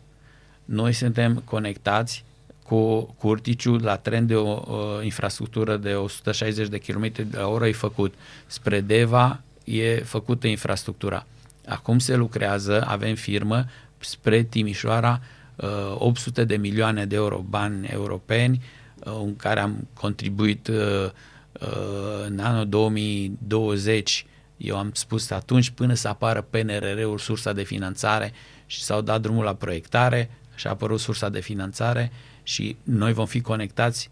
noi 0.65 0.93
suntem 0.93 1.41
conectați 1.45 2.23
cu 2.63 3.01
Curticiu 3.01 3.75
la 3.75 3.97
tren 3.97 4.27
de 4.27 4.35
o 4.35 4.63
uh, 4.67 5.03
infrastructură 5.03 5.77
de 5.77 5.93
160 5.93 6.67
de 6.67 6.77
km 6.77 7.11
la 7.31 7.47
oră 7.47 7.67
e 7.67 7.71
făcut. 7.71 8.13
Spre 8.47 8.81
Deva 8.81 9.41
e 9.63 9.95
făcută 9.95 10.47
infrastructura. 10.47 11.25
Acum 11.67 11.99
se 11.99 12.15
lucrează, 12.15 12.83
avem 12.87 13.15
firmă 13.15 13.65
spre 14.05 14.43
Timișoara 14.43 15.21
uh, 15.55 15.95
800 15.97 16.43
de 16.43 16.55
milioane 16.55 17.05
de 17.05 17.15
euro 17.15 17.45
bani 17.49 17.87
europeni 17.87 18.63
uh, 19.05 19.13
în 19.23 19.35
care 19.35 19.59
am 19.59 19.87
contribuit 19.93 20.67
uh, 20.67 21.09
uh, 21.51 22.25
în 22.25 22.39
anul 22.39 22.69
2020 22.69 24.25
eu 24.57 24.77
am 24.77 24.91
spus 24.93 25.29
atunci 25.29 25.69
până 25.69 25.93
să 25.93 26.07
apară 26.07 26.41
PNRR-ul, 26.41 27.17
sursa 27.17 27.53
de 27.53 27.63
finanțare 27.63 28.33
și 28.65 28.83
s-au 28.83 29.01
dat 29.01 29.21
drumul 29.21 29.43
la 29.43 29.53
proiectare 29.53 30.29
și 30.55 30.67
a 30.67 30.69
apărut 30.69 30.99
sursa 30.99 31.29
de 31.29 31.39
finanțare 31.39 32.11
și 32.43 32.77
noi 32.83 33.13
vom 33.13 33.25
fi 33.25 33.41
conectați 33.41 34.09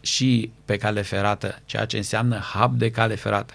și 0.00 0.50
pe 0.64 0.76
cale 0.76 1.02
ferată, 1.02 1.58
ceea 1.64 1.84
ce 1.84 1.96
înseamnă 1.96 2.38
hub 2.38 2.78
de 2.78 2.90
cale 2.90 3.14
ferată. 3.14 3.54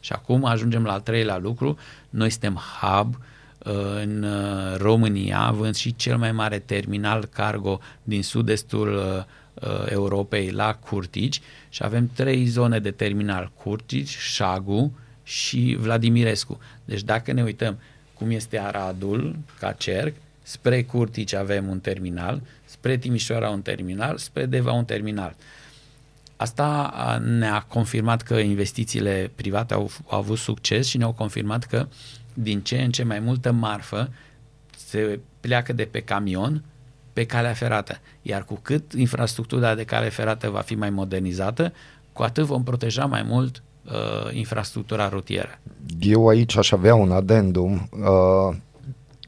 Și 0.00 0.12
acum 0.12 0.44
ajungem 0.44 0.84
la 0.84 0.92
al 0.92 1.00
treilea 1.00 1.38
lucru, 1.38 1.78
noi 2.10 2.30
suntem 2.30 2.60
hub 2.80 3.14
uh, 3.14 3.20
în 3.64 4.22
uh, 4.22 4.76
România, 4.76 5.38
având 5.38 5.74
și 5.74 5.96
cel 5.96 6.16
mai 6.16 6.32
mare 6.32 6.58
terminal 6.58 7.24
cargo 7.24 7.80
din 8.02 8.22
sud-estul 8.22 8.94
uh, 8.94 9.84
Europei 9.88 10.50
la 10.50 10.74
Curtici 10.74 11.40
și 11.68 11.84
avem 11.84 12.10
trei 12.14 12.44
zone 12.44 12.78
de 12.78 12.90
terminal, 12.90 13.52
Curtici, 13.62 14.16
Șagu 14.16 14.92
și 15.22 15.76
Vladimirescu. 15.80 16.58
Deci 16.84 17.02
dacă 17.02 17.32
ne 17.32 17.42
uităm 17.42 17.78
cum 18.14 18.30
este 18.30 18.58
Aradul 18.58 19.36
ca 19.58 19.72
cerc, 19.72 20.14
spre 20.42 20.82
Curtici 20.82 21.34
avem 21.34 21.68
un 21.68 21.80
terminal, 21.80 22.40
spre 22.64 22.96
Timișoara 22.96 23.48
un 23.48 23.62
terminal, 23.62 24.16
spre 24.16 24.46
Deva 24.46 24.72
un 24.72 24.84
terminal. 24.84 25.34
Asta 26.36 27.20
ne-a 27.24 27.64
confirmat 27.68 28.22
că 28.22 28.34
investițiile 28.34 29.30
private 29.34 29.74
au, 29.74 29.90
au 30.06 30.18
avut 30.18 30.38
succes 30.38 30.86
și 30.86 30.96
ne-au 30.96 31.12
confirmat 31.12 31.64
că 31.64 31.86
din 32.34 32.60
ce 32.60 32.82
în 32.82 32.90
ce 32.90 33.02
mai 33.02 33.18
multă 33.18 33.52
marfă 33.52 34.12
se 34.76 35.20
pleacă 35.40 35.72
de 35.72 35.84
pe 35.90 36.00
camion 36.00 36.62
pe 37.12 37.26
calea 37.26 37.52
ferată. 37.52 37.98
Iar 38.22 38.44
cu 38.44 38.58
cât 38.62 38.92
infrastructura 38.92 39.74
de 39.74 39.84
cale 39.84 40.08
ferată 40.08 40.50
va 40.50 40.60
fi 40.60 40.74
mai 40.74 40.90
modernizată, 40.90 41.72
cu 42.12 42.22
atât 42.22 42.44
vom 42.44 42.62
proteja 42.62 43.06
mai 43.06 43.22
mult 43.22 43.62
uh, 43.84 44.34
infrastructura 44.34 45.08
rutieră. 45.08 45.58
Eu 46.00 46.28
aici 46.28 46.56
aș 46.56 46.72
avea 46.72 46.94
un 46.94 47.10
adendum. 47.10 47.88
Uh, 47.90 48.56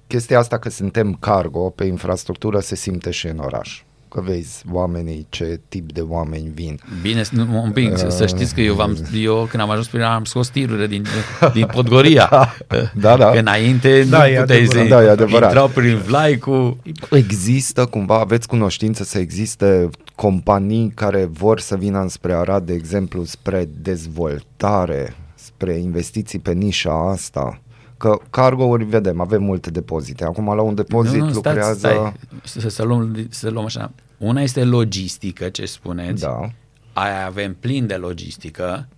chestia 0.07 0.39
asta 0.39 0.59
că 0.59 0.69
suntem 0.69 1.15
cargo 1.15 1.71
pe 1.71 1.85
infrastructură 1.85 2.61
se 2.61 2.75
simte 2.75 3.11
și 3.11 3.27
în 3.27 3.39
oraș. 3.39 3.83
Că 4.15 4.21
vezi 4.21 4.62
oamenii, 4.73 5.27
ce 5.29 5.61
tip 5.69 5.93
de 5.93 6.01
oameni 6.01 6.51
vin. 6.55 6.81
Bine, 7.03 7.23
nu, 7.31 7.62
un 7.62 7.71
pic, 7.71 7.93
uh, 7.93 8.09
să 8.09 8.27
știți 8.27 8.55
că 8.55 8.61
eu, 8.61 8.75
v-am, 8.75 8.97
eu 9.15 9.47
când 9.51 9.62
am 9.62 9.71
ajuns 9.71 9.87
prin 9.87 10.03
am 10.03 10.25
scos 10.25 10.49
tirurile 10.49 10.87
din, 10.87 11.05
din 11.53 11.67
Podgoria. 11.67 12.29
Da, 12.95 13.17
da. 13.17 13.31
Că 13.31 13.39
înainte 13.39 14.05
Da, 14.05 14.19
nu 14.19 14.25
e 14.25 14.39
puteai 14.41 14.59
adevărat. 14.59 14.83
să 14.83 14.89
Da, 14.95 15.03
e 15.03 15.09
adevărat. 15.11 15.49
intrau 15.49 15.69
prin 15.69 15.97
Vlai 15.97 16.39
cu... 16.39 16.79
Există 17.11 17.87
cumva, 17.87 18.19
aveți 18.19 18.49
cunoștință 18.49 19.05
să 19.05 19.19
existe 19.19 19.89
companii 20.15 20.93
care 20.95 21.29
vor 21.33 21.61
să 21.61 21.77
vină 21.77 22.01
înspre 22.01 22.33
Arad, 22.33 22.67
de 22.67 22.73
exemplu, 22.73 23.25
spre 23.25 23.69
dezvoltare, 23.83 25.17
spre 25.35 25.73
investiții 25.73 26.39
pe 26.39 26.53
nișa 26.53 27.11
asta? 27.11 27.61
Că 27.97 28.20
cargo-uri, 28.30 28.84
vedem, 28.84 29.20
avem 29.20 29.42
multe 29.42 29.70
depozite. 29.70 30.24
Acum 30.24 30.55
la 30.55 30.62
un 30.62 30.74
depozit 30.74 31.20
nu, 31.20 31.26
nu, 31.26 31.32
lucrează... 31.32 31.78
Stați, 31.78 31.95
stai, 31.95 32.12
să, 32.45 32.68
să, 32.68 32.82
luăm, 32.82 33.26
să 33.30 33.51
luăm 33.51 33.64
așa. 33.64 33.92
Una 34.18 34.40
este 34.42 34.64
logistică, 34.64 35.49
ce 35.49 35.66
spuneți. 35.66 36.22
Da. 36.22 36.51
Aia 36.92 37.26
avem 37.26 37.57
plin 37.61 37.86
de 37.86 37.95
logistică. 37.95 38.88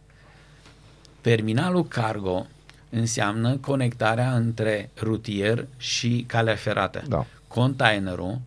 Terminalul 1.21 1.85
cargo 1.85 2.47
înseamnă 2.91 3.57
conectarea 3.57 4.35
între 4.35 4.91
rutier 5.03 5.67
și 5.77 6.25
calea 6.29 6.55
ferată. 6.55 7.03
Da. 7.09 7.27
Containerul 7.49 8.41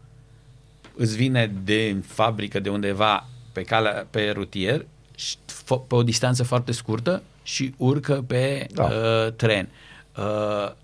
îți 0.96 1.16
vine 1.16 1.52
de 1.64 1.96
fabrică 2.06 2.60
de 2.60 2.70
undeva 2.70 3.26
pe, 3.52 3.62
calea, 3.62 4.08
pe 4.10 4.30
rutier 4.36 4.86
și 5.16 5.36
fo- 5.36 5.88
pe 5.88 5.96
o 5.96 6.04
distanță 6.04 6.44
foarte 6.44 6.72
scurtă 6.72 7.22
și 7.44 7.74
urcă 7.78 8.24
pe 8.28 8.68
Da. 8.74 8.84
uh, 8.84 9.34
tren. 9.34 9.68
Uh, 9.72 9.89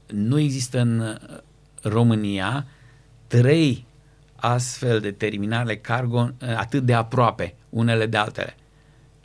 nu 0.07 0.39
există 0.39 0.79
în 0.79 1.17
România 1.81 2.65
trei 3.27 3.85
astfel 4.35 4.99
de 4.99 5.11
terminale 5.11 5.77
cargo 5.77 6.19
uh, 6.19 6.55
atât 6.57 6.83
de 6.83 6.93
aproape 6.93 7.55
unele 7.69 8.05
de 8.05 8.17
altele. 8.17 8.55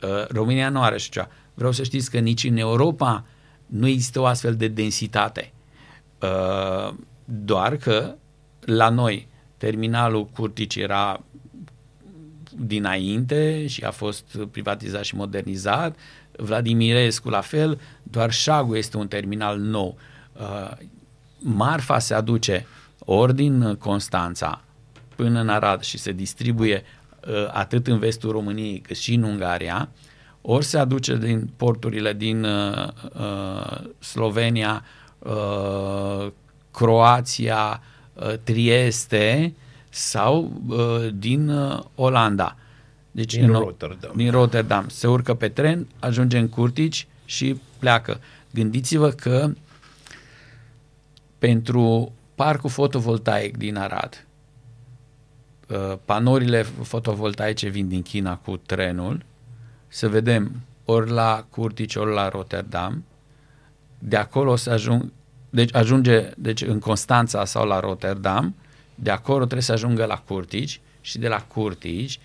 Uh, 0.01 0.27
România 0.27 0.69
nu 0.69 0.81
are 0.81 0.95
așa 0.95 1.09
ceva. 1.11 1.27
Vreau 1.53 1.71
să 1.71 1.83
știți 1.83 2.11
că 2.11 2.19
nici 2.19 2.43
în 2.43 2.57
Europa 2.57 3.25
nu 3.65 3.87
există 3.87 4.19
o 4.19 4.25
astfel 4.25 4.55
de 4.55 4.67
densitate. 4.67 5.51
Uh, 6.21 6.93
doar 7.25 7.75
că 7.75 8.15
la 8.59 8.89
noi 8.89 9.27
terminalul 9.57 10.25
Curtici 10.25 10.75
era 10.75 11.23
dinainte 12.57 13.67
și 13.67 13.83
a 13.83 13.91
fost 13.91 14.37
privatizat 14.51 15.03
și 15.03 15.15
modernizat. 15.15 15.95
Vladimirescu 16.43 17.29
la 17.29 17.41
fel, 17.41 17.79
doar 18.03 18.31
Șagu 18.31 18.75
este 18.75 18.97
un 18.97 19.07
terminal 19.07 19.59
nou. 19.59 19.97
Uh, 20.33 20.71
marfa 21.39 21.99
se 21.99 22.13
aduce 22.13 22.65
ori 22.99 23.35
din 23.35 23.75
Constanța 23.75 24.61
până 25.15 25.39
în 25.39 25.49
Arad 25.49 25.81
și 25.81 25.97
se 25.97 26.11
distribuie 26.11 26.83
uh, 27.27 27.47
atât 27.51 27.87
în 27.87 27.99
vestul 27.99 28.31
României 28.31 28.79
cât 28.79 28.97
și 28.97 29.13
în 29.13 29.23
Ungaria, 29.23 29.89
ori 30.41 30.65
se 30.65 30.77
aduce 30.77 31.17
din 31.17 31.49
porturile 31.57 32.13
din 32.13 32.43
uh, 32.43 32.87
uh, 33.13 33.77
Slovenia, 33.99 34.85
uh, 35.19 36.27
Croația, 36.71 37.81
uh, 38.13 38.33
Trieste 38.43 39.53
sau 39.89 40.61
uh, 40.67 41.07
din 41.13 41.49
uh, 41.49 41.79
Olanda. 41.95 42.55
Deci 43.11 43.33
Din 43.35 43.43
în- 43.53 43.59
Rotterdam. 43.59 44.11
Din 44.15 44.31
Rotterdam. 44.31 44.87
Se 44.89 45.07
urcă 45.07 45.33
pe 45.33 45.49
tren, 45.49 45.87
ajunge 45.99 46.37
în 46.37 46.49
Curtici 46.49 47.07
și 47.25 47.59
pleacă. 47.79 48.19
Gândiți-vă 48.53 49.09
că 49.09 49.51
pentru 51.37 52.11
parcul 52.35 52.69
fotovoltaic 52.69 53.57
din 53.57 53.75
Arad, 53.75 54.25
uh, 55.69 55.93
panourile 56.05 56.61
fotovoltaice 56.63 57.67
vin 57.67 57.87
din 57.87 58.01
China 58.01 58.37
cu 58.37 58.57
trenul, 58.57 59.23
să 59.87 60.09
vedem 60.09 60.51
ori 60.85 61.09
la 61.09 61.45
Curtici, 61.49 61.95
ori 61.95 62.13
la 62.13 62.29
Rotterdam, 62.29 63.03
de 63.99 64.15
acolo 64.15 64.55
să 64.55 64.69
ajung, 64.69 65.11
deci 65.49 65.75
ajunge 65.75 66.29
deci 66.37 66.61
în 66.61 66.79
Constanța 66.79 67.45
sau 67.45 67.65
la 67.65 67.79
Rotterdam, 67.79 68.55
de 68.95 69.09
acolo 69.11 69.37
trebuie 69.37 69.61
să 69.61 69.71
ajungă 69.71 70.05
la 70.05 70.17
Curtici 70.17 70.81
și 71.01 71.17
de 71.17 71.27
la 71.27 71.41
Curtici 71.41 72.19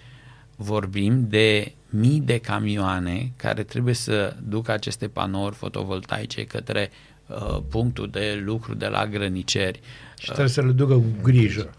vorbim 0.56 1.26
de 1.28 1.72
mii 1.90 2.20
de 2.20 2.38
camioane 2.38 3.32
care 3.36 3.62
trebuie 3.62 3.94
să 3.94 4.36
ducă 4.48 4.72
aceste 4.72 5.08
panouri 5.08 5.54
fotovoltaice 5.54 6.44
către 6.44 6.90
uh, 7.26 7.58
punctul 7.68 8.08
de 8.10 8.42
lucru 8.44 8.74
de 8.74 8.86
la 8.86 9.06
grăniceri. 9.06 9.80
Și 10.18 10.26
trebuie 10.26 10.48
să 10.48 10.62
le 10.62 10.70
ducă 10.70 10.94
cu 10.94 11.04
grijă. 11.22 11.70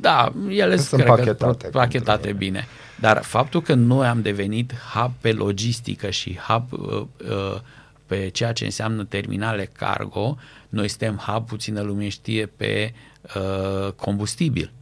Da, 0.00 0.32
ele 0.48 0.76
Sunt 0.76 1.00
cred 1.00 1.14
că 1.14 1.16
pachetate, 1.16 1.68
pachetate 1.68 2.32
bine. 2.32 2.66
Dar 3.00 3.22
faptul 3.22 3.62
că 3.62 3.74
noi 3.74 4.06
am 4.06 4.22
devenit 4.22 4.74
hub 4.94 5.12
pe 5.20 5.32
logistică 5.32 6.10
și 6.10 6.38
hub 6.48 6.72
uh, 6.72 7.02
uh, 7.30 7.60
pe 8.06 8.28
ceea 8.28 8.52
ce 8.52 8.64
înseamnă 8.64 9.04
terminale 9.04 9.70
cargo, 9.72 10.36
noi 10.68 10.88
suntem 10.88 11.16
hub, 11.16 11.46
puțină 11.46 11.80
lume 11.80 12.08
știe, 12.08 12.46
pe 12.46 12.94
uh, 13.36 13.92
combustibil. 13.92 14.72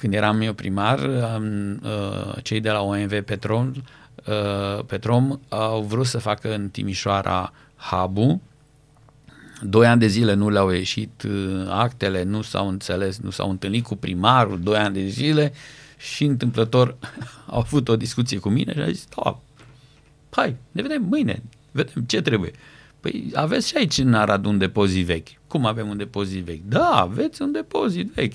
Când 0.00 0.14
eram 0.14 0.40
eu 0.40 0.52
primar, 0.52 0.98
am, 1.34 1.80
uh, 1.82 2.42
cei 2.42 2.60
de 2.60 2.70
la 2.70 2.80
OMV 2.80 3.20
Petrom, 3.20 3.72
uh, 4.26 4.84
Petrom 4.86 5.40
au 5.48 5.82
vrut 5.82 6.06
să 6.06 6.18
facă 6.18 6.54
în 6.54 6.68
Timișoara 6.68 7.52
hub 7.76 8.40
Doi 9.62 9.86
ani 9.86 10.00
de 10.00 10.06
zile 10.06 10.34
nu 10.34 10.50
le-au 10.50 10.70
ieșit 10.70 11.22
uh, 11.22 11.66
actele, 11.68 12.22
nu 12.22 12.42
s-au 12.42 12.68
înțeles, 12.68 13.18
nu 13.18 13.30
s-au 13.30 13.50
întâlnit 13.50 13.84
cu 13.84 13.96
primarul, 13.96 14.60
doi 14.60 14.76
ani 14.76 14.94
de 14.94 15.06
zile 15.06 15.52
și 15.96 16.24
întâmplător 16.24 16.96
au 17.46 17.58
avut 17.58 17.88
o 17.88 17.96
discuție 17.96 18.38
cu 18.38 18.48
mine 18.48 18.72
și 18.72 18.80
a 18.80 18.90
zis, 18.90 19.06
da, 19.16 19.40
hai, 20.30 20.56
ne 20.72 20.82
vedem 20.82 21.02
mâine, 21.02 21.42
vedem 21.70 22.02
ce 22.06 22.22
trebuie. 22.22 22.50
Păi 23.00 23.30
aveți 23.34 23.68
și 23.68 23.76
aici 23.76 23.98
în 23.98 24.14
Arad 24.14 24.44
un 24.44 24.58
depozit 24.58 25.06
vechi. 25.06 25.28
Cum 25.46 25.66
avem 25.66 25.88
un 25.88 25.96
depozit 25.96 26.44
vechi? 26.44 26.64
Da, 26.68 26.90
aveți 26.90 27.42
un 27.42 27.52
depozit 27.52 28.12
vechi. 28.14 28.34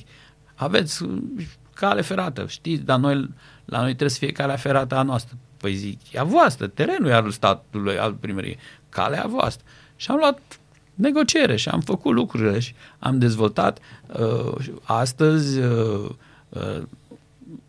Aveți 0.55 1.03
uh, 1.03 1.21
cale 1.73 2.01
ferată, 2.01 2.45
știți, 2.47 2.83
dar 2.83 2.99
noi, 2.99 3.29
la 3.65 3.77
noi 3.77 3.87
trebuie 3.87 4.09
să 4.09 4.17
fie 4.17 4.31
calea 4.31 4.55
ferată 4.55 4.95
a 4.95 5.01
noastră. 5.01 5.37
Păi 5.57 5.73
zic, 5.73 6.11
e 6.11 6.19
a 6.19 6.23
voastră, 6.23 6.67
terenul 6.67 7.09
e 7.09 7.13
al 7.13 7.31
statului, 7.31 7.97
al 7.97 8.13
primăriei, 8.13 8.57
calea 8.89 9.19
e 9.19 9.21
a 9.21 9.27
voastră. 9.27 9.65
Și 9.95 10.11
am 10.11 10.17
luat 10.17 10.39
negociere 10.93 11.55
și 11.55 11.69
am 11.69 11.79
făcut 11.79 12.13
lucrurile 12.13 12.59
și 12.59 12.73
am 12.99 13.17
dezvoltat. 13.17 13.79
Uh, 14.19 14.55
astăzi 14.83 15.59
uh, 15.59 16.09
uh, 16.49 16.81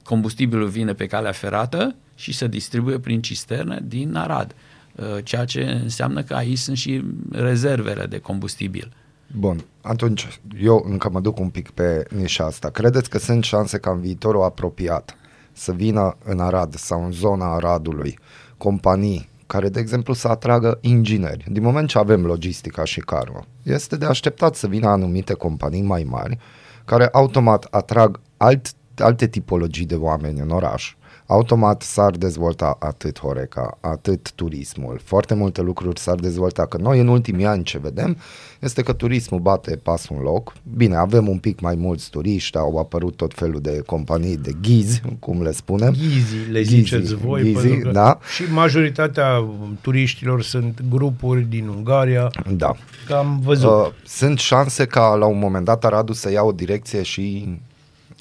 combustibilul 0.05 0.69
vine 0.69 0.93
pe 0.93 1.07
calea 1.07 1.33
ferată 1.33 1.95
și 2.15 2.33
se 2.33 2.47
distribuie 2.47 2.99
prin 2.99 3.23
cisterne 3.23 3.81
din 3.85 4.15
Arad, 4.15 4.55
uh, 4.95 5.05
ceea 5.23 5.45
ce 5.45 5.63
înseamnă 5.63 6.23
că 6.23 6.35
aici 6.35 6.59
sunt 6.59 6.77
și 6.77 7.05
rezervele 7.31 8.07
de 8.07 8.19
combustibil. 8.19 8.93
Bun, 9.35 9.65
atunci 9.81 10.41
eu 10.61 10.85
încă 10.89 11.11
mă 11.11 11.21
duc 11.21 11.39
un 11.39 11.49
pic 11.49 11.71
pe 11.71 12.07
nișa 12.11 12.45
asta. 12.45 12.71
Credeți 12.71 13.11
că 13.11 13.19
sunt 13.19 13.45
șanse 13.45 13.79
ca 13.79 13.91
în 13.91 14.01
viitorul 14.01 14.43
apropiat 14.43 15.17
să 15.53 15.73
vină 15.73 16.17
în 16.25 16.41
Arad 16.41 16.75
sau 16.75 17.05
în 17.05 17.13
zona 17.13 17.55
Aradului 17.55 18.19
companii 18.57 19.29
care, 19.47 19.69
de 19.69 19.81
exemplu, 19.81 20.13
să 20.13 20.29
atragă 20.29 20.79
ingineri. 20.81 21.45
Din 21.51 21.63
moment 21.63 21.89
ce 21.89 21.99
avem 21.99 22.27
logistica 22.27 22.85
și 22.85 23.01
cargo, 23.01 23.45
este 23.63 23.97
de 23.97 24.05
așteptat 24.05 24.55
să 24.55 24.67
vină 24.67 24.89
anumite 24.89 25.33
companii 25.33 25.83
mai 25.83 26.03
mari 26.03 26.39
care 26.85 27.09
automat 27.13 27.67
atrag 27.71 28.21
alt, 28.37 28.73
alte 28.99 29.27
tipologii 29.27 29.87
de 29.87 29.95
oameni 29.95 30.41
în 30.41 30.51
oraș. 30.51 30.95
Automat 31.27 31.83
s-ar 31.83 32.11
dezvolta 32.11 32.77
atât 32.81 33.19
Horeca, 33.19 33.79
atât 33.81 34.33
turismul. 34.33 35.01
Foarte 35.05 35.35
multe 35.35 35.63
lucruri 35.63 36.01
s-ar 36.01 36.15
dezvolta. 36.15 36.67
Că 36.67 36.77
noi 36.77 37.01
în 37.01 37.09
ultimii 37.09 37.47
ani 37.47 37.63
ce 37.63 37.79
vedem 37.79 38.17
este 38.61 38.83
că 38.83 38.93
turismul 38.93 39.41
bate 39.41 39.77
pasul 39.77 40.17
în 40.17 40.23
loc. 40.23 40.53
Bine, 40.77 40.97
avem 40.97 41.29
un 41.29 41.39
pic 41.39 41.61
mai 41.61 41.75
mulți 41.75 42.11
turiști, 42.11 42.57
au 42.57 42.79
apărut 42.79 43.17
tot 43.17 43.35
felul 43.35 43.61
de 43.61 43.83
companii 43.87 44.37
de 44.37 44.53
ghizi, 44.63 45.03
cum 45.19 45.43
le 45.43 45.53
spunem. 45.53 45.93
Ghizi, 45.93 46.51
le 46.51 46.61
Ghizi, 46.61 46.75
ziceți 46.75 47.15
voi. 47.15 47.43
ghizi, 47.43 47.67
pentru 47.67 47.81
că 47.81 47.91
da. 47.91 48.19
Și 48.35 48.43
majoritatea 48.53 49.49
turiștilor 49.81 50.43
sunt 50.43 50.81
grupuri 50.91 51.43
din 51.43 51.69
Ungaria. 51.69 52.31
Da. 52.57 52.77
Că 53.07 53.15
am 53.15 53.41
văzut. 53.43 53.71
Uh, 53.71 53.93
sunt 54.05 54.39
șanse 54.39 54.87
ca 54.87 55.15
la 55.15 55.27
un 55.27 55.39
moment 55.39 55.65
dat 55.65 55.85
Aradul 55.85 56.15
să 56.15 56.31
ia 56.31 56.43
o 56.43 56.53
direcție 56.53 57.03
și... 57.03 57.49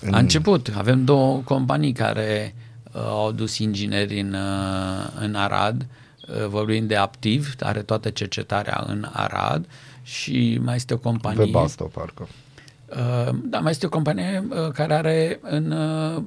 În... 0.01 0.13
A 0.13 0.17
început. 0.17 0.73
Avem 0.77 1.03
două 1.03 1.41
companii 1.43 1.93
care 1.93 2.53
uh, 2.55 2.64
au 2.97 3.31
dus 3.31 3.57
ingineri 3.57 4.19
în, 4.19 4.33
uh, 4.33 5.07
în 5.19 5.35
Arad. 5.35 5.85
Uh, 6.27 6.45
vorbim 6.47 6.87
de 6.87 6.95
Aptiv, 6.95 7.55
are 7.59 7.81
toată 7.81 8.09
cercetarea 8.09 8.83
în 8.87 9.07
Arad 9.13 9.65
și 10.03 10.59
mai 10.63 10.75
este 10.75 10.93
o 10.93 10.97
companie... 10.97 11.43
Webasto, 11.43 11.83
parcă. 11.83 12.27
Uh, 12.89 13.35
da, 13.43 13.59
mai 13.59 13.71
este 13.71 13.85
o 13.85 13.89
companie 13.89 14.43
uh, 14.49 14.71
care 14.71 14.93
are 14.93 15.39
în 15.41 15.71
uh, 15.71 16.23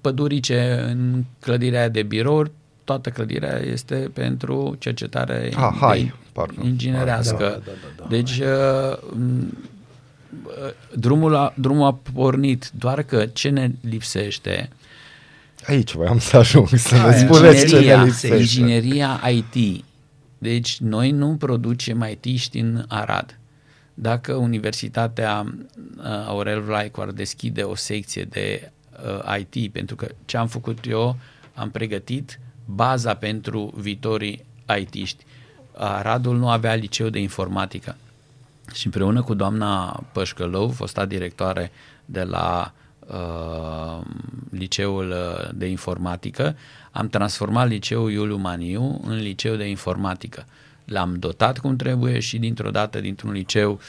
Pădurice, 0.00 0.84
în 0.90 1.24
clădirea 1.40 1.78
aia 1.78 1.88
de 1.88 2.02
birouri, 2.02 2.50
toată 2.84 3.10
clădirea 3.10 3.58
este 3.58 3.94
pentru 4.12 4.76
cercetare 4.78 5.50
Ah, 5.56 5.76
hai, 5.80 6.02
de- 6.02 6.12
parcă. 6.32 6.54
inginerească. 6.64 7.36
Da, 7.38 7.48
da, 7.48 7.58
da, 7.64 8.02
da. 8.02 8.06
Deci 8.08 8.38
uh, 8.38 8.98
m, 9.16 9.56
uh, 10.46 10.72
drumul 10.96 11.34
a, 11.34 11.52
drumul 11.56 11.86
a 11.86 11.98
pornit, 12.12 12.70
doar 12.78 13.02
că 13.02 13.26
ce 13.26 13.48
ne 13.48 13.70
lipsește 13.80 14.68
Aici 15.68 15.94
voiam 15.94 16.18
să 16.18 16.36
ajung, 16.36 16.68
să 16.68 16.94
ne 16.94 17.00
Aia. 17.00 17.16
spuneți 17.16 17.66
ce 17.66 17.72
ne 17.72 17.76
ingineria, 17.76 18.02
lipsește. 18.02 18.36
ingineria 18.36 19.20
IT. 19.30 19.84
Deci 20.38 20.78
noi 20.78 21.10
nu 21.10 21.36
producem 21.36 22.06
it 22.22 22.54
în 22.54 22.84
Arad. 22.88 23.38
Dacă 23.94 24.34
Universitatea 24.34 25.54
uh, 25.96 26.04
Aurel 26.26 26.60
Vlaicu 26.60 27.00
ar 27.00 27.10
deschide 27.10 27.62
o 27.62 27.74
secție 27.74 28.24
de 28.24 28.70
uh, 29.26 29.38
IT, 29.38 29.72
pentru 29.72 29.96
că 29.96 30.08
ce 30.24 30.36
am 30.36 30.46
făcut 30.46 30.78
eu, 30.88 31.16
am 31.54 31.70
pregătit 31.70 32.40
baza 32.64 33.14
pentru 33.14 33.72
viitorii 33.76 34.44
IT-ști. 34.78 35.24
Aradul 35.76 36.36
nu 36.36 36.48
avea 36.48 36.74
liceu 36.74 37.08
de 37.08 37.18
informatică. 37.18 37.96
Și 38.74 38.86
împreună 38.86 39.22
cu 39.22 39.34
doamna 39.34 40.02
Pășcălău, 40.12 40.68
fosta 40.68 41.04
directoare 41.04 41.70
de 42.04 42.22
la 42.22 42.72
uh, 43.12 44.00
liceul 44.50 45.10
uh, 45.10 45.50
de 45.54 45.66
informatică, 45.66 46.56
am 46.90 47.08
transformat 47.08 47.68
liceul 47.68 48.10
Iuliu 48.10 48.36
Maniu 48.36 49.00
în 49.04 49.16
liceu 49.16 49.54
de 49.54 49.68
informatică. 49.68 50.46
L-am 50.84 51.18
dotat 51.18 51.58
cum 51.58 51.76
trebuie 51.76 52.18
și 52.18 52.38
dintr-o 52.38 52.70
dată, 52.70 53.00
dintr-un 53.00 53.32
liceu, 53.32 53.80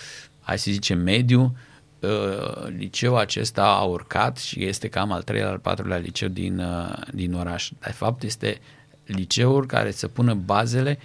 hai 0.41 0.59
să 0.59 0.71
zicem, 0.71 0.99
mediu, 0.99 1.57
uh, 1.99 2.67
liceul 2.77 3.17
acesta 3.17 3.63
a 3.63 3.81
urcat 3.81 4.37
și 4.37 4.65
este 4.65 4.87
cam 4.87 5.11
al 5.11 5.23
treilea, 5.23 5.49
al 5.49 5.59
patrulea 5.59 5.97
liceu 5.97 6.27
din, 6.27 6.59
uh, 6.59 6.97
din 7.13 7.33
oraș. 7.33 7.69
De 7.79 7.91
fapt, 7.91 8.23
este 8.23 8.59
liceuri 9.05 9.67
care 9.67 9.91
să 9.91 10.07
pună 10.07 10.33
bazele 10.33 10.99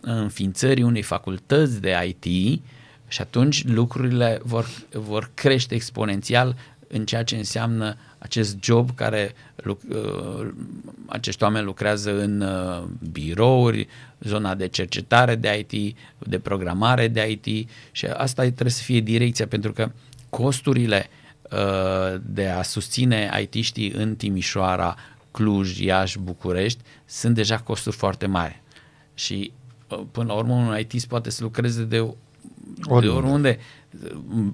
înființării 0.00 0.82
unei 0.82 1.02
facultăți 1.02 1.80
de 1.80 2.16
IT 2.16 2.60
și 3.08 3.20
atunci 3.20 3.64
lucrurile 3.66 4.40
vor, 4.42 4.66
vor 4.92 5.30
crește 5.34 5.74
exponențial 5.74 6.56
în 6.88 7.04
ceea 7.04 7.22
ce 7.22 7.36
înseamnă 7.36 7.96
acest 8.18 8.56
job 8.60 8.94
care 8.94 9.34
uh, 9.64 10.48
acești 11.06 11.42
oameni 11.42 11.64
lucrează 11.64 12.20
în 12.22 12.40
uh, 12.40 12.82
birouri, 13.12 13.88
zona 14.20 14.54
de 14.54 14.68
cercetare 14.68 15.34
de 15.34 15.66
IT, 15.68 15.96
de 16.18 16.38
programare 16.38 17.08
de 17.08 17.40
IT 17.42 17.68
și 17.90 18.06
asta 18.06 18.42
trebuie 18.42 18.70
să 18.70 18.82
fie 18.82 19.00
direcția 19.00 19.46
pentru 19.46 19.72
că 19.72 19.90
costurile 20.30 21.06
uh, 21.50 22.20
de 22.22 22.48
a 22.48 22.62
susține 22.62 23.30
IT-știi 23.42 23.90
în 23.90 24.16
Timișoara, 24.16 24.96
Cluj, 25.30 25.78
Iași, 25.80 26.18
București 26.18 26.80
sunt 27.04 27.34
deja 27.34 27.58
costuri 27.58 27.96
foarte 27.96 28.26
mari 28.26 28.62
și 29.14 29.52
până 30.10 30.26
la 30.26 30.34
urmă 30.34 30.54
un 30.54 30.78
IT 30.78 31.04
poate 31.04 31.30
să 31.30 31.42
lucreze 31.42 31.82
de 31.82 32.14
oriunde. 32.84 33.06
de 33.06 33.26
oriunde 33.26 33.58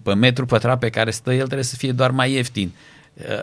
pe 0.03 0.14
metru 0.14 0.47
pătrat 0.47 0.78
pe 0.78 0.91
care 0.91 1.11
stă 1.11 1.32
el 1.32 1.45
trebuie 1.45 1.64
să 1.64 1.76
fie 1.76 1.93
doar 1.93 2.11
mai 2.11 2.32
ieftin 2.32 2.72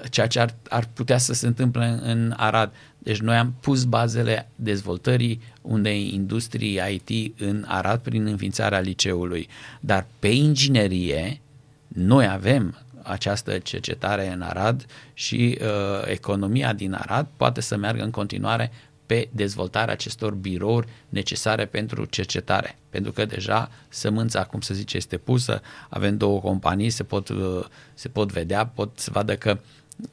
ceea 0.10 0.28
ce 0.28 0.40
ar, 0.40 0.56
ar 0.70 0.88
putea 0.94 1.18
să 1.18 1.34
se 1.34 1.48
întâmple 1.48 1.86
în, 1.86 2.00
în 2.04 2.34
Arad. 2.38 2.72
Deci 2.98 3.20
noi 3.20 3.36
am 3.36 3.54
pus 3.60 3.84
bazele 3.84 4.50
dezvoltării 4.56 5.42
unei 5.62 6.14
industrii 6.14 6.80
IT 6.90 7.42
în 7.42 7.66
Arad 7.68 8.00
prin 8.00 8.26
înființarea 8.26 8.80
liceului. 8.80 9.48
Dar 9.80 10.06
pe 10.20 10.28
inginerie 10.28 11.42
noi 11.88 12.28
avem 12.28 12.78
această 13.04 13.58
cercetare 13.58 14.32
în 14.34 14.42
Arad 14.42 14.86
și 15.14 15.58
uh, 15.62 15.68
economia 16.06 16.74
din 16.74 16.94
Arad 16.94 17.28
poate 17.38 17.62
să 17.62 17.78
meargă 17.78 18.04
în 18.04 18.12
continuare 18.12 18.72
pe 19.12 19.30
dezvoltarea 19.32 19.94
acestor 19.94 20.34
birouri 20.34 20.88
necesare 21.10 21.66
pentru 21.66 22.06
cercetare. 22.06 22.78
Pentru 22.90 23.12
că 23.12 23.26
deja 23.26 23.72
sămânța, 23.90 24.44
cum 24.44 24.62
să 24.62 24.74
zice, 24.74 24.98
este 24.98 25.18
pusă, 25.18 25.62
avem 25.90 26.18
două 26.18 26.40
companii, 26.40 26.90
se 26.90 27.04
pot, 27.04 27.30
uh, 27.30 27.66
se 27.94 28.08
pot 28.08 28.32
vedea, 28.32 28.66
pot 28.66 29.00
să 29.00 29.10
vadă 29.14 29.36
că 29.36 29.60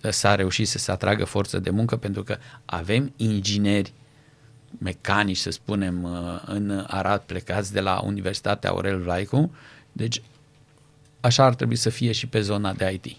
s-a 0.09 0.35
reușit 0.35 0.69
să 0.69 0.79
se 0.79 0.91
atragă 0.91 1.25
forță 1.25 1.59
de 1.59 1.71
muncă 1.71 1.97
pentru 1.97 2.23
că 2.23 2.37
avem 2.65 3.13
ingineri 3.17 3.93
mecanici, 4.79 5.37
să 5.37 5.51
spunem, 5.51 6.03
uh, 6.03 6.43
în 6.47 6.85
Arad 6.87 7.21
plecați 7.21 7.73
de 7.73 7.81
la 7.81 8.01
Universitatea 8.05 8.71
Aurel 8.71 9.01
Vlaicu. 9.01 9.55
Deci 9.93 10.23
așa 11.21 11.45
ar 11.45 11.55
trebui 11.55 11.77
să 11.77 11.91
fie 11.91 12.13
și 12.13 12.27
pe 12.27 12.41
zona 12.41 12.73
de 12.73 13.01
IT. 13.03 13.17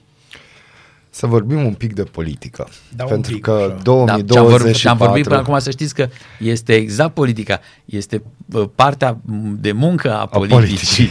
Să 1.10 1.28
vorbim 1.28 1.66
un 1.66 1.74
pic 1.74 1.94
de 1.94 2.04
politică. 2.04 2.68
Da, 2.96 3.04
pentru 3.04 3.34
pic, 3.34 3.42
că 3.42 3.52
așa. 3.52 3.78
2024... 3.84 4.24
Da, 4.34 4.40
am 4.40 4.48
vorbit, 4.48 4.88
am 4.88 4.98
vorbit 4.98 5.24
până 5.24 5.40
acum 5.40 5.60
să 5.60 5.72
știți 5.72 5.94
că 5.94 6.08
este 6.40 6.74
exact 6.74 7.14
politica. 7.14 7.60
Este 7.86 8.22
uh, 8.54 8.64
partea 8.76 9.18
de 9.60 9.72
muncă 9.72 10.14
a, 10.14 10.20
a 10.20 10.26
politicii. 10.26 11.06
politicii. 11.06 11.10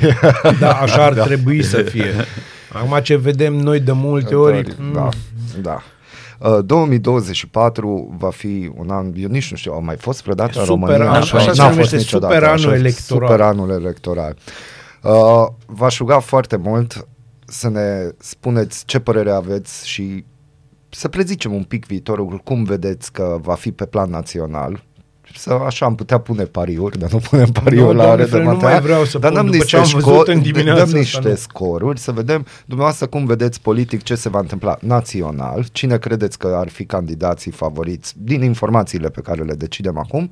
Da, 0.60 0.72
așa 0.72 1.04
ar 1.04 1.14
da. 1.14 1.24
trebui 1.24 1.62
să 1.62 1.82
fie. 1.82 2.12
Acum 2.72 2.98
ce 3.02 3.16
vedem 3.16 3.54
noi 3.54 3.80
de 3.80 3.92
multe 3.92 4.34
ori... 4.34 4.76
Da, 4.92 5.08
da. 5.62 5.82
Uh, 6.38 6.58
2024 6.64 8.14
va 8.18 8.30
fi 8.30 8.70
un 8.76 8.90
an, 8.90 9.12
eu 9.16 9.28
nici 9.28 9.50
nu 9.50 9.56
știu, 9.56 9.72
au 9.72 9.82
mai 9.82 9.96
fost 9.96 10.22
vreodată 10.22 10.58
în 10.58 10.64
Super 10.64 10.88
România? 10.88 11.10
an, 11.10 11.20
așa, 11.20 11.36
așa 11.36 11.52
se 11.52 11.60
n-a 11.60 11.68
numește, 11.68 11.96
fost 11.96 12.04
niciodată, 12.04 12.34
super 12.34 12.48
anul 12.48 12.66
așa, 12.66 12.74
electoral. 12.74 13.28
Super 13.28 13.40
anul 13.40 13.70
electoral. 13.70 14.36
Uh, 15.02 15.46
v-aș 15.66 15.98
ruga 15.98 16.18
foarte 16.18 16.56
mult 16.56 17.06
să 17.48 17.68
ne 17.68 18.08
spuneți 18.18 18.84
ce 18.84 18.98
părere 18.98 19.30
aveți 19.30 19.88
și 19.88 20.24
să 20.88 21.08
prezicem 21.08 21.54
un 21.54 21.62
pic 21.62 21.86
viitorul, 21.86 22.40
cum 22.44 22.64
vedeți 22.64 23.12
că 23.12 23.38
va 23.42 23.54
fi 23.54 23.72
pe 23.72 23.86
plan 23.86 24.10
național. 24.10 24.86
Să, 25.34 25.50
așa 25.52 25.86
am 25.86 25.94
putea 25.94 26.18
pune 26.18 26.44
pariuri, 26.44 26.98
dar 26.98 27.12
nu 27.12 27.18
punem 27.18 27.48
pariuri 27.48 27.86
Nu, 27.86 27.92
la 27.92 28.04
doamne, 28.04 28.10
are 28.12 28.22
de 28.22 28.28
frate, 28.28 28.44
nu 28.44 28.50
matea, 28.52 28.68
mai 28.68 28.80
vreau 28.80 29.04
să 29.04 29.18
dar 29.18 29.32
pun 29.32 29.40
dăm 29.40 29.50
după 29.50 29.56
niște, 29.56 29.76
ce 29.76 29.94
am 29.94 30.00
văzut 30.00 30.28
în 30.28 30.40
sco- 30.40 30.42
dimineața 30.42 30.74
dăm 30.74 30.84
asta, 30.84 30.98
niște 30.98 31.28
nu. 31.28 31.34
scoruri, 31.34 31.98
să 31.98 32.12
vedem 32.12 32.46
dumneavoastră 32.64 33.06
cum 33.06 33.26
vedeți 33.26 33.60
politic 33.60 34.02
ce 34.02 34.14
se 34.14 34.28
va 34.28 34.38
întâmpla 34.38 34.76
național, 34.80 35.66
cine 35.72 35.98
credeți 35.98 36.38
că 36.38 36.46
ar 36.46 36.68
fi 36.68 36.84
candidații 36.84 37.50
favoriți 37.50 38.14
din 38.16 38.42
informațiile 38.42 39.08
pe 39.08 39.20
care 39.20 39.42
le 39.42 39.54
decidem 39.54 39.98
acum 39.98 40.30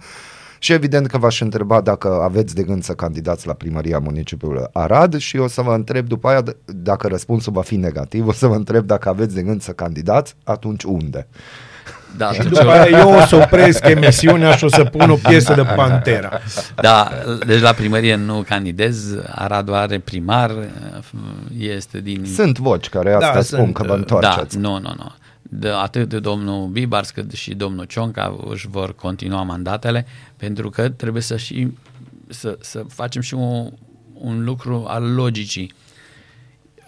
și 0.59 0.73
evident 0.73 1.07
că 1.07 1.19
v-aș 1.19 1.41
întreba 1.41 1.81
dacă 1.81 2.21
aveți 2.23 2.55
de 2.55 2.63
gând 2.63 2.83
să 2.83 2.93
candidați 2.93 3.47
la 3.47 3.53
primăria 3.53 3.99
municipiului 3.99 4.63
Arad 4.73 5.17
și 5.17 5.37
o 5.37 5.49
să 5.49 5.63
vă 5.63 5.75
întreb 5.75 6.07
după 6.07 6.29
aia 6.29 6.43
d- 6.43 6.57
dacă 6.67 7.07
răspunsul 7.07 7.53
va 7.53 7.63
fi 7.63 7.77
negativ, 7.77 8.27
o 8.27 8.33
să 8.33 8.47
vă 8.47 8.55
întreb 8.55 8.87
dacă 8.87 9.09
aveți 9.09 9.35
de 9.35 9.43
gând 9.43 9.63
să 9.63 9.73
candidați, 9.73 10.35
atunci 10.45 10.83
unde? 10.83 11.27
Da, 12.17 12.33
Și 12.33 12.41
atunci 12.41 12.59
după 12.59 12.71
aia 12.71 12.99
eu 12.99 13.13
o 13.13 13.21
să 13.21 13.37
opresc 13.37 13.85
emisiunea 13.87 14.57
și 14.57 14.65
o 14.65 14.69
să 14.69 14.85
pun 14.85 15.11
o 15.11 15.15
piesă 15.29 15.55
de 15.55 15.63
Pantera. 15.63 16.41
Da, 16.75 17.09
deci 17.47 17.61
la 17.61 17.73
primărie 17.73 18.15
nu 18.15 18.45
candidez, 18.49 19.15
Aradu 19.35 19.75
are 19.75 19.99
primar, 19.99 20.51
este 21.59 22.01
din... 22.01 22.27
Sunt 22.35 22.59
voci 22.59 22.89
care 22.89 23.13
asta 23.13 23.33
Da, 23.35 23.41
spun 23.41 23.59
sunt, 23.59 23.75
că 23.75 23.83
vă 23.83 23.93
uh, 23.93 23.99
întoarceți. 23.99 24.59
Da, 24.59 24.69
nu, 24.69 24.79
nu, 24.79 24.95
nu. 24.97 25.13
De, 25.51 25.69
atât 25.69 26.09
de 26.09 26.19
domnul 26.19 26.67
Bibars 26.67 27.11
cât 27.11 27.33
și 27.33 27.55
domnul 27.55 27.87
Cionca 27.87 28.37
își 28.51 28.69
vor 28.69 28.95
continua 28.95 29.43
mandatele 29.43 30.07
pentru 30.37 30.71
că 30.71 30.89
trebuie 30.89 31.23
să 31.23 31.37
și 31.37 31.69
să, 32.29 32.59
să 32.61 32.85
facem 32.89 33.23
și 33.23 33.35
un, 33.35 33.73
un 34.13 34.45
lucru 34.45 34.85
al 34.87 35.15
logicii. 35.15 35.73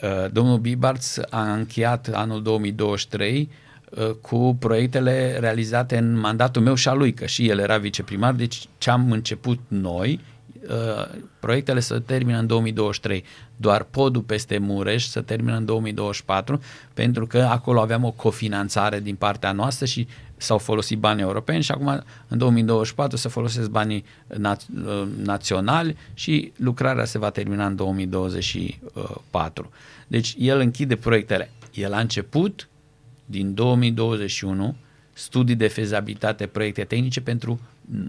Uh, 0.03 0.31
Domnul 0.33 0.59
Bibars 0.59 1.19
a 1.31 1.53
încheiat 1.53 2.09
anul 2.13 2.43
2023 2.43 3.51
uh, 3.91 4.11
cu 4.11 4.57
proiectele 4.59 5.39
realizate 5.39 5.97
în 5.97 6.19
mandatul 6.19 6.63
meu 6.63 6.75
și 6.75 6.89
al 6.89 6.99
lui, 6.99 7.15
că 7.15 7.27
și 7.27 7.49
el 7.49 7.59
era 7.59 7.79
viceprimar, 7.79 8.33
deci 8.33 8.69
ce 8.79 8.91
am 8.91 9.13
început 9.13 9.59
noi, 9.69 10.21
uh, 10.69 11.19
proiectele 11.41 11.81
să 11.81 11.99
termină 11.99 12.39
în 12.39 12.47
2023, 12.47 13.25
doar 13.57 13.83
podul 13.83 14.23
peste 14.23 14.59
Mureș 14.59 15.07
să 15.07 15.21
termină 15.21 15.57
în 15.57 15.65
2024, 15.65 16.61
pentru 16.95 17.27
că 17.27 17.39
acolo 17.39 17.81
aveam 17.81 18.05
o 18.05 18.11
cofinanțare 18.11 19.01
din 19.01 19.15
partea 19.15 19.53
noastră 19.53 19.87
și 19.87 20.07
s-au 20.37 20.59
folosit 20.59 20.99
bani 20.99 21.21
europeni 21.21 21.63
și 21.63 21.71
acum 21.71 22.03
în 22.29 22.39
2024 22.39 23.17
se 23.17 23.29
folosesc 23.29 23.71
banii 23.71 24.05
na- 24.35 24.67
naționali 25.23 25.97
și 26.15 26.53
lucrarea 26.57 27.05
se 27.05 27.19
va 27.19 27.31
termina 27.31 27.67
în 27.67 27.77
2024. 27.77 29.71
Deci 30.07 30.35
el 30.39 30.59
închide 30.59 30.97
proiectele. 30.97 31.51
El 31.75 31.93
a 31.93 32.01
început 32.01 32.69
din 33.25 33.55
2021 33.55 34.77
studii 35.13 35.55
de 35.55 35.69
fezabilitate, 35.69 36.47
proiecte 36.47 36.85
tehnice 36.85 37.21
pentru 37.21 37.61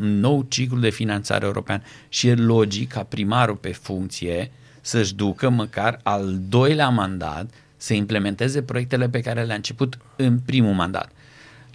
un 0.02 0.20
nou 0.20 0.46
ciclu 0.48 0.80
de 0.80 0.90
finanțare 0.90 1.46
european 1.46 1.84
și 2.10 2.28
e 2.28 2.36
logic 2.36 2.92
ca 2.92 3.04
primarul 3.04 3.56
pe 3.56 3.72
funcție 3.72 4.52
să-și 4.82 5.16
ducă 5.16 5.50
măcar 5.50 6.00
al 6.04 6.40
doilea 6.50 6.90
mandat 6.90 7.54
să 7.78 7.94
implementeze 7.94 8.62
proiectele 8.62 9.10
pe 9.10 9.22
care 9.22 9.44
le-a 9.44 9.56
început 9.56 9.98
în 10.16 10.40
primul 10.40 10.74
mandat. 10.74 11.12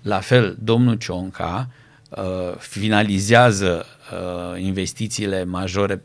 La 0.02 0.20
fel, 0.20 0.56
domnul 0.62 0.96
Cionca 0.96 1.68
uh, 2.08 2.56
finalizează 2.58 3.86
uh, 4.12 4.60
investițiile 4.62 5.44
majore 5.44 6.02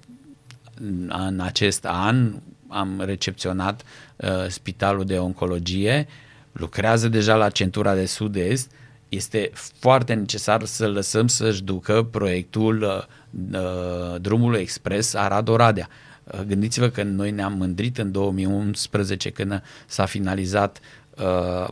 în 1.08 1.40
acest 1.44 1.86
an. 1.86 2.34
Am 2.68 3.02
recepționat 3.06 3.84
uh, 4.16 4.30
spitalul 4.48 5.06
de 5.06 5.18
oncologie, 5.18 6.08
lucrează 6.52 7.08
deja 7.08 7.36
la 7.36 7.50
centura 7.50 7.96
de 7.96 8.06
sud-est. 8.06 8.72
Este 9.10 9.52
foarte 9.54 10.14
necesar 10.14 10.66
să 10.66 10.88
lăsăm 10.88 11.28
să-și 11.28 11.64
ducă 11.64 12.08
proiectul 12.12 12.82
uh, 12.82 13.60
uh, 13.60 14.22
drumului 14.22 14.60
expres 14.60 15.14
Arad-Oradea. 15.14 15.90
Uh, 16.24 16.40
Gândiți-vă 16.40 16.90
că 16.90 17.04
noi 17.04 17.32
ne-am 17.32 17.54
mândrit 17.54 17.98
în 17.98 18.12
2011 18.12 19.30
când 19.30 19.64
s-a 19.86 20.06
finalizat 20.06 20.80
uh, 21.18 21.68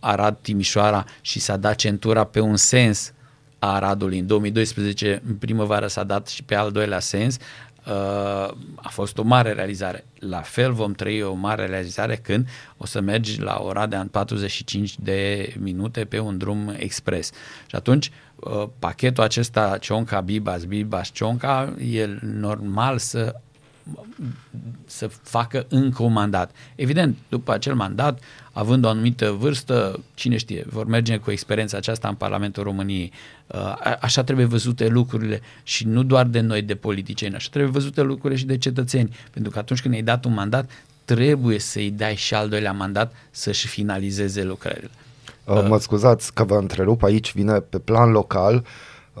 Arad-Timișoara 0.00 1.04
și 1.20 1.40
s-a 1.40 1.56
dat 1.56 1.74
centura 1.74 2.24
pe 2.24 2.40
un 2.40 2.56
sens 2.56 3.12
a 3.58 3.74
Aradului. 3.74 4.18
În 4.18 4.26
2012, 4.26 5.22
în 5.28 5.34
primăvară, 5.34 5.86
s-a 5.86 6.04
dat 6.04 6.28
și 6.28 6.42
pe 6.42 6.54
al 6.54 6.70
doilea 6.70 7.00
sens. 7.00 7.36
Uh, 7.86 7.92
a 8.74 8.88
fost 8.88 9.18
o 9.18 9.22
mare 9.22 9.52
realizare. 9.52 10.04
La 10.18 10.40
fel 10.40 10.72
vom 10.72 10.92
trăi 10.92 11.22
o 11.22 11.34
mare 11.34 11.66
realizare 11.66 12.16
când 12.16 12.48
o 12.76 12.86
să 12.86 13.00
mergi 13.00 13.40
la 13.40 13.60
Oradea 13.62 14.00
în 14.00 14.08
45 14.08 14.98
de 14.98 15.52
minute 15.58 16.04
pe 16.04 16.18
un 16.18 16.38
drum 16.38 16.74
expres. 16.78 17.30
Și 17.66 17.74
atunci, 17.74 18.10
uh, 18.34 18.68
pachetul 18.78 19.24
acesta 19.24 19.78
Cionca, 19.80 20.20
Bibas, 20.20 20.64
Bibas, 20.64 21.10
Cionca, 21.12 21.74
e 21.92 22.18
normal 22.20 22.98
să 22.98 23.34
să 24.86 25.06
facă 25.06 25.66
încă 25.68 26.02
un 26.02 26.12
mandat. 26.12 26.54
Evident, 26.74 27.16
după 27.28 27.52
acel 27.52 27.74
mandat, 27.74 28.20
având 28.52 28.84
o 28.84 28.88
anumită 28.88 29.30
vârstă, 29.30 30.00
cine 30.14 30.36
știe, 30.36 30.64
vor 30.68 30.86
merge 30.86 31.16
cu 31.16 31.30
experiența 31.30 31.76
aceasta 31.76 32.08
în 32.08 32.14
Parlamentul 32.14 32.62
României. 32.62 33.12
Uh, 33.46 33.96
Așa 34.00 34.24
trebuie 34.24 34.46
văzute 34.46 34.88
lucrurile 34.88 35.40
și 35.62 35.86
nu 35.86 36.02
doar 36.02 36.26
de 36.26 36.40
noi, 36.40 36.62
de 36.62 36.74
politicieni, 36.74 37.34
așa 37.34 37.48
trebuie 37.50 37.72
văzute 37.72 38.02
lucrurile 38.02 38.38
și 38.38 38.46
de 38.46 38.58
cetățeni. 38.58 39.16
Pentru 39.30 39.50
că 39.50 39.58
atunci 39.58 39.80
când 39.80 39.94
ai 39.94 40.02
dat 40.02 40.24
un 40.24 40.32
mandat, 40.32 40.70
trebuie 41.04 41.58
să-i 41.58 41.90
dai 41.90 42.14
și 42.14 42.34
al 42.34 42.48
doilea 42.48 42.72
mandat 42.72 43.12
să-și 43.30 43.66
finalizeze 43.66 44.44
lucrările. 44.44 44.90
Uh, 45.44 45.66
Mă 45.68 45.78
scuzați 45.78 46.34
că 46.34 46.44
vă 46.44 46.56
întrerup, 46.56 47.02
aici 47.02 47.32
vine 47.32 47.60
pe 47.60 47.78
plan 47.78 48.10
local 48.10 48.64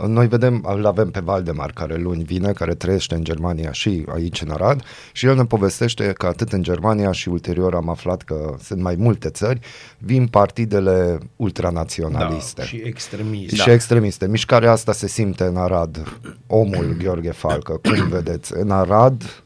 Noi 0.06 0.28
vedem, 0.28 0.64
îl 0.66 0.86
avem 0.86 1.10
pe 1.10 1.20
Valdemar, 1.20 1.70
care 1.72 1.96
luni 1.96 2.22
vine, 2.22 2.52
care 2.52 2.74
trăiește 2.74 3.14
în 3.14 3.24
Germania 3.24 3.72
și 3.72 4.04
aici 4.14 4.40
în 4.40 4.50
Arad 4.50 4.82
și 5.12 5.26
el 5.26 5.36
ne 5.36 5.44
povestește 5.44 6.12
că 6.12 6.26
atât 6.26 6.52
în 6.52 6.62
Germania 6.62 7.12
și 7.12 7.28
ulterior 7.28 7.74
am 7.74 7.88
aflat 7.88 8.22
că 8.22 8.54
sunt 8.62 8.80
mai 8.80 8.94
multe 8.98 9.28
țări, 9.28 9.60
vin 9.98 10.26
partidele 10.26 11.18
ultranaționaliste. 11.36 12.60
Da, 12.60 12.66
și 12.66 12.76
extremiste. 12.84 13.54
Și 13.54 13.70
extremiste. 13.70 14.28
Mișcarea 14.28 14.72
asta 14.72 14.92
se 14.92 15.06
simte 15.06 15.44
în 15.44 15.56
Arad. 15.56 16.18
Omul 16.46 16.96
Gheorghe 17.02 17.30
Falcă, 17.30 17.80
cum 17.82 18.08
vedeți? 18.08 18.52
În 18.56 18.70
Arad, 18.70 19.42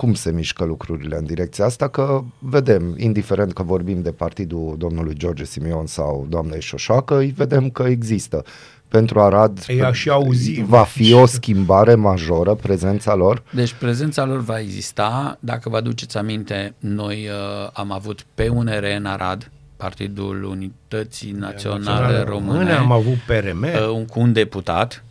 cum 0.00 0.14
se 0.14 0.30
mișcă 0.30 0.64
lucrurile 0.64 1.16
în 1.16 1.24
direcția 1.24 1.64
asta, 1.64 1.88
că 1.88 2.22
vedem, 2.38 2.94
indiferent 2.96 3.52
că 3.52 3.62
vorbim 3.62 4.02
de 4.02 4.10
partidul 4.10 4.74
domnului 4.78 5.14
George 5.14 5.44
Simion 5.44 5.86
sau 5.86 6.26
doamnei 6.28 6.60
Șoșoacă, 6.60 7.16
îi 7.18 7.32
vedem 7.36 7.70
că 7.70 7.82
există. 7.82 8.44
Pentru 8.90 9.20
Arad 9.20 9.64
Ei 9.68 9.90
și 9.92 10.10
auzi. 10.10 10.62
va 10.66 10.82
fi 10.82 11.12
o 11.12 11.26
schimbare 11.26 11.94
majoră 11.94 12.54
prezența 12.54 13.14
lor. 13.14 13.42
Deci 13.52 13.72
prezența 13.72 14.24
lor 14.24 14.40
va 14.40 14.58
exista. 14.60 15.36
Dacă 15.40 15.68
vă 15.68 15.76
aduceți 15.76 16.16
aminte, 16.16 16.74
noi 16.78 17.28
uh, 17.28 17.70
am 17.72 17.92
avut 17.92 18.26
PUNR 18.34 18.82
în 18.96 19.06
Arad, 19.06 19.50
Partidul 19.76 20.44
Unității 20.44 21.30
Naționale 21.30 21.82
Naționale 21.84 22.22
Române, 22.22 22.72
am 22.72 22.92
avut 22.92 23.16
PRM. 23.26 23.62
uh, 23.62 23.88
un- 23.94 24.04
cu 24.06 24.20
un 24.20 24.32
deputat. 24.32 25.04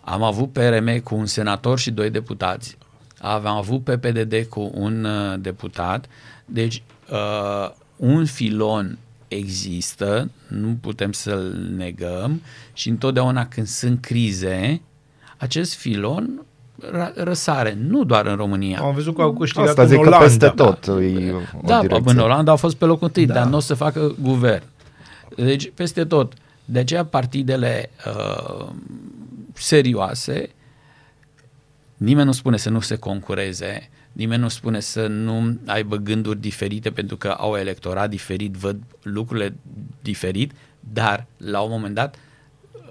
Am 0.00 0.22
avut 0.22 0.52
PRM 0.52 1.02
cu 1.02 1.14
un 1.14 1.26
senator 1.26 1.78
și 1.78 1.90
doi 1.90 2.10
deputați. 2.10 2.76
Am 3.20 3.46
avut 3.46 3.84
PPDD 3.84 4.34
cu 4.48 4.70
un 4.74 5.04
uh, 5.04 5.34
deputat. 5.40 6.06
Deci, 6.44 6.82
uh, 7.10 7.70
un 7.96 8.24
filon 8.24 8.98
există, 9.30 10.30
nu 10.48 10.76
putem 10.80 11.12
să-l 11.12 11.68
negăm 11.76 12.42
și 12.72 12.88
întotdeauna 12.88 13.46
când 13.46 13.66
sunt 13.66 14.00
crize, 14.00 14.80
acest 15.36 15.74
filon 15.74 16.44
ra- 16.90 17.12
răsare, 17.14 17.76
nu 17.88 18.04
doar 18.04 18.26
în 18.26 18.36
România. 18.36 18.80
Am 18.80 18.94
văzut 18.94 19.14
că 19.14 19.22
au 19.22 19.32
câștigat 19.32 19.68
Asta 19.68 19.82
în 19.82 19.88
zic 19.88 19.96
că 20.00 20.06
Olanda. 20.06 20.24
peste 20.24 20.48
tot 20.48 20.86
e 20.86 21.32
o 21.32 21.66
Da, 21.66 21.80
direcție. 21.80 22.12
în 22.12 22.18
Olanda 22.18 22.50
au 22.50 22.56
fost 22.56 22.76
pe 22.76 22.84
locul 22.84 23.06
întâi, 23.06 23.26
da. 23.26 23.34
dar 23.34 23.46
nu 23.46 23.56
o 23.56 23.60
să 23.60 23.74
facă 23.74 24.14
guvern. 24.22 24.62
Deci, 25.36 25.70
peste 25.74 26.04
tot. 26.04 26.32
De 26.64 26.78
aceea, 26.78 27.04
partidele 27.04 27.90
uh, 28.06 28.66
serioase, 29.52 30.50
nimeni 31.96 32.26
nu 32.26 32.32
spune 32.32 32.56
să 32.56 32.70
nu 32.70 32.80
se 32.80 32.96
concureze, 32.96 33.90
nimeni 34.12 34.42
nu 34.42 34.48
spune 34.48 34.80
să 34.80 35.06
nu 35.06 35.58
aibă 35.66 35.96
gânduri 35.96 36.40
diferite 36.40 36.90
pentru 36.90 37.16
că 37.16 37.28
au 37.28 37.56
electorat 37.56 38.10
diferit, 38.10 38.52
văd 38.54 38.82
lucrurile 39.02 39.56
diferit, 40.02 40.52
dar, 40.92 41.26
la 41.36 41.60
un 41.60 41.70
moment 41.70 41.94
dat, 41.94 42.14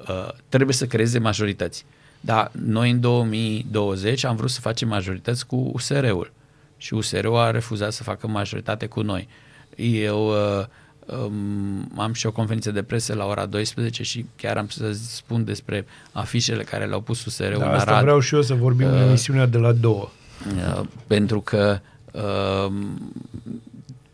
uh, 0.10 0.30
trebuie 0.50 0.74
să 0.76 0.86
creeze 0.86 1.20
majorități. 1.20 1.86
Da, 2.22 2.52
noi 2.66 2.90
în 2.90 3.00
2020 3.00 4.24
am 4.24 4.36
vrut 4.36 4.50
să 4.50 4.60
facem 4.60 4.88
majorități 4.88 5.46
cu 5.46 5.72
USR-ul 5.74 6.32
și 6.78 6.94
USR-ul 6.94 7.38
a 7.38 7.52
refuzat 7.52 7.94
să 7.94 8.04
facă 8.04 8.28
majoritate 8.28 8.86
cu 8.86 9.02
noi. 9.02 9.28
Eu 9.76 10.28
uh, 10.28 10.66
um, 11.06 11.92
am 11.98 12.14
și 12.14 12.26
o 12.26 12.32
conferință 12.32 12.72
de 12.72 12.84
presă 12.84 13.14
la 13.14 13.26
ora 13.26 13.46
12 13.46 14.04
și 14.04 14.26
chiar 14.36 14.58
am 14.58 14.68
să 14.68 14.92
spun 14.92 15.44
despre 15.44 15.86
afișele 16.12 16.64
care 16.64 16.86
le-au 16.86 17.02
pus 17.02 17.26
USR-ul 17.26 17.60
Da, 17.60 17.70
în 17.70 17.76
asta 17.76 17.90
Arad. 17.90 18.02
vreau 18.02 18.20
și 18.20 18.36
eu 18.36 18.42
să 18.42 18.54
vorbim 18.54 18.88
în 18.88 18.98
emisiunea 18.98 19.46
de 19.46 19.58
la 19.58 19.72
două. 19.72 20.10
Uh, 20.48 20.82
pentru 21.08 21.42
că 21.42 21.80
uh, 22.12 22.74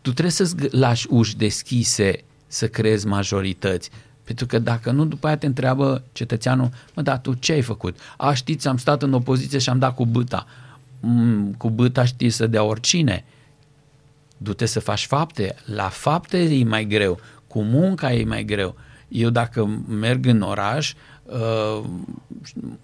tu 0.00 0.12
trebuie 0.12 0.30
să-ți 0.30 0.56
g- 0.56 0.70
lași 0.70 1.06
uși 1.10 1.36
deschise 1.36 2.24
să 2.46 2.68
creezi 2.68 3.06
majorități. 3.06 3.90
Pentru 4.24 4.46
că 4.46 4.58
dacă 4.58 4.90
nu, 4.90 5.04
după 5.04 5.26
aia 5.26 5.36
te 5.36 5.46
întreabă 5.46 6.02
cetățeanul, 6.12 6.70
mă, 6.94 7.02
dar 7.02 7.18
tu 7.18 7.34
ce 7.34 7.52
ai 7.52 7.62
făcut? 7.62 7.98
A, 8.16 8.34
știți, 8.34 8.68
am 8.68 8.76
stat 8.76 9.02
în 9.02 9.12
opoziție 9.12 9.58
și 9.58 9.68
am 9.68 9.78
dat 9.78 9.94
cu 9.94 10.06
băta. 10.06 10.46
Mm, 11.00 11.54
cu 11.58 11.70
băta 11.70 12.04
știi 12.04 12.30
să 12.30 12.46
dea 12.46 12.62
oricine. 12.62 13.24
Du-te 14.36 14.66
să 14.66 14.80
faci 14.80 15.06
fapte. 15.06 15.54
La 15.64 15.88
fapte 15.88 16.38
e 16.38 16.64
mai 16.64 16.84
greu. 16.84 17.20
Cu 17.46 17.62
munca 17.62 18.12
e 18.12 18.24
mai 18.24 18.44
greu. 18.44 18.76
Eu 19.08 19.30
dacă 19.30 19.82
merg 19.88 20.26
în 20.26 20.40
oraș, 20.40 20.94
uh, 21.22 21.84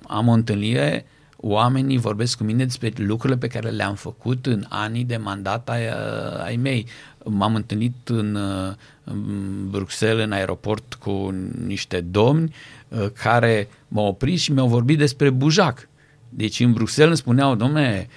am 0.07 0.28
o 0.28 0.32
întâlnire, 0.32 1.07
oamenii 1.45 1.99
vorbesc 1.99 2.36
cu 2.36 2.45
mine 2.45 2.64
despre 2.64 2.93
lucrurile 2.97 3.38
pe 3.38 3.47
care 3.47 3.68
le-am 3.68 3.95
făcut 3.95 4.47
în 4.47 4.64
anii 4.68 5.05
de 5.05 5.16
mandat 5.16 5.68
ai, 5.68 5.86
uh, 5.86 6.45
ai 6.45 6.57
mei. 6.57 6.86
M-am 7.24 7.55
întâlnit 7.55 8.09
în, 8.09 8.34
uh, 8.34 8.74
în 9.05 9.24
Bruxelles, 9.70 10.24
în 10.24 10.32
aeroport, 10.32 10.95
cu 10.95 11.34
niște 11.66 12.01
domni 12.01 12.55
uh, 12.88 13.07
care 13.22 13.68
m-au 13.88 14.07
oprit 14.07 14.38
și 14.38 14.53
mi-au 14.53 14.68
vorbit 14.68 14.99
despre 14.99 15.30
bujac. 15.30 15.88
Deci 16.28 16.61
în 16.61 16.72
Bruxelles 16.72 17.09
îmi 17.09 17.18
spuneau, 17.18 17.55
domne, 17.55 18.09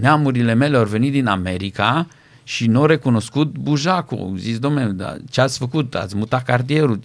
neamurile 0.00 0.54
mele 0.54 0.76
au 0.76 0.84
venit 0.84 1.12
din 1.12 1.26
America 1.26 2.06
și 2.48 2.66
nu 2.66 2.78
au 2.80 2.86
recunoscut 2.86 3.58
bujacul. 3.58 4.18
Au 4.18 4.34
zis, 4.36 4.58
domnule, 4.58 4.84
da, 4.84 5.16
ce 5.30 5.40
ați 5.40 5.58
făcut? 5.58 5.94
Ați 5.94 6.16
mutat 6.16 6.42
cartierul, 6.44 7.00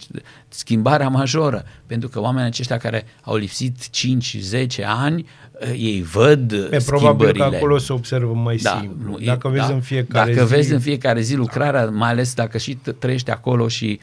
schimbarea 0.48 1.08
majoră. 1.08 1.64
Pentru 1.86 2.08
că 2.08 2.20
oamenii 2.20 2.48
aceștia 2.48 2.76
care 2.76 3.04
au 3.22 3.36
lipsit 3.36 3.76
5-10 3.90 4.84
ani, 4.86 5.26
eh, 5.58 5.68
ei 5.78 6.02
văd 6.02 6.52
E 6.52 6.56
probabil 6.56 6.78
că 6.78 6.86
schimbările. 6.86 7.56
acolo 7.56 7.78
se 7.78 7.92
observă 7.92 8.32
mai 8.32 8.56
Da, 8.56 8.78
simplu. 8.80 9.10
nu, 9.10 9.18
e- 9.20 9.24
Dacă 9.26 9.48
vezi 9.48 9.66
da. 9.68 9.74
în 9.74 9.80
fiecare 9.80 10.32
Dacă 10.34 10.46
zi... 10.46 10.54
vezi 10.54 10.72
în 10.72 10.80
fiecare 10.80 11.20
zi 11.20 11.34
lucrarea, 11.34 11.84
mai 11.90 12.10
ales 12.10 12.34
dacă 12.34 12.58
și 12.58 12.76
t- 12.78 12.98
trăiești 12.98 13.30
acolo 13.30 13.68
și 13.68 14.00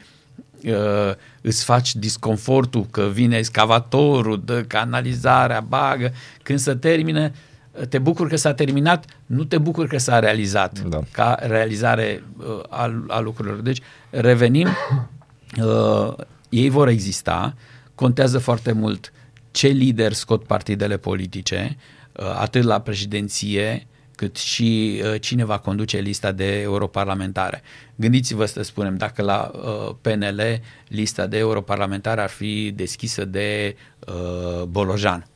uh, 0.64 0.72
îți 1.40 1.64
faci 1.64 1.94
disconfortul 1.94 2.86
că 2.90 3.08
vine 3.12 3.36
excavatorul, 3.36 4.42
dă 4.44 4.60
canalizarea, 4.60 5.60
bagă, 5.60 6.12
când 6.42 6.58
se 6.58 6.74
termină, 6.74 7.30
te 7.88 7.98
bucuri 7.98 8.28
că 8.28 8.36
s-a 8.36 8.54
terminat, 8.54 9.04
nu 9.26 9.44
te 9.44 9.58
bucuri 9.58 9.88
că 9.88 9.98
s-a 9.98 10.18
realizat 10.18 10.78
Da. 10.80 11.00
ca 11.10 11.38
realizare 11.40 12.24
uh, 12.38 12.60
a, 12.68 13.04
a 13.08 13.20
lucrurilor. 13.20 13.60
Deci 13.60 13.80
revenim, 14.10 14.68
uh, 15.64 16.14
ei 16.48 16.68
vor 16.68 16.88
exista, 16.88 17.54
contează 17.94 18.38
foarte 18.38 18.72
mult 18.72 19.12
ce 19.50 19.66
lideri 19.66 20.14
scot 20.14 20.44
partidele 20.44 20.96
politice, 20.96 21.76
uh, 22.12 22.24
atât 22.38 22.62
la 22.62 22.80
președinție, 22.80 23.86
cât 24.16 24.36
și 24.36 25.02
uh, 25.04 25.20
cine 25.20 25.44
va 25.44 25.58
conduce 25.58 25.98
lista 25.98 26.32
de 26.32 26.60
europarlamentare. 26.60 27.62
Gândiți-vă 27.94 28.44
să 28.44 28.62
spunem, 28.62 28.96
dacă 28.96 29.22
la 29.22 29.50
uh, 29.54 29.94
PNL 30.00 30.60
lista 30.88 31.26
de 31.26 31.38
europarlamentare 31.38 32.20
ar 32.20 32.28
fi 32.28 32.70
deschisă 32.70 33.24
de 33.24 33.76
uh, 34.06 34.62
Bolojan, 34.62 35.26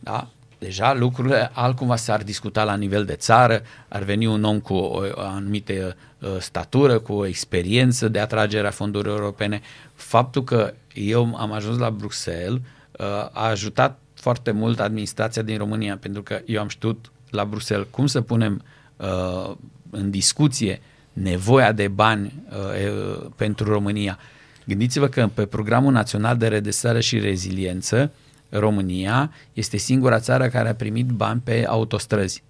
da? 0.00 0.28
Deja 0.62 0.94
lucrurile 0.94 1.50
altcumva 1.52 1.96
s-ar 1.96 2.22
discuta 2.22 2.64
la 2.64 2.74
nivel 2.74 3.04
de 3.04 3.14
țară, 3.14 3.62
ar 3.88 4.02
veni 4.02 4.26
un 4.26 4.44
om 4.44 4.60
cu 4.60 4.74
o, 4.74 5.02
o 5.14 5.20
anumită 5.20 5.96
uh, 6.18 6.28
statură, 6.38 6.98
cu 6.98 7.12
o 7.12 7.26
experiență 7.26 8.08
de 8.08 8.18
atragere 8.18 8.66
a 8.66 8.70
fondurilor 8.70 9.18
europene. 9.18 9.60
Faptul 9.94 10.44
că 10.44 10.74
eu 10.94 11.34
am 11.36 11.52
ajuns 11.52 11.78
la 11.78 11.90
Bruxelles 11.90 12.60
uh, 12.60 13.06
a 13.32 13.48
ajutat 13.48 13.98
foarte 14.14 14.50
mult 14.50 14.80
administrația 14.80 15.42
din 15.42 15.58
România, 15.58 15.96
pentru 15.96 16.22
că 16.22 16.40
eu 16.44 16.60
am 16.60 16.68
știut 16.68 17.10
la 17.30 17.44
Bruxelles 17.44 17.86
cum 17.90 18.06
să 18.06 18.20
punem 18.20 18.62
uh, 18.96 19.54
în 19.90 20.10
discuție 20.10 20.80
nevoia 21.12 21.72
de 21.72 21.88
bani 21.88 22.42
uh, 22.50 22.82
e, 22.82 22.92
pentru 23.36 23.72
România. 23.72 24.18
Gândiți-vă 24.66 25.06
că 25.06 25.28
pe 25.34 25.46
Programul 25.46 25.92
Național 25.92 26.36
de 26.36 26.48
Redresare 26.48 27.00
și 27.00 27.18
Reziliență, 27.18 28.10
România 28.58 29.32
este 29.52 29.76
singura 29.76 30.20
țară 30.20 30.48
care 30.48 30.68
a 30.68 30.74
primit 30.74 31.06
bani 31.06 31.40
pe 31.44 31.66
autostrăzi. 31.66 32.42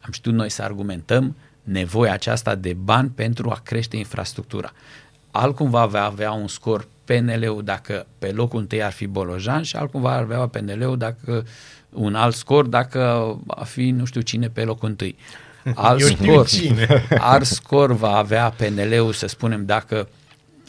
Am 0.00 0.12
știut 0.12 0.34
noi 0.34 0.50
să 0.50 0.62
argumentăm 0.62 1.36
nevoia 1.62 2.12
aceasta 2.12 2.54
de 2.54 2.72
bani 2.72 3.10
pentru 3.14 3.50
a 3.50 3.60
crește 3.64 3.96
infrastructura. 3.96 4.72
Altcum 5.30 5.70
va 5.70 5.80
avea, 5.80 6.04
avea 6.04 6.32
un 6.32 6.48
scor 6.48 6.88
PNL-ul 7.04 7.62
dacă 7.64 8.06
pe 8.18 8.30
locul 8.30 8.60
întâi 8.60 8.82
ar 8.82 8.92
fi 8.92 9.06
Bolojan 9.06 9.62
și 9.62 9.76
altcum 9.76 10.00
va 10.00 10.16
avea 10.16 10.46
PNL-ul 10.46 10.98
dacă 10.98 11.46
un 11.90 12.14
alt 12.14 12.34
scor 12.34 12.66
dacă 12.66 13.00
a 13.46 13.64
fi 13.64 13.90
nu 13.90 14.04
știu 14.04 14.20
cine 14.20 14.48
pe 14.48 14.64
locul 14.64 14.88
întâi. 14.88 15.16
Alt 15.74 16.00
Eu 16.00 16.08
știu 16.08 16.32
scor, 16.32 16.46
cine. 16.46 17.06
alt 17.18 17.44
scor 17.44 17.92
va 17.92 18.16
avea 18.16 18.50
PNL-ul, 18.50 19.12
să 19.12 19.26
spunem, 19.26 19.64
dacă 19.64 20.08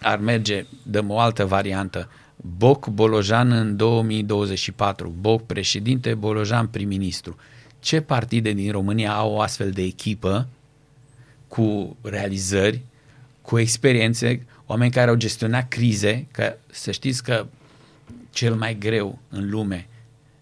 ar 0.01 0.17
merge, 0.17 0.65
dăm 0.83 1.09
o 1.09 1.19
altă 1.19 1.45
variantă, 1.45 2.09
Boc 2.57 2.87
Bolojan 2.87 3.51
în 3.51 3.75
2024, 3.75 5.15
Boc 5.19 5.45
președinte, 5.45 6.13
Bolojan 6.13 6.67
prim-ministru. 6.67 7.35
Ce 7.79 8.01
partide 8.01 8.51
din 8.51 8.71
România 8.71 9.13
au 9.13 9.31
o 9.31 9.41
astfel 9.41 9.71
de 9.71 9.81
echipă 9.81 10.47
cu 11.47 11.97
realizări, 12.01 12.81
cu 13.41 13.59
experiențe, 13.59 14.45
oameni 14.65 14.91
care 14.91 15.09
au 15.09 15.15
gestionat 15.15 15.67
crize, 15.67 16.27
că 16.31 16.55
să 16.71 16.91
știți 16.91 17.23
că 17.23 17.47
cel 18.29 18.55
mai 18.55 18.77
greu 18.77 19.19
în 19.29 19.49
lume 19.49 19.87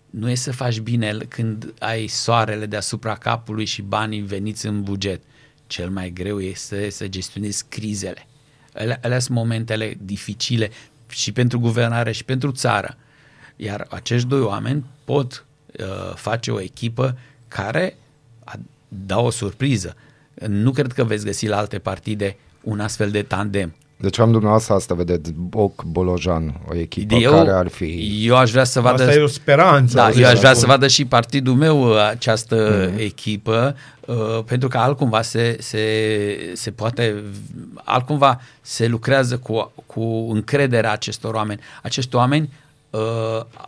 nu 0.09 0.29
e 0.29 0.35
să 0.35 0.51
faci 0.51 0.79
bine 0.79 1.17
când 1.27 1.73
ai 1.79 2.07
soarele 2.07 2.65
deasupra 2.65 3.15
capului 3.15 3.65
și 3.65 3.81
banii 3.81 4.21
veniți 4.21 4.65
în 4.65 4.83
buget. 4.83 5.21
Cel 5.67 5.89
mai 5.89 6.09
greu 6.09 6.39
este 6.39 6.89
să 6.89 7.07
gestionezi 7.07 7.65
crizele. 7.69 8.27
Alea, 8.73 8.99
alea 9.01 9.19
sunt 9.19 9.37
momentele 9.37 9.97
dificile 10.01 10.71
și 11.13 11.31
pentru 11.31 11.59
guvernare 11.59 12.11
și 12.11 12.23
pentru 12.23 12.51
țară. 12.51 12.97
Iar 13.55 13.85
acești 13.89 14.27
doi 14.27 14.41
oameni 14.41 14.85
pot 15.03 15.45
uh, 15.79 16.15
face 16.15 16.51
o 16.51 16.61
echipă 16.61 17.17
care 17.47 17.97
a, 18.43 18.53
da 18.87 19.19
o 19.19 19.29
surpriză. 19.29 19.95
Nu 20.47 20.71
cred 20.71 20.91
că 20.91 21.03
veți 21.03 21.25
găsi 21.25 21.47
la 21.47 21.57
alte 21.57 21.79
partide 21.79 22.37
un 22.61 22.79
astfel 22.79 23.11
de 23.11 23.21
tandem. 23.21 23.75
Deci 24.03 24.19
am 24.19 24.31
dumneavoastră 24.31 24.73
asta, 24.73 24.93
vedeți, 24.93 25.31
Boc 25.35 25.83
Bolojan, 25.83 26.61
o 26.69 26.75
echipă 26.75 27.15
Eu, 27.15 27.31
care 27.31 27.51
ar 27.51 27.67
fi... 27.67 28.19
eu 28.27 28.35
aș 28.35 28.51
vrea 28.51 28.63
să 28.63 28.79
vadă... 28.81 29.03
Asta 29.03 29.15
e 29.15 29.21
o 29.21 29.27
speranță. 29.27 29.95
Da, 29.95 30.07
o 30.15 30.19
eu 30.19 30.27
aș 30.27 30.37
vrea 30.37 30.49
spun. 30.49 30.61
să 30.61 30.65
vadă 30.65 30.87
și 30.87 31.05
partidul 31.05 31.53
meu 31.53 31.89
uh, 31.89 31.97
această 32.09 32.55
Mhm. 32.85 32.91
mm. 32.91 32.97
echipă, 32.99 33.75
uh, 34.05 34.43
pentru 34.45 34.67
că 34.67 34.77
altcumva 34.77 35.21
se, 35.21 35.57
se, 35.59 35.81
se 36.53 36.71
poate, 36.71 37.23
altcumva 37.83 38.41
se 38.61 38.87
lucrează 38.87 39.37
cu, 39.37 39.71
cu 39.85 40.01
încrederea 40.31 40.91
acestor 40.91 41.33
oameni. 41.33 41.59
Acești 41.81 42.15
oameni 42.15 42.49
uh, 42.89 42.99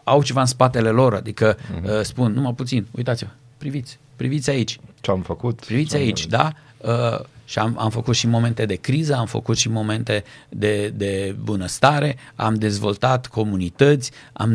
au 0.03 0.23
ceva 0.23 0.39
în 0.39 0.45
spatele 0.45 0.89
lor, 0.89 1.13
adică 1.13 1.57
Mhm. 1.75 1.85
uh, 1.85 2.01
spun, 2.01 2.31
numai 2.33 2.53
puțin, 2.55 2.85
uitați-vă, 2.91 3.29
priviți, 3.57 3.97
priviți 4.15 4.49
aici, 4.49 4.79
Ce 5.01 5.11
am 5.11 5.21
făcut? 5.21 5.59
priviți 5.65 5.89
Ce 5.89 5.95
am- 5.95 6.01
aici, 6.01 6.25
da? 6.27 6.51
Uh, 6.77 7.19
și 7.45 7.59
am, 7.59 7.75
am 7.79 7.89
făcut 7.89 8.15
și 8.15 8.27
momente 8.27 8.65
de 8.65 8.75
criză, 8.75 9.15
am 9.15 9.25
făcut 9.25 9.57
și 9.57 9.69
momente 9.69 10.23
de, 10.49 10.87
de 10.87 11.35
bunăstare, 11.43 12.17
am 12.35 12.53
dezvoltat 12.53 13.27
comunități, 13.27 14.11
am, 14.33 14.51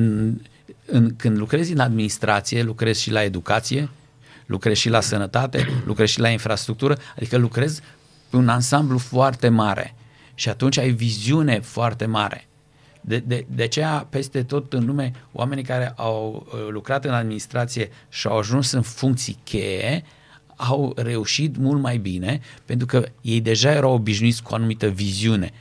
în, 0.87 1.17
când 1.17 1.39
lucrezi 1.39 1.73
în 1.73 1.79
administrație, 1.79 2.63
lucrezi 2.63 3.03
și 3.03 3.11
la 3.11 3.23
educație, 3.23 3.89
lucrezi 4.47 4.81
și 4.81 4.89
la 4.89 5.01
sănătate, 5.01 5.69
lucrezi 5.87 6.13
și 6.13 6.21
la 6.21 6.29
infrastructură, 6.29 6.99
adică 7.17 7.37
lucrezi 7.37 7.81
pe 8.31 8.37
un 8.37 8.49
ansamblu 8.49 8.99
foarte 8.99 9.49
mare 9.49 9.95
și 10.35 10.49
atunci 10.49 10.79
ai 10.79 10.91
viziune 10.91 11.61
foarte 11.61 12.07
mare. 12.07 12.45
De, 13.01 13.19
de, 13.19 13.47
de 13.49 13.63
aceea, 13.63 14.07
peste 14.11 14.43
tot 14.43 14.73
în 14.73 14.87
lume, 14.87 15.13
oamenii 15.33 15.65
care 15.65 15.93
au 15.97 16.47
uh, 16.47 16.69
lucrat 16.71 17.05
în 17.05 17.15
administrație 17.15 17.91
și 18.09 18.27
au 18.27 18.39
ajuns 18.39 18.73
în 18.73 18.83
funcții 18.83 19.39
cheie, 19.45 20.05
au 20.61 20.93
reușit 20.97 21.57
mult 21.57 21.81
mai 21.81 21.99
bine, 21.99 22.41
pentru 22.65 22.87
că 22.87 23.07
ei 23.21 23.41
deja 23.41 23.71
erau 23.71 23.93
obișnuiți 23.93 24.43
cu 24.43 24.53
o 24.53 24.55
anumită 24.55 24.89
viziune. 24.89 25.53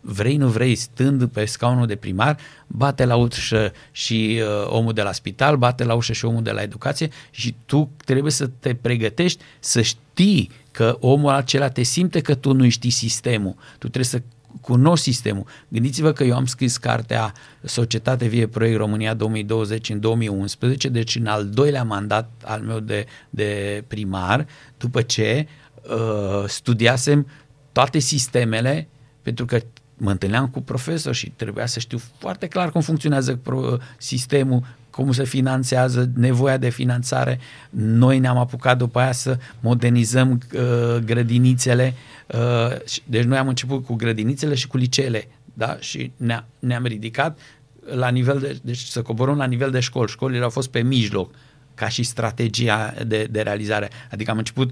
Vrei, 0.00 0.36
nu 0.36 0.48
vrei, 0.48 0.74
stând 0.74 1.26
pe 1.26 1.44
scaunul 1.44 1.86
de 1.86 1.96
primar, 1.96 2.38
bate 2.66 3.04
la 3.04 3.16
ușă 3.16 3.72
și 3.90 4.40
uh, 4.40 4.68
omul 4.68 4.92
de 4.92 5.02
la 5.02 5.12
spital, 5.12 5.56
bate 5.56 5.84
la 5.84 5.94
ușă 5.94 6.12
și 6.12 6.24
omul 6.24 6.42
de 6.42 6.50
la 6.50 6.62
educație 6.62 7.08
și 7.30 7.54
tu 7.66 7.90
trebuie 8.04 8.32
să 8.32 8.46
te 8.46 8.74
pregătești 8.74 9.42
să 9.60 9.82
știi 9.82 10.50
că 10.70 10.96
omul 11.00 11.30
acela 11.30 11.68
te 11.68 11.82
simte 11.82 12.20
că 12.20 12.34
tu 12.34 12.52
nu 12.52 12.68
știi 12.68 12.90
sistemul. 12.90 13.54
Tu 13.72 13.88
trebuie 13.88 14.04
să 14.04 14.22
cunoști 14.62 15.04
sistemul. 15.04 15.46
Gândiți-vă 15.68 16.12
că 16.12 16.24
eu 16.24 16.36
am 16.36 16.46
scris 16.46 16.76
cartea 16.76 17.32
Societate 17.62 18.26
Vie 18.26 18.46
Proiect 18.46 18.76
România 18.76 19.14
2020 19.14 19.88
în 19.88 20.00
2011, 20.00 20.88
deci 20.88 21.16
în 21.16 21.26
al 21.26 21.48
doilea 21.48 21.84
mandat 21.84 22.30
al 22.44 22.60
meu 22.60 22.80
de, 22.80 23.06
de 23.30 23.84
primar, 23.88 24.46
după 24.78 25.02
ce 25.02 25.46
uh, 25.82 26.44
studiasem 26.46 27.26
toate 27.72 27.98
sistemele, 27.98 28.88
pentru 29.22 29.44
că 29.44 29.58
mă 29.96 30.10
întâlneam 30.10 30.48
cu 30.48 30.60
profesori 30.60 31.16
și 31.16 31.30
trebuia 31.30 31.66
să 31.66 31.78
știu 31.78 31.98
foarte 32.18 32.46
clar 32.46 32.70
cum 32.70 32.80
funcționează 32.80 33.36
pro- 33.36 33.76
sistemul, 33.98 34.64
cum 34.90 35.12
se 35.12 35.24
finanțează, 35.24 36.10
nevoia 36.14 36.56
de 36.56 36.68
finanțare. 36.68 37.40
Noi 37.70 38.18
ne-am 38.18 38.38
apucat 38.38 38.78
după 38.78 38.98
aia 38.98 39.12
să 39.12 39.38
modernizăm 39.60 40.40
uh, 40.54 40.96
grădinițele. 41.04 41.94
Uh, 42.32 42.86
și- 42.86 43.02
deci 43.04 43.24
noi 43.24 43.38
am 43.38 43.48
început 43.48 43.84
cu 43.84 43.94
grădinițele 43.94 44.54
și 44.54 44.66
cu 44.66 44.76
liceele. 44.76 45.28
Da? 45.54 45.76
Și 45.80 46.12
ne-a, 46.16 46.46
ne-am 46.58 46.84
ridicat 46.84 47.38
la 47.84 48.08
nivel 48.08 48.38
de, 48.38 48.58
deci 48.62 48.78
să 48.78 49.02
coborăm 49.02 49.36
la 49.36 49.44
nivel 49.46 49.70
de 49.70 49.80
școli. 49.80 50.10
Școlile 50.10 50.42
au 50.42 50.50
fost 50.50 50.70
pe 50.70 50.82
mijloc 50.82 51.34
ca 51.74 51.88
și 51.88 52.02
strategia 52.02 52.94
de, 53.06 53.26
de 53.30 53.40
realizare. 53.40 53.90
Adică 54.10 54.30
am 54.30 54.38
început 54.38 54.70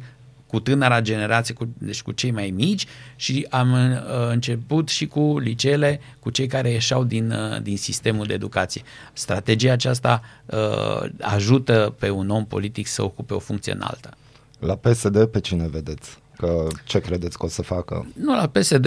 cu 0.51 0.61
tânăra 0.61 1.01
generație, 1.01 1.55
cu, 1.55 1.69
deci 1.79 2.03
cu 2.03 2.13
cei 2.13 2.31
mai 2.31 2.51
mici 2.57 2.87
și 3.17 3.47
am 3.51 3.73
uh, 3.73 3.99
început 4.31 4.89
și 4.89 5.07
cu 5.07 5.39
liceele, 5.39 6.01
cu 6.19 6.31
cei 6.31 6.47
care 6.47 6.71
ieșeau 6.71 7.05
din, 7.05 7.31
uh, 7.31 7.63
din 7.63 7.77
sistemul 7.77 8.27
de 8.27 8.35
educație. 8.35 8.83
Strategia 9.13 9.73
aceasta 9.73 10.23
uh, 10.47 11.11
ajută 11.21 11.95
pe 11.99 12.11
un 12.11 12.29
om 12.31 12.47
politic 12.47 12.87
să 12.87 13.03
ocupe 13.03 13.35
o 13.35 13.39
funcție 13.39 13.73
înaltă. 13.73 14.11
La 14.59 14.75
PSD 14.75 15.25
pe 15.25 15.41
cine 15.41 15.69
vedeți? 15.69 16.19
Că 16.41 16.67
ce 16.85 16.99
credeți 16.99 17.39
că 17.39 17.45
o 17.45 17.49
să 17.49 17.63
facă? 17.63 18.07
Nu, 18.15 18.35
la 18.37 18.47
PSD 18.47 18.85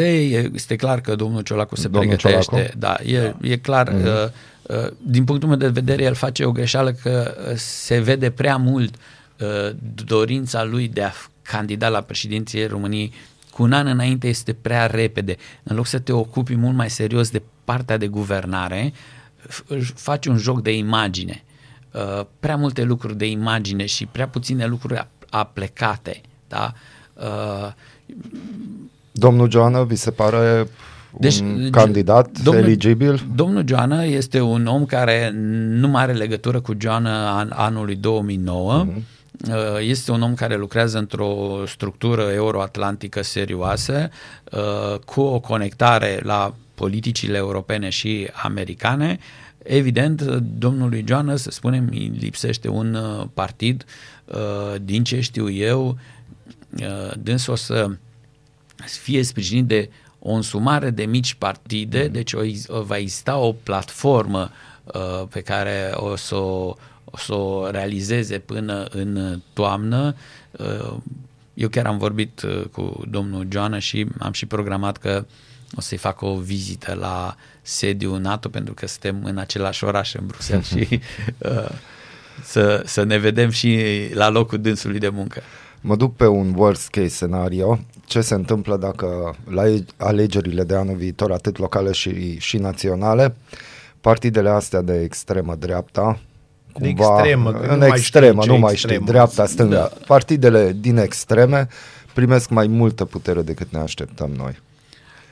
este 0.53 0.75
clar 0.75 1.01
că 1.01 1.15
domnul 1.15 1.41
Ciolacu 1.41 1.75
se 1.75 1.87
Domnul 1.87 2.15
pregătește. 2.15 2.51
Ciolacu? 2.51 2.77
Da, 2.77 2.95
e, 3.05 3.35
e 3.41 3.57
clar. 3.57 3.89
Mhm. 3.89 4.05
Uh, 4.05 4.11
uh, 4.83 4.91
din 5.01 5.23
punctul 5.23 5.49
meu 5.49 5.57
de 5.57 5.67
vedere, 5.67 6.03
el 6.03 6.13
face 6.13 6.45
o 6.45 6.51
greșeală 6.51 6.91
că 6.91 7.35
uh, 7.49 7.53
se 7.55 7.99
vede 7.99 8.29
prea 8.29 8.57
mult 8.57 8.95
uh, 9.39 9.75
dorința 10.05 10.63
lui 10.63 10.87
de 10.87 11.03
a 11.03 11.11
candida 11.41 11.87
la 11.89 12.01
președinție 12.01 12.67
României 12.67 13.13
cu 13.51 13.63
un 13.63 13.73
an 13.73 13.87
înainte 13.87 14.27
este 14.27 14.53
prea 14.53 14.85
repede. 14.85 15.35
În 15.63 15.75
loc 15.75 15.85
să 15.85 15.99
te 15.99 16.11
ocupi 16.11 16.55
mult 16.55 16.75
mai 16.75 16.89
serios 16.89 17.29
de 17.29 17.41
partea 17.65 17.97
de 17.97 18.07
guvernare, 18.07 18.93
f- 19.49 19.63
își 19.67 19.93
faci 19.95 20.25
un 20.25 20.37
joc 20.37 20.61
de 20.61 20.75
imagine. 20.75 21.43
Uh, 21.91 22.25
prea 22.39 22.55
multe 22.55 22.83
lucruri 22.83 23.17
de 23.17 23.25
imagine 23.29 23.85
și 23.85 24.05
prea 24.05 24.27
puține 24.27 24.65
lucruri 24.65 24.99
ap- 24.99 25.29
aplecate. 25.29 26.21
Da? 26.47 26.73
Uh, 26.73 26.79
Domnul 29.11 29.49
Joană, 29.51 29.83
vi 29.83 29.95
se 29.95 30.11
pare 30.11 30.67
Deci, 31.19 31.39
un 31.39 31.57
ge- 31.63 31.69
candidat 31.69 32.39
domnul- 32.43 32.63
eligibil? 32.63 33.25
Domnul 33.35 33.63
Joană 33.67 34.05
este 34.05 34.39
un 34.41 34.65
om 34.65 34.85
care 34.85 35.31
nu 35.69 35.87
mai 35.87 36.01
are 36.03 36.13
legătură 36.13 36.59
cu 36.61 36.73
Joană 36.79 37.09
an, 37.09 37.51
anului 37.53 37.95
2009. 37.95 38.85
Uh, 39.47 39.53
Este 39.81 40.11
un 40.11 40.21
om 40.21 40.33
care 40.33 40.57
lucrează 40.57 40.97
într-o 40.97 41.35
structură 41.67 42.21
euroatlantică 42.21 43.23
serioasă, 43.23 44.09
uh, 44.51 44.99
cu 45.05 45.21
o 45.21 45.39
conectare 45.39 46.19
la 46.23 46.53
politicile 46.75 47.37
europene 47.37 47.89
și 47.89 48.27
americane. 48.33 49.19
Evident, 49.63 50.21
domnului 50.57 51.03
Joană, 51.07 51.35
să 51.35 51.51
spunem, 51.51 51.87
îi 51.91 52.11
lipsește 52.19 52.67
un 52.69 52.93
uh, 52.93 53.25
partid, 53.33 53.85
uh, 54.25 54.35
din 54.81 55.03
ce 55.03 55.19
știu 55.19 55.49
eu, 55.51 55.87
uh, 55.87 55.93
dânsul 57.17 57.53
o 57.53 57.55
să 57.55 57.89
fie 58.75 59.23
sprijinit 59.23 59.65
de 59.65 59.89
o 60.19 60.31
însumare 60.31 60.89
de 60.89 61.05
mici 61.05 61.33
partide, 61.33 62.07
deci 62.07 62.33
o, 62.33 62.39
o, 62.67 62.81
va 62.81 62.97
exista 62.97 63.37
o 63.37 63.51
platformă 63.51 64.51
uh, 64.83 65.27
pe 65.29 65.41
care 65.41 65.91
o 65.93 66.15
să 66.15 66.35
o, 66.35 66.75
o 67.03 67.17
să 67.17 67.33
o 67.33 67.69
realizeze 67.69 68.39
până 68.39 68.83
în 68.83 69.41
toamnă. 69.53 70.15
Uh, 70.51 70.93
eu 71.53 71.69
chiar 71.69 71.85
am 71.85 71.97
vorbit 71.97 72.41
uh, 72.41 72.63
cu 72.71 73.03
domnul 73.09 73.47
Joana 73.51 73.79
și 73.79 74.07
am 74.19 74.31
și 74.31 74.45
programat 74.45 74.97
că 74.97 75.25
o 75.75 75.81
să-i 75.81 75.97
fac 75.97 76.21
o 76.21 76.35
vizită 76.35 76.93
la 76.93 77.35
sediul 77.61 78.19
NATO 78.19 78.49
pentru 78.49 78.73
că 78.73 78.87
suntem 78.87 79.23
în 79.23 79.37
același 79.37 79.83
oraș 79.83 80.13
în 80.13 80.25
Bruxelles 80.25 80.67
și 80.73 80.99
uh, 81.37 81.69
să, 82.43 82.81
să 82.85 83.03
ne 83.03 83.17
vedem 83.17 83.49
și 83.49 83.81
la 84.13 84.29
locul 84.29 84.61
dânsului 84.61 84.99
de 84.99 85.09
muncă. 85.09 85.41
Mă 85.85 85.95
duc 85.95 86.15
pe 86.15 86.25
un 86.27 86.53
worst 86.57 86.89
case 86.89 87.07
scenario. 87.07 87.79
Ce 88.05 88.21
se 88.21 88.33
întâmplă 88.33 88.77
dacă 88.77 89.35
la 89.49 89.63
alegerile 89.97 90.63
de 90.63 90.75
anul 90.75 90.95
viitor, 90.95 91.31
atât 91.31 91.57
locale 91.57 91.91
și, 91.91 92.39
și 92.39 92.57
naționale, 92.57 93.35
partidele 94.01 94.49
astea 94.49 94.81
de 94.81 95.01
extremă 95.01 95.55
dreapta, 95.55 96.19
De 96.77 96.87
extremă, 96.87 97.51
că 97.51 97.65
în 97.65 97.69
nu 97.71 97.77
mai 97.87 97.97
extremă, 97.97 98.41
știi 98.41 98.41
ce 98.41 98.49
nu 98.55 98.57
mai 98.57 98.71
extremă. 98.71 98.95
știi, 99.01 99.11
dreapta, 99.11 99.45
stânga, 99.45 99.75
Da. 99.75 99.91
partidele 100.07 100.75
din 100.79 100.97
extreme 100.97 101.67
primesc 102.13 102.49
mai 102.49 102.67
multă 102.67 103.05
putere 103.05 103.41
decât 103.41 103.67
ne 103.71 103.79
așteptăm 103.79 104.29
noi. 104.37 104.59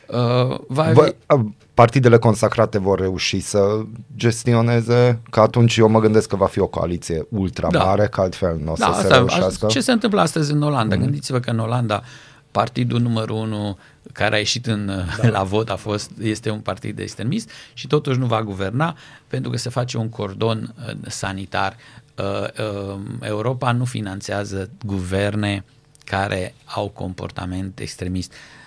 Uh, 0.07 0.57
va 0.67 0.81
avea- 0.83 0.93
Bă, 0.93 1.13
a, 1.25 1.51
partidele 1.81 2.17
consacrate 2.17 2.77
vor 2.79 2.99
reuși 2.99 3.39
să 3.39 3.81
gestioneze, 4.15 5.19
că 5.29 5.39
atunci 5.39 5.77
eu 5.77 5.89
mă 5.89 5.99
gândesc 5.99 6.27
că 6.27 6.35
va 6.35 6.45
fi 6.45 6.59
o 6.59 6.67
coaliție 6.67 7.25
ultra 7.29 7.67
Da. 7.71 7.83
mare, 7.83 8.07
că 8.07 8.21
altfel 8.21 8.59
nu 8.63 8.71
o 8.71 8.75
să 8.75 8.83
Da, 8.85 8.93
se 8.93 9.01
asta, 9.01 9.15
reușească. 9.15 9.45
asta, 9.45 9.67
ce 9.67 9.79
se 9.81 9.91
întâmplă 9.91 10.21
astăzi 10.21 10.51
în 10.51 10.61
Olanda? 10.61 10.95
Mhm. 10.95 10.97
Mm. 10.97 11.01
Gândiți-vă 11.03 11.39
că 11.39 11.49
în 11.49 11.59
Olanda 11.59 12.03
partidul 12.51 12.99
numărul 12.99 13.35
unu 13.35 13.77
care 14.13 14.35
a 14.35 14.37
ieșit 14.37 14.67
în, 14.67 14.85
da. 15.21 15.27
la 15.37 15.43
vot 15.43 15.69
a 15.69 15.75
fost, 15.75 16.11
este 16.21 16.49
un 16.49 16.59
partid 16.59 16.99
extremist 16.99 17.49
și 17.73 17.87
totuși 17.87 18.19
nu 18.19 18.25
va 18.25 18.43
guverna 18.43 18.95
pentru 19.27 19.51
că 19.51 19.57
se 19.57 19.69
face 19.69 19.97
un 19.97 20.09
cordon 20.09 20.73
uh, 20.87 20.93
sanitar. 21.07 21.75
Uh, 22.17 22.63
uh, 22.93 22.99
Europa 23.21 23.71
nu 23.71 23.85
finanțează 23.85 24.69
guverne 24.85 25.63
care 26.05 26.53
au 26.65 26.87
comportament 26.87 27.79
extremist. 27.79 28.31
Uh, 28.31 28.60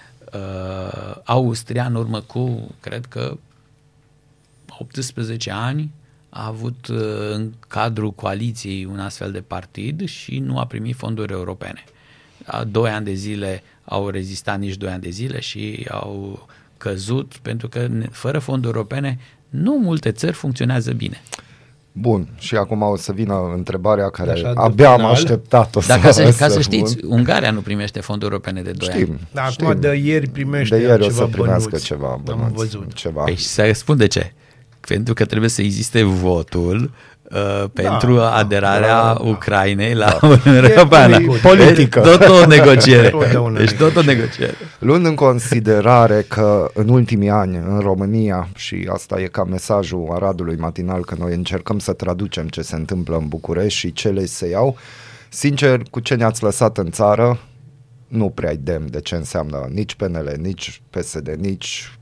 Austria, 1.25 1.87
în 1.87 1.95
urmă 1.95 2.21
cu, 2.21 2.75
cred 2.81 3.07
că 3.07 3.39
18 4.79 5.51
ani 5.51 5.91
a 6.29 6.47
avut 6.47 6.87
uh, 6.87 7.31
în 7.31 7.53
cadrul 7.69 8.11
coaliției 8.11 8.85
un 8.85 8.99
astfel 9.01 9.33
de 9.33 9.41
partid 9.41 10.09
și 10.09 10.39
nu 10.39 10.59
a 10.59 10.67
primit 10.67 10.97
fonduri 10.97 11.33
europene. 11.33 11.85
A, 12.47 12.65
doi 12.65 12.91
ani 12.91 13.05
de 13.05 13.13
zile 13.13 13.63
au 13.85 14.09
rezistat 14.09 14.59
nici 14.59 14.77
doi 14.77 14.91
ani 14.91 15.03
de 15.03 15.11
zile 15.11 15.41
și 15.41 15.87
au 15.91 16.47
căzut 16.77 17.37
pentru 17.43 17.69
că 17.69 17.87
ne- 17.87 18.09
fără 18.11 18.39
fonduri 18.39 18.77
europene 18.77 19.19
nu 19.49 19.79
multe 19.79 20.13
țări 20.13 20.33
funcționează 20.33 20.93
bine. 20.93 21.23
Bun, 21.97 22.29
și 22.39 22.57
acum 22.57 22.83
o 22.83 22.97
să 22.97 23.13
vină 23.13 23.53
întrebarea 23.55 24.11
care 24.11 24.31
Așa, 24.31 24.53
de 24.53 24.61
abia 24.61 24.89
am 24.91 24.97
final. 24.97 25.11
așteptat-o 25.11 25.81
Dar 25.87 26.01
ca 26.01 26.11
să, 26.11 26.31
să 26.31 26.39
ca 26.39 26.49
să 26.49 26.53
pun. 26.53 26.63
știți, 26.63 26.97
Ungaria 27.05 27.51
nu 27.51 27.61
primește 27.61 28.01
fonduri 28.01 28.31
europene 28.33 28.63
de 28.63 28.71
2 28.71 28.89
ani. 28.89 29.01
Știm, 29.01 29.19
Dar 29.33 29.51
știm. 29.51 29.67
acum 29.67 29.81
de 29.81 29.95
ieri 30.05 30.29
primește 30.29 30.77
de 30.77 30.83
ieri 30.83 31.03
o 31.03 31.05
ceva 31.05 31.15
să 31.15 31.27
primească 31.27 31.69
bănuți. 31.71 31.85
ceva 31.87 32.09
Am 32.09 32.21
bănuți, 32.25 32.53
văzut. 32.55 32.93
ceva. 32.93 33.23
Păi 33.23 33.35
și 33.37 33.45
să 33.47 33.71
spun 33.75 33.97
de 33.97 34.07
ce. 34.07 34.33
Pentru 34.81 35.15
că 35.15 35.25
trebuie 35.25 35.51
să 35.51 35.63
existe 35.63 36.03
votul 36.03 36.91
uh, 37.35 37.65
pentru 37.73 38.17
da, 38.17 38.35
aderarea 38.35 39.03
da, 39.03 39.17
Ucrainei 39.21 39.95
la 39.95 40.19
Uniunea 40.45 40.71
Europeană. 40.71 41.19
poli- 41.19 41.41
politică. 41.43 42.01
Deci, 42.01 42.13
Tot 42.17 42.29
o 42.43 42.47
negociere. 42.47 43.09
Totdeauna 43.19 43.59
Deci 43.59 43.73
tot 43.73 43.97
o 43.97 44.03
negociere. 44.03 44.55
Luând 44.79 45.07
în 45.07 45.15
considerare 45.15 46.25
că 46.29 46.71
în 46.75 46.89
ultimii 46.89 47.31
ani 47.31 47.57
în 47.57 47.79
România, 47.81 48.49
și 48.57 48.89
asta 48.93 49.21
e 49.21 49.27
ca 49.27 49.45
mesajul 49.45 50.09
Aradului 50.13 50.57
matinal, 50.57 51.05
că 51.05 51.15
noi 51.19 51.35
încercăm 51.35 51.79
să 51.79 51.93
traducem 51.93 52.49
ce 52.49 52.63
se 52.63 52.75
întâmplă 52.77 53.17
în 53.17 53.29
București 53.29 53.79
și 53.79 53.93
ce 53.93 54.09
le 54.09 54.25
se 54.25 54.49
iau, 54.49 54.77
sincer, 55.29 55.83
cu 55.91 56.01
ce 56.01 56.15
ne-ați 56.15 56.43
lăsat 56.43 56.79
în 56.79 56.91
țară, 56.91 57.39
nu 58.09 58.29
prea 58.29 58.55
demn 58.61 58.91
de 58.91 59.01
ce 59.01 59.15
înseamnă 59.15 59.69
nici 59.73 59.95
PNL, 59.95 60.35
nici 60.41 60.83
PSD, 60.91 61.29
nici 61.41 61.99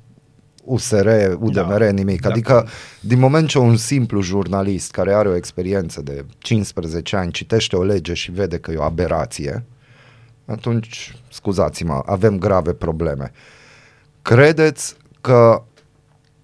USR, 0.64 1.08
UDMR, 1.38 1.78
Da, 1.78 1.90
nimic. 1.90 2.20
de 2.20 2.28
Adică, 2.28 2.52
acord. 2.52 2.68
din 3.00 3.18
moment 3.18 3.48
ce 3.48 3.58
un 3.58 3.76
simplu 3.76 4.20
jurnalist 4.20 4.90
care 4.90 5.14
are 5.14 5.28
o 5.28 5.36
experiență 5.36 6.02
de 6.02 6.24
15 6.38 7.16
ani 7.16 7.32
citește 7.32 7.76
o 7.76 7.82
lege 7.82 8.14
și 8.14 8.30
vede 8.30 8.58
că 8.58 8.70
e 8.70 8.76
o 8.76 8.82
aberație, 8.82 9.64
atunci, 10.46 11.16
scuzați-mă, 11.30 12.02
avem 12.06 12.38
grave 12.38 12.72
probleme. 12.72 13.32
Credeți 14.22 14.96
că 15.20 15.62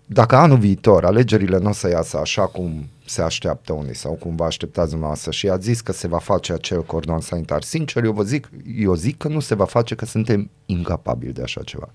dacă 0.06 0.36
anul 0.36 0.58
viitor 0.58 1.04
alegerile 1.04 1.58
nu 1.58 1.68
o 1.68 1.72
să 1.72 1.88
iasă 1.88 2.18
așa 2.18 2.46
cum 2.46 2.88
se 3.06 3.22
așteaptă 3.22 3.72
unii 3.72 3.94
sau 3.94 4.12
cum 4.12 4.36
vă 4.36 4.44
așteptați 4.44 4.88
dumneavoastră 4.90 5.30
și 5.30 5.48
ați 5.48 5.64
zis 5.64 5.80
că 5.80 5.92
se 5.92 6.08
va 6.08 6.18
face 6.18 6.52
acel 6.52 6.82
cordon 6.84 7.20
sanitar, 7.20 7.62
sincer, 7.62 8.04
eu 8.04 8.12
vă 8.12 8.22
zic, 8.22 8.50
eu 8.78 8.94
zic 8.94 9.16
că 9.16 9.28
nu 9.28 9.40
se 9.40 9.54
va 9.54 9.64
face, 9.64 9.94
că 9.94 10.04
suntem 10.04 10.50
incapabili 10.66 11.32
de 11.32 11.42
așa 11.42 11.62
ceva. 11.62 11.88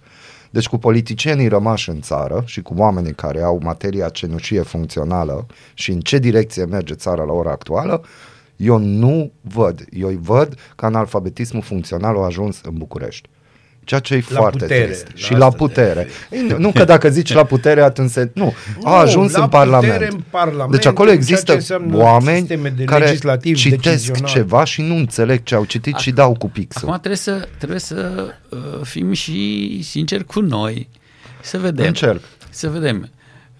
Deci 0.54 0.68
cu 0.68 0.78
politicienii 0.78 1.48
rămași 1.48 1.90
în 1.90 2.02
țară 2.02 2.44
și 2.46 2.62
cu 2.62 2.74
oamenii 2.78 3.14
care 3.14 3.42
au 3.42 3.60
materia 3.64 4.10
cenușie 4.10 4.62
funcțională 4.62 5.46
și 5.74 5.92
în 5.92 6.00
ce 6.00 6.18
direcție 6.18 6.66
merge 6.66 6.94
țara 6.94 7.24
la 7.24 7.32
ora 7.32 7.52
actuală, 7.52 8.04
eu 8.56 8.78
nu 8.78 9.32
văd. 9.42 9.86
Eu 9.92 10.08
îi 10.08 10.20
văd 10.22 10.56
că 10.76 10.86
analfabetismul 10.86 11.62
funcțional 11.62 12.18
a 12.18 12.26
ajuns 12.26 12.62
în 12.62 12.78
București. 12.78 13.30
Ceea 13.84 14.00
ce 14.00 14.14
e 14.16 14.24
La 14.30 14.38
foarte 14.40 14.58
putere, 14.58 14.86
trist. 14.86 15.04
la 15.08 15.12
și 15.16 15.24
asta 15.34 15.38
la 15.38 15.50
te 15.50 15.56
putere. 15.58 16.08
Nu, 16.48 16.58
nu 16.58 16.72
că 16.72 16.84
dacă 16.84 17.10
zici 17.10 17.34
la 17.34 17.44
putere, 17.44 17.82
atunci 17.82 18.10
se... 18.10 18.32
Nu, 18.34 18.54
Nu, 18.82 18.88
a 18.90 19.00
ajuns 19.00 19.32
la 19.34 19.44
în 19.44 19.50
putere 19.50 19.70
Parlament. 19.70 20.12
în 20.12 20.24
Parlament, 20.30 20.72
Deci 20.72 20.86
acolo 20.86 21.08
ceea 21.08 21.20
există 21.20 21.52
ce 21.52 21.58
înseamnă 21.58 21.96
oameni 21.98 22.38
sisteme 22.38 22.70
de 22.70 22.84
care 22.84 23.06
legislativ, 23.06 23.56
citesc 23.56 23.84
decizional. 23.84 24.30
ceva 24.32 24.64
și 24.64 24.82
nu 24.82 24.96
înțeleg 24.96 25.44
ce 25.44 25.56
au 25.56 25.66
citit 25.66 25.96
și 25.96 26.12
dau 26.12 26.34
cu 26.36 26.50
pixul. 26.50 26.82
Acum 26.88 26.98
trebuie 27.00 27.18
să, 27.18 27.48
trebuie 27.58 27.80
să 27.80 28.28
uh, 28.50 28.60
fim 28.84 29.12
și 29.12 29.80
sinceri 29.84 30.26
cu 30.26 30.40
noi. 30.40 30.90
Să 31.42 31.58
vedem. 31.58 31.86
Încerc. 31.86 32.22
Să 32.50 32.70
vedem. 32.70 33.10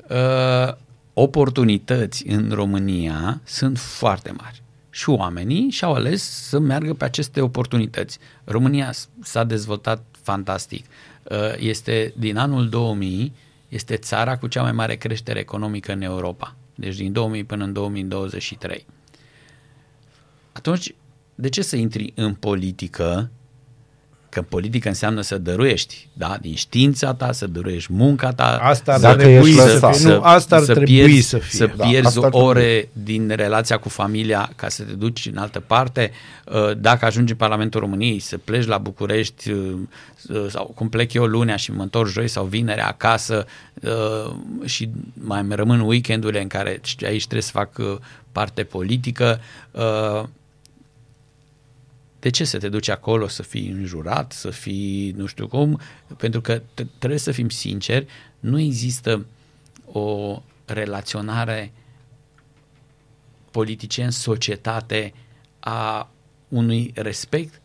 Uh, 0.10 0.74
oportunități 1.14 2.28
în 2.28 2.52
România 2.54 3.42
sunt 3.44 3.78
foarte 3.80 4.34
mari. 4.42 4.62
Și 4.90 5.10
oamenii 5.10 5.70
și-au 5.70 5.94
ales 5.94 6.24
să 6.48 6.60
meargă 6.60 6.94
pe 6.94 7.06
aceste 7.06 7.42
oportunități. 7.42 8.18
România 8.44 8.92
s- 8.92 9.10
s-a 9.22 9.44
dezvoltat 9.44 10.04
fantastic. 10.24 10.86
Uh, 11.24 11.38
este 11.58 12.14
din 12.18 12.38
anul 12.38 12.70
2000, 12.70 13.34
este 13.70 13.96
țara 13.96 14.38
cu 14.38 14.48
cea 14.48 14.62
mai 14.62 14.72
mare 14.72 14.96
creștere 14.96 15.40
economică 15.40 15.92
în 15.92 16.02
Europa. 16.02 16.56
Deci 16.76 16.96
din 16.96 17.12
2000 17.12 17.44
până 17.44 17.64
în 17.64 17.74
2023. 17.74 18.86
Atunci, 20.52 20.96
de 21.36 21.50
ce 21.50 21.62
să 21.62 21.76
intri 21.76 22.12
în 22.16 22.34
politică? 22.34 23.32
Că 24.34 24.42
politică 24.42 24.88
înseamnă 24.88 25.22
să 25.22 25.38
dăruiești, 25.38 26.08
da? 26.14 26.38
Din 26.42 26.56
știința 26.56 27.14
ta, 27.14 27.32
să 27.32 27.48
dăruiești 27.48 27.94
munca 27.94 28.32
ta. 28.32 28.60
Asta 28.62 28.94
ar 28.94 29.00
Dacă 29.00 29.18
trebui 29.18 29.50
ești 29.50 29.62
să 29.62 29.72
lăsat. 29.72 29.96
fie. 29.98 30.08
Nu, 30.10 30.22
asta 30.22 30.56
ar 30.56 30.62
trebui 30.64 30.84
pierzi, 30.86 31.28
să 31.28 31.38
fie. 31.38 31.58
Să 31.58 31.72
Da, 31.76 31.86
pierzi 31.88 32.08
asta 32.08 32.26
ar 32.26 32.32
ore 32.34 32.90
din 32.94 33.34
relația 33.36 33.78
cu 33.78 33.90
familia 33.90 34.50
ca 34.56 34.70
să 34.70 34.84
te 34.84 34.94
duci 34.94 35.30
în 35.32 35.38
altă 35.38 35.60
parte. 35.60 36.12
Uh, 36.46 36.78
Dacă 36.78 37.06
ajungi 37.06 37.32
în 37.32 37.38
Parlamentul 37.38 37.80
României, 37.80 38.20
să 38.20 38.38
pleci 38.38 38.66
la 38.66 38.78
București 38.78 39.52
uh, 39.52 39.74
uh, 40.30 40.46
sau 40.50 40.72
cum 40.76 40.90
plec 40.90 41.14
eu 41.14 41.26
lunea 41.26 41.56
și 41.56 41.72
mă 41.72 41.82
întorc 41.82 42.10
joi 42.10 42.28
sau 42.28 42.46
vinere 42.46 42.82
acasă 42.82 43.46
uh, 43.82 44.34
și 44.66 44.90
mai 45.14 45.40
îmi 45.42 45.56
rămân 45.56 45.80
weekendurile 45.80 46.42
în 46.42 46.48
care 46.48 46.80
știi, 46.84 47.08
aici 47.08 47.22
trebuie 47.22 47.42
să 47.42 47.52
fac 47.54 47.78
uh, 47.78 47.98
parte 48.32 48.64
politică. 48.64 49.40
Uh, 52.24 52.24
de 52.24 52.30
ce 52.30 52.44
să 52.44 52.58
te 52.58 52.70
duci 52.70 52.90
acolo 52.90 53.28
să 53.28 53.44
fii 53.44 53.70
înjurat, 53.70 54.32
să 54.32 54.50
fii 54.50 55.12
nu 55.12 55.26
știu 55.26 55.48
cum? 55.48 55.80
Pentru 56.18 56.42
că 56.42 56.60
t- 56.60 56.86
trebuie 56.98 57.20
să 57.20 57.32
fim 57.32 57.50
sinceri, 57.50 58.08
nu 58.40 58.60
există 58.60 59.26
o 59.92 60.42
relaționare 60.66 61.72
politician-societate 63.52 65.14
a 65.60 66.10
unui 66.48 66.92
respect, 66.96 67.62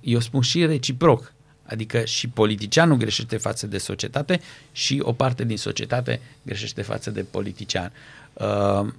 eu 0.00 0.20
spun 0.20 0.40
și 0.40 0.66
reciproc, 0.66 1.32
adică 1.62 2.04
și 2.04 2.28
politicianul 2.28 2.96
greșește 2.96 3.36
față 3.36 3.66
de 3.66 3.78
societate 3.78 4.40
și 4.72 5.00
o 5.02 5.12
parte 5.12 5.44
din 5.44 5.56
societate 5.56 6.20
greșește 6.42 6.82
față 6.82 7.10
de 7.10 7.22
politician. 7.22 7.92
Uh, 8.32 8.92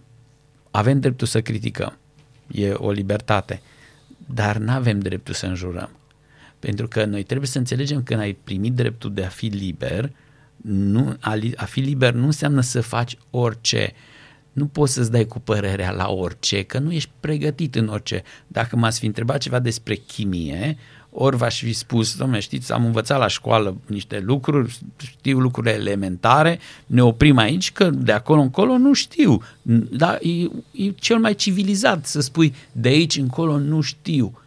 avem 0.72 1.00
dreptul 1.00 1.28
să 1.28 1.42
criticăm, 1.42 1.98
e 2.52 2.72
o 2.72 2.92
libertate, 2.92 3.62
dar 4.26 4.58
nu 4.58 4.72
avem 4.72 5.00
dreptul 5.00 5.34
să 5.34 5.46
înjurăm. 5.46 5.90
Pentru 6.60 6.88
că 6.88 7.06
noi 7.06 7.24
trebuie 7.24 7.48
să 7.48 7.58
înțelegem 7.58 7.98
că 7.98 8.04
când 8.04 8.20
ai 8.20 8.34
primit 8.34 8.74
dreptul 8.74 9.14
de 9.14 9.24
a 9.24 9.28
fi 9.28 9.46
liber, 9.46 10.12
nu, 10.62 11.16
a, 11.20 11.34
li- 11.34 11.56
a 11.56 11.66
fi 11.66 11.80
liber 11.80 12.14
nu 12.14 12.26
înseamnă 12.26 12.62
să 12.62 12.82
faci 12.82 13.18
orice. 13.30 13.94
Nu 14.52 14.66
poți 14.66 14.94
să-ți 14.94 15.12
dai 15.12 15.26
cu 15.26 15.40
părerea 15.40 15.92
la 15.92 16.10
orice, 16.10 16.64
că 16.64 16.80
nu 16.80 16.92
ești 16.92 17.12
pregătit 17.20 17.76
în 17.76 17.88
orice. 17.88 18.24
Dacă 18.48 18.76
m-ați 18.76 19.00
fi 19.00 19.06
întrebat 19.06 19.38
ceva 19.38 19.60
despre 19.60 19.96
chimie, 19.96 20.78
ori 21.14 21.38
v-aș 21.38 21.62
fi 21.62 21.74
spus, 21.74 22.16
domnule, 22.16 22.40
știți, 22.40 22.72
am 22.72 22.86
învățat 22.86 23.20
la 23.20 23.28
școală 23.28 23.78
niște 23.86 24.20
lucruri, 24.20 24.78
știu 24.98 25.40
lucrurile 25.40 25.74
elementare, 25.74 26.60
ne 26.86 27.04
oprim 27.04 27.38
aici, 27.38 27.72
că 27.72 27.90
de 27.90 28.12
acolo 28.12 28.42
încolo 28.42 28.78
nu 28.78 28.94
știu. 28.94 29.42
Dar 29.92 30.20
e, 30.22 30.42
e 30.86 30.90
cel 30.90 31.18
mai 31.18 31.36
civilizat 31.36 32.06
să 32.06 32.22
spui, 32.22 32.54
de 32.72 32.88
aici 32.88 33.18
încolo 33.18 33.58
nu 33.58 33.82
știu. 33.82 34.40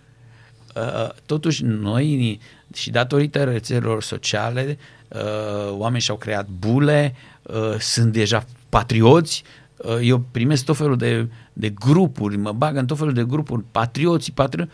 Uh, 0.76 1.08
totuși 1.26 1.64
noi 1.64 2.40
și 2.74 2.90
datorită 2.90 3.44
rețelelor 3.44 4.02
sociale 4.02 4.78
uh, 5.08 5.70
oameni 5.70 6.02
și-au 6.02 6.16
creat 6.16 6.48
bule, 6.58 7.14
uh, 7.42 7.78
sunt 7.78 8.12
deja 8.12 8.46
patrioți, 8.68 9.42
uh, 9.76 9.98
eu 10.02 10.24
primesc 10.30 10.64
tot 10.64 10.76
felul 10.76 10.96
de, 10.96 11.28
de 11.52 11.68
grupuri, 11.68 12.36
mă 12.36 12.52
bag 12.52 12.76
în 12.76 12.86
tot 12.86 12.98
felul 12.98 13.12
de 13.12 13.24
grupuri, 13.24 13.64
patrioții, 13.70 14.32
patriot. 14.32 14.68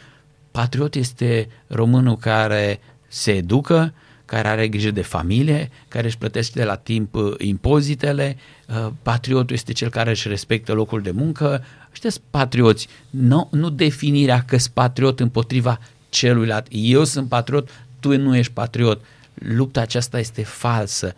Patriot 0.61 0.94
este 0.94 1.48
românul 1.66 2.16
care 2.16 2.80
se 3.08 3.32
educă, 3.32 3.94
care 4.24 4.48
are 4.48 4.68
grijă 4.68 4.90
de 4.90 5.02
familie, 5.02 5.70
care 5.88 6.06
își 6.06 6.18
plătește 6.18 6.64
la 6.64 6.76
timp 6.76 7.14
uh, 7.14 7.34
impozitele, 7.38 8.36
uh, 8.68 8.92
patriotul 9.02 9.54
este 9.54 9.72
cel 9.72 9.90
care 9.90 10.11
își 10.11 10.28
respectă 10.28 10.72
locul 10.72 11.02
de 11.02 11.11
muncă, 11.11 11.64
ăștia 11.92 12.11
sunt 12.11 12.22
patrioți, 12.30 12.88
nu, 13.11 13.48
nu 13.52 13.70
definirea 13.70 14.42
că 14.42 14.56
sunt 14.56 14.74
patriot 14.74 15.20
împotriva 15.20 15.80
celuilalt. 16.08 16.66
Eu 16.70 17.04
sunt 17.04 17.28
patriot, 17.28 17.68
tu 18.00 18.16
nu 18.16 18.36
ești 18.36 18.52
patriot. 18.52 19.00
Lupta 19.34 19.80
aceasta 19.80 20.18
este 20.18 20.42
falsă 20.42 21.14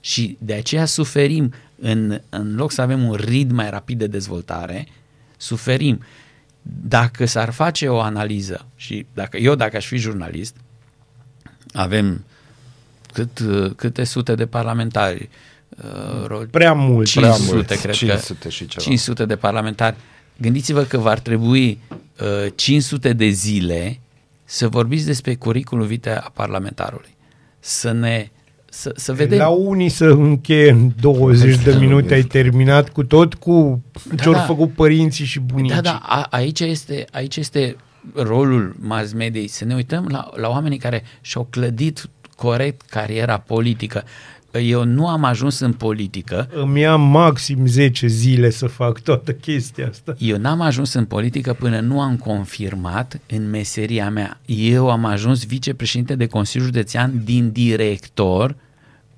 și 0.00 0.36
de 0.40 0.54
aceea 0.54 0.84
suferim 0.84 1.52
în, 1.78 2.20
în 2.28 2.54
loc 2.54 2.70
să 2.70 2.80
avem 2.80 3.08
un 3.08 3.14
ritm 3.14 3.54
mai 3.54 3.70
rapid 3.70 3.98
de 3.98 4.06
dezvoltare, 4.06 4.86
suferim. 5.36 6.00
Dacă 6.82 7.24
s-ar 7.26 7.50
face 7.50 7.88
o 7.88 8.00
analiză 8.00 8.66
și 8.76 9.06
dacă 9.14 9.36
eu, 9.36 9.54
dacă 9.54 9.76
aș 9.76 9.86
fi 9.86 9.96
jurnalist, 9.96 10.56
avem 11.72 12.24
cât, 13.12 13.42
câte 13.76 14.04
sute 14.04 14.34
de 14.34 14.46
parlamentari, 14.46 15.28
uh, 16.30 16.42
Prea 16.50 16.72
mult. 16.72 17.06
500, 17.06 17.42
Prea 17.42 17.54
mult, 17.54 17.66
cred 17.66 17.94
500 17.94 18.42
că. 18.42 18.48
și 18.48 18.66
ceva. 18.66 18.84
500 18.84 19.24
de 19.24 19.36
parlamentari. 19.36 19.96
Gândiți-vă 20.36 20.82
că 20.82 20.98
v-ar 20.98 21.18
trebui 21.18 21.78
uh, 22.20 22.52
500 22.54 23.12
de 23.12 23.28
zile 23.28 24.00
să 24.44 24.68
vorbiți 24.68 25.06
despre 25.06 25.34
curiculul 25.34 25.86
vitae 25.86 26.16
a 26.16 26.30
parlamentarului. 26.34 27.16
Să 27.58 27.92
ne 27.92 28.28
să, 28.68 28.92
să 28.96 29.12
vedem. 29.12 29.38
La 29.38 29.48
unii 29.48 29.88
să 29.88 30.04
încheie 30.04 30.70
în 30.70 30.92
20 31.00 31.62
de 31.62 31.76
minute, 31.80 32.14
ai 32.14 32.22
terminat 32.22 32.88
cu 32.88 33.04
tot 33.04 33.34
cu 33.34 33.82
Da, 34.08 34.14
ce-au 34.22 34.32
da. 34.32 34.40
făcut 34.40 34.72
părinții 34.72 35.24
și 35.24 35.40
bunicii. 35.40 35.74
Da, 35.74 35.80
da, 35.80 36.00
a, 36.02 36.26
aici 36.30 36.60
este, 36.60 37.04
aici 37.12 37.36
este 37.36 37.76
rolul 38.14 38.76
mass 38.80 39.12
mediei, 39.12 39.48
să 39.48 39.64
ne 39.64 39.74
uităm 39.74 40.06
la, 40.10 40.30
la 40.34 40.48
oamenii 40.48 40.78
care 40.78 41.02
și-au 41.20 41.46
clădit 41.50 42.08
corect 42.36 42.80
cariera 42.80 43.38
politică. 43.38 44.04
Eu 44.58 44.84
nu 44.84 45.08
am 45.08 45.24
ajuns 45.24 45.58
în 45.58 45.72
politică 45.72 46.48
Îmi 46.52 46.80
ia 46.80 46.96
maxim 46.96 47.66
10 47.66 48.06
zile 48.06 48.50
să 48.50 48.66
fac 48.66 49.00
toată 49.00 49.32
chestia 49.32 49.88
asta. 49.88 50.14
Eu 50.18 50.38
n-am 50.38 50.60
ajuns 50.60 50.92
în 50.92 51.04
politică 51.04 51.52
până 51.52 51.80
nu 51.80 52.00
am 52.00 52.16
confirmat 52.16 53.20
în 53.26 53.50
meseria 53.50 54.10
mea. 54.10 54.40
Eu 54.46 54.90
am 54.90 55.04
ajuns 55.04 55.44
vicepreședinte 55.44 56.14
de 56.14 56.26
Consiliul 56.26 56.68
Județean 56.68 57.22
din 57.24 57.50
director 57.50 58.56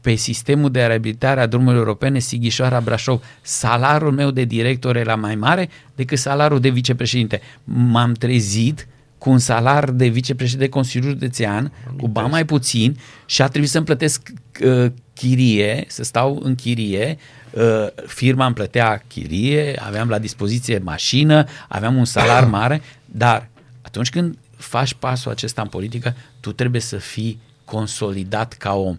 pe 0.00 0.14
sistemul 0.14 0.70
de 0.70 0.84
reabilitare 0.84 1.40
a 1.40 1.46
drumurilor 1.46 1.86
europene 1.86 2.18
Sighișoara 2.18 2.80
Brașov. 2.80 3.22
Salariul 3.42 4.12
meu 4.12 4.30
de 4.30 4.44
director 4.44 4.96
era 4.96 5.16
mai 5.16 5.34
mare 5.34 5.68
decât 5.94 6.18
salariul 6.18 6.60
de 6.60 6.68
vicepreședinte. 6.68 7.40
M-am 7.64 8.12
trezit 8.12 8.86
cu 9.18 9.30
un 9.30 9.38
salar 9.38 9.90
de 9.90 10.06
vicepreședinte 10.06 10.64
de 10.64 10.70
Consiliul 10.70 11.10
Județean, 11.10 11.72
cu 12.00 12.08
bani 12.08 12.30
mai 12.30 12.44
puțin 12.44 12.98
și 13.26 13.42
a 13.42 13.48
trebuit 13.48 13.70
să-mi 13.70 13.84
plătesc 13.84 14.28
uh, 14.64 14.92
chirie, 15.14 15.84
să 15.88 16.02
stau 16.04 16.40
în 16.42 16.54
chirie, 16.54 17.18
uh, 17.50 17.86
firma 18.06 18.46
îmi 18.46 18.54
plătea 18.54 19.02
chirie, 19.06 19.80
aveam 19.84 20.08
la 20.08 20.18
dispoziție 20.18 20.78
mașină, 20.78 21.44
aveam 21.68 21.96
un 21.96 22.04
salar 22.04 22.44
mare, 22.58 22.82
dar 23.04 23.48
atunci 23.82 24.10
când 24.10 24.38
faci 24.56 24.94
pasul 24.94 25.30
acesta 25.30 25.62
în 25.62 25.68
politică, 25.68 26.16
tu 26.40 26.52
trebuie 26.52 26.80
să 26.80 26.96
fii 26.96 27.40
consolidat 27.64 28.52
ca 28.52 28.74
om. 28.74 28.96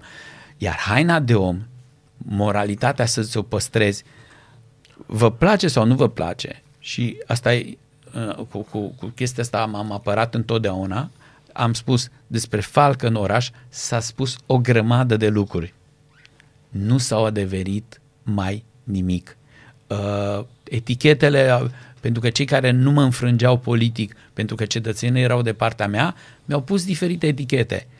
Iar 0.58 0.76
haina 0.76 1.20
de 1.20 1.36
om, 1.36 1.60
moralitatea 2.18 3.06
să 3.06 3.22
ți-o 3.22 3.42
păstrezi, 3.42 4.04
vă 5.06 5.32
place 5.32 5.68
sau 5.68 5.86
nu 5.86 5.96
vă 5.96 6.10
place, 6.10 6.64
și 6.80 7.18
asta 7.28 7.54
e, 7.54 7.66
uh, 7.66 7.74
cu, 8.50 8.58
cu, 8.58 8.80
cu 8.80 9.06
chestia 9.06 9.44
asta 9.44 9.66
m-am 9.66 9.92
apărat 9.92 10.36
întotdeauna, 10.36 11.10
am 11.54 11.74
spus 11.74 12.10
despre 12.28 12.60
falcă 12.60 13.08
în 13.08 13.16
oraș, 13.16 13.50
s-a 13.70 14.00
spus 14.00 14.38
o 14.46 14.58
grămadă 14.58 15.18
de 15.18 15.28
lucruri. 15.28 15.74
Nu 16.70 16.98
s-au 16.98 17.26
adeverit 17.26 18.02
mai 18.24 18.64
nimic. 18.84 19.38
Uh, 19.88 20.46
etichetele, 20.64 21.58
uh, 21.62 21.70
pentru 22.00 22.22
că 22.22 22.30
cei 22.30 22.46
care 22.46 22.72
nu 22.72 22.92
mă 22.92 23.02
înfrângeau 23.02 23.58
politic, 23.58 24.16
pentru 24.34 24.56
că 24.56 24.66
cetățenii 24.66 25.22
erau 25.22 25.42
de 25.42 25.54
partea 25.54 25.88
mea, 25.88 26.16
mi-au 26.46 26.62
pus 26.62 26.86
diferite 26.86 27.28
etichete. 27.28 27.88
Uh, 27.88 27.99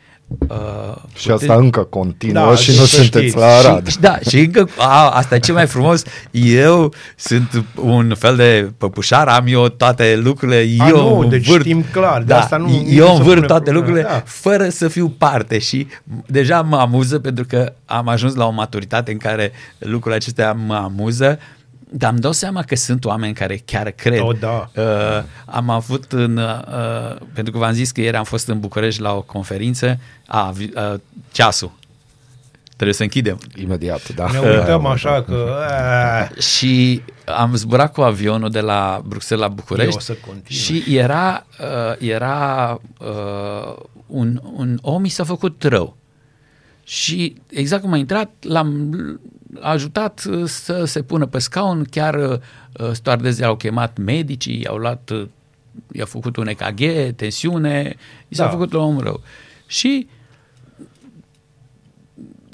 Și 1.14 1.30
asta 1.30 1.54
încă 1.54 1.80
continuă 1.80 2.44
Da, 2.48 2.54
și 2.54 2.70
nu 2.70 2.76
să 2.76 2.86
sunteți 2.86 3.24
știți. 3.24 3.36
la 3.36 3.46
Arad. 3.46 3.88
și, 3.88 4.00
da, 4.00 4.18
și 4.28 4.38
încă, 4.38 4.68
a, 4.78 5.08
asta 5.10 5.34
e 5.34 5.38
ce 5.38 5.52
mai 5.52 5.66
frumos, 5.66 6.02
eu 6.30 6.92
sunt 7.16 7.64
un 7.74 8.14
fel 8.18 8.36
de 8.36 8.70
păpușar, 8.78 9.28
am 9.28 9.44
eu 9.46 9.68
toate 9.68 10.20
lucrurile, 10.22 10.66
A, 10.78 10.88
eu 10.88 11.20
nu, 11.22 11.28
deci 11.28 11.46
învârt, 11.46 11.64
știm 11.64 11.84
clar, 11.92 12.18
de 12.18 12.24
da, 12.24 12.38
asta 12.38 12.56
nu- 12.56 12.68
nu 12.68 12.84
eu 12.90 13.04
se 13.06 13.10
învârt 13.10 13.34
pune 13.34 13.46
toate 13.46 13.70
problema, 13.70 13.74
lucrurile 13.86 14.02
da. 14.12 14.22
fără 14.26 14.68
să 14.68 14.88
fiu 14.88 15.08
parte 15.18 15.58
și 15.58 15.86
deja 16.26 16.62
mă 16.62 16.76
amuză 16.76 17.18
pentru 17.18 17.44
că 17.48 17.72
am 17.84 18.08
ajuns 18.08 18.34
la 18.34 18.46
o 18.46 18.50
maturitate 18.50 19.10
în 19.12 19.18
care 19.18 19.52
lucrurile 19.78 20.14
acestea 20.14 20.52
mă 20.66 20.74
amuză, 20.74 21.38
dar 21.92 22.10
îmi 22.10 22.20
dau 22.20 22.32
seama 22.32 22.62
că 22.62 22.76
sunt 22.76 23.04
oameni 23.04 23.34
care 23.34 23.62
chiar 23.64 23.90
cred. 23.90 24.20
Oh, 24.20 24.36
da. 24.38 24.70
Uh, 24.76 25.22
am 25.46 25.70
avut 25.70 26.12
în, 26.12 26.36
uh, 26.36 27.16
pentru 27.34 27.52
că 27.52 27.58
v-am 27.58 27.72
zis 27.72 27.90
că 27.90 28.00
ieri 28.00 28.16
am 28.16 28.24
fost 28.24 28.48
în 28.48 28.60
București 28.60 29.00
la 29.00 29.12
o 29.14 29.22
conferință, 29.22 29.98
a, 30.26 30.50
vi- 30.50 30.72
uh, 30.76 30.94
ceasul. 31.32 31.72
Trebuie 32.74 32.94
să 32.94 33.02
închidem. 33.02 33.38
Imediat, 33.56 34.08
da. 34.14 34.26
Ne 34.32 34.38
uităm 34.38 34.86
așa 34.96 35.22
că... 35.22 35.56
a, 35.68 36.40
Și 36.40 37.02
am 37.24 37.54
zburat 37.54 37.92
cu 37.92 38.00
avionul 38.00 38.50
de 38.50 38.60
la 38.60 39.02
Bruxelles 39.06 39.44
la 39.46 39.50
Eu 39.50 39.56
București 39.56 39.96
o 39.96 40.00
să 40.00 40.16
continui. 40.26 40.62
și 40.62 40.96
era, 40.96 41.46
uh, 41.60 42.08
era 42.08 42.80
uh, 42.98 43.74
un, 44.06 44.40
un 44.56 44.78
om 44.82 45.00
mi 45.02 45.08
s-a 45.08 45.24
făcut 45.24 45.62
rău. 45.62 45.96
Și 46.90 47.36
exact 47.50 47.82
cum 47.82 47.92
a 47.92 47.96
intrat, 47.96 48.30
l-am 48.40 48.90
ajutat 49.60 50.24
uh, 50.30 50.44
să 50.46 50.84
se 50.84 51.02
pună 51.02 51.26
pe 51.26 51.38
scaun, 51.38 51.84
chiar 51.90 52.14
uh, 52.14 52.92
stoardezii 52.92 53.44
au 53.44 53.56
chemat 53.56 53.98
medicii, 53.98 54.60
i-au 54.62 54.76
luat, 54.76 55.10
uh, 55.10 55.28
i-au 55.92 56.06
făcut 56.06 56.36
un 56.36 56.46
EKG, 56.46 56.80
tensiune, 57.16 57.96
i 58.28 58.34
s-a 58.34 58.44
Da. 58.44 58.50
făcut 58.50 58.72
la 58.72 58.78
om 58.82 58.98
rău. 58.98 59.22
Și 59.66 60.08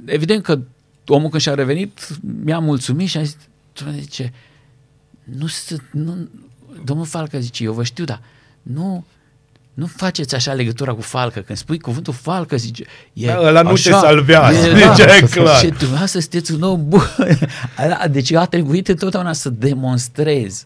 evident 0.04 0.42
că 0.42 0.58
omul 1.06 1.28
când 1.28 1.42
și-a 1.42 1.54
revenit 1.54 2.08
mi-a 2.44 2.58
mulțumit 2.58 3.08
și 3.08 3.16
a 3.16 3.22
zis, 3.22 3.36
"Doamne, 3.72 4.00
zice, 4.00 4.32
nu, 5.24 5.46
sunt, 5.46 5.88
nu, 5.92 6.28
domnul 6.84 7.06
Falcă 7.06 7.38
zice, 7.38 7.64
eu 7.64 7.72
vă 7.72 7.82
știu, 7.82 8.04
dar 8.04 8.22
nu, 8.62 9.04
nu 9.76 9.86
faceți 9.86 10.34
așa 10.34 10.52
legătura 10.52 10.92
cu 10.92 11.00
Falcă. 11.00 11.40
Când 11.40 11.58
spui 11.58 11.78
cuvântul 11.78 12.12
Falcă, 12.12 12.56
zice, 12.56 12.84
e 13.12 13.26
Da, 13.26 13.40
ăla 13.40 13.62
nu 13.62 13.72
te 13.72 13.88
așa, 13.88 13.98
salvează, 13.98 14.68
e, 14.68 14.72
deci 14.72 15.06
da, 15.06 15.16
e 15.16 15.20
clar. 15.20 15.58
Și 15.58 15.66
dumneavoastră 15.66 16.20
sunteți 16.20 16.52
un 16.52 16.62
om 16.62 16.88
bun. 16.88 17.10
Deci 18.10 18.30
eu 18.30 18.40
a 18.40 18.46
trebuit 18.46 18.88
întotdeauna 18.88 19.32
să 19.32 19.48
demonstrez. 19.50 20.64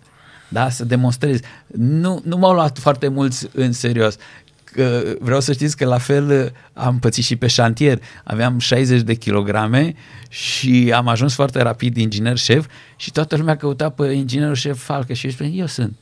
Da, 0.49 0.71
să 0.71 0.85
demonstrez. 0.85 1.39
Nu, 1.77 2.23
nu 2.25 2.37
m-au 2.37 2.53
luat 2.53 2.79
foarte 2.79 3.09
mulți 3.09 3.49
în 3.55 3.73
serios. 3.73 4.17
Că 4.65 5.03
vreau 5.21 5.41
să 5.41 5.53
știți 5.53 5.77
că 5.77 5.85
la 5.85 5.99
fel 5.99 6.53
am 6.73 6.99
pățit 6.99 7.25
și 7.25 7.37
pe 7.37 7.47
șantier. 7.47 8.03
Aveam 8.25 8.59
60 8.59 9.01
de 9.01 9.15
kilograme 9.15 9.95
și 10.29 10.93
am 10.95 11.09
ajuns 11.09 11.35
foarte 11.35 11.63
rapid 11.63 11.97
inginer 11.97 12.37
șef 12.37 12.67
și 12.97 13.11
toată 13.11 13.37
lumea 13.37 13.57
căuta 13.57 13.89
pe 13.89 14.07
inginerul 14.13 14.55
șef 14.55 14.83
Falcă 14.83 15.13
și 15.13 15.27
eu 15.27 15.33
spuneam, 15.33 15.59
eu 15.59 15.67
sunt. 15.67 15.93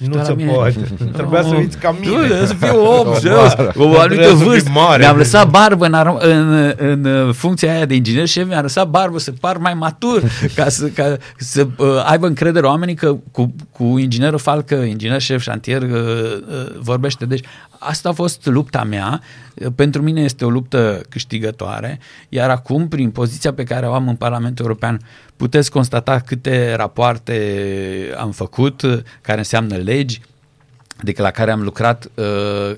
Și 0.00 0.06
Nu 0.06 0.12
tu 0.12 0.16
la 0.18 0.24
se 0.24 0.32
mine- 0.32 0.52
poate. 0.52 0.74
Trebuia 1.12 1.42
să 1.42 1.48
Nu. 1.48 1.58
fiți 1.60 1.78
ca 1.78 1.96
mine. 2.00 2.12
Nu, 2.12 2.18
trebuie 2.24 2.46
să 2.46 2.54
fiu 2.54 2.80
om, 2.84 3.08
O 3.08 3.14
serios, 3.14 3.54
bară. 3.54 3.72
cu 3.76 3.82
o 3.82 3.84
anumită 3.84 4.04
Trebuia 4.06 4.28
să 4.28 4.34
fii 4.36 4.44
vârstă. 4.46 4.70
mare. 4.70 5.02
Mi-am 5.02 5.16
lăsat 5.16 5.50
barbă 5.50 5.86
în, 5.86 5.94
ar- 5.94 6.16
în, 6.18 6.74
în 6.78 7.32
funcția 7.32 7.74
aia 7.74 7.84
de 7.84 7.94
inginer 7.94 8.26
șef, 8.26 8.46
mi-am 8.48 8.62
lăsat 8.62 8.88
barbă 8.88 9.18
să 9.18 9.32
par 9.40 9.56
mai 9.56 9.74
matur, 9.74 10.22
ca 10.56 10.68
să, 10.68 10.86
ca 10.86 11.16
să 11.36 11.66
uh, 11.76 11.86
aibă 12.04 12.26
încredere 12.26 12.66
oamenii 12.66 12.94
că 12.94 13.16
cu, 13.30 13.54
cu 13.72 13.84
inginerul 13.98 14.38
Falcă, 14.38 14.74
inginer 14.74 15.20
șef 15.20 15.42
șantier, 15.42 15.82
uh, 15.82 15.88
uh, 15.90 16.66
vorbește. 16.80 17.24
Deci 17.24 17.44
asta 17.84 18.08
a 18.08 18.12
fost 18.12 18.46
lupta 18.46 18.84
mea. 18.84 19.20
Uh, 19.54 19.66
Pentru 19.74 20.02
mine 20.02 20.20
este 20.20 20.44
o 20.44 20.50
luptă 20.50 21.00
câștigătoare, 21.08 21.98
iar 22.28 22.50
acum, 22.50 22.88
prin 22.88 23.10
poziția 23.10 23.52
pe 23.52 23.64
care 23.64 23.86
o 23.86 23.92
am 23.92 24.08
în 24.08 24.16
Parlamentul 24.16 24.64
European, 24.64 25.00
puteți 25.36 25.70
constata 25.70 26.20
câte 26.20 26.74
rapoarte 26.74 28.14
am 28.16 28.30
făcut, 28.30 28.82
uh, 28.82 28.98
care 29.20 29.38
înseamnă 29.38 29.76
legi, 29.76 30.20
adică 31.00 31.22
la 31.22 31.30
care 31.30 31.50
am 31.50 31.62
lucrat 31.62 32.10
uh, 32.14 32.24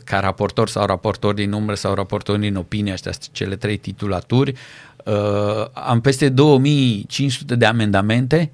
ca 0.05 0.21
raportor 0.21 0.69
sau 0.69 0.87
raportor 0.87 1.35
din 1.35 1.53
umbră 1.53 1.75
sau 1.75 1.95
raportor 1.95 2.39
din 2.39 2.57
opinie, 2.57 2.93
astea 2.93 3.13
sunt 3.13 3.29
cele 3.33 3.57
trei 3.57 3.77
titulaturi. 3.77 4.53
Uh, 5.05 5.67
am 5.73 6.01
peste 6.01 6.29
2500 6.29 7.57
de 7.57 7.65
amendamente 7.65 8.51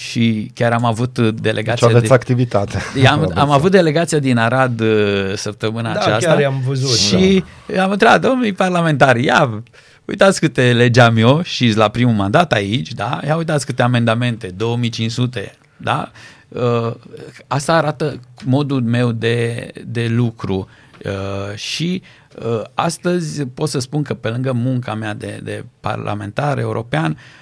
și 0.00 0.50
chiar 0.54 0.72
am 0.72 0.84
avut 0.84 1.16
uh, 1.16 1.24
Deci 1.24 1.40
delegația 1.40 1.86
aveți 1.86 2.08
de... 2.08 2.14
activitate. 2.14 2.78
Am, 3.10 3.32
am 3.34 3.50
avut 3.50 3.70
delegația 3.70 4.18
din 4.18 4.36
Arad 4.36 4.80
uh, 4.80 5.32
săptămâna 5.34 5.92
Da, 5.92 6.00
aceasta 6.00 6.28
chiar 6.28 6.40
i-am 6.40 6.62
văzut, 6.66 6.96
și 6.96 7.44
am 7.80 7.90
întrebat, 7.90 8.20
domnului 8.20 8.52
parlamentar, 8.52 9.16
ia, 9.16 9.62
uitați 10.04 10.40
câte 10.40 10.72
legeam 10.72 11.16
eu 11.16 11.42
și 11.42 11.76
la 11.76 11.88
primul 11.88 12.14
mandat 12.14 12.52
aici, 12.52 12.92
da, 12.92 13.20
ia 13.24 13.36
uitați 13.36 13.66
câte 13.66 13.82
amendamente, 13.82 14.46
2500, 14.46 15.54
da, 15.76 16.10
uh, 16.48 16.94
asta 17.46 17.74
arată 17.74 18.20
modul 18.44 18.82
meu 18.82 19.12
de, 19.12 19.70
de 19.86 20.06
lucru. 20.08 20.68
Uh, 21.04 21.56
și 21.56 22.02
uh, 22.44 22.62
astăzi 22.74 23.44
pot 23.44 23.68
să 23.68 23.78
spun 23.78 24.02
că 24.02 24.14
pe 24.14 24.28
lângă 24.28 24.52
munca 24.52 24.94
mea 24.94 25.14
de, 25.14 25.40
de 25.42 25.64
parlamentar 25.80 26.58
european, 26.58 27.10
Uh, 27.10 27.39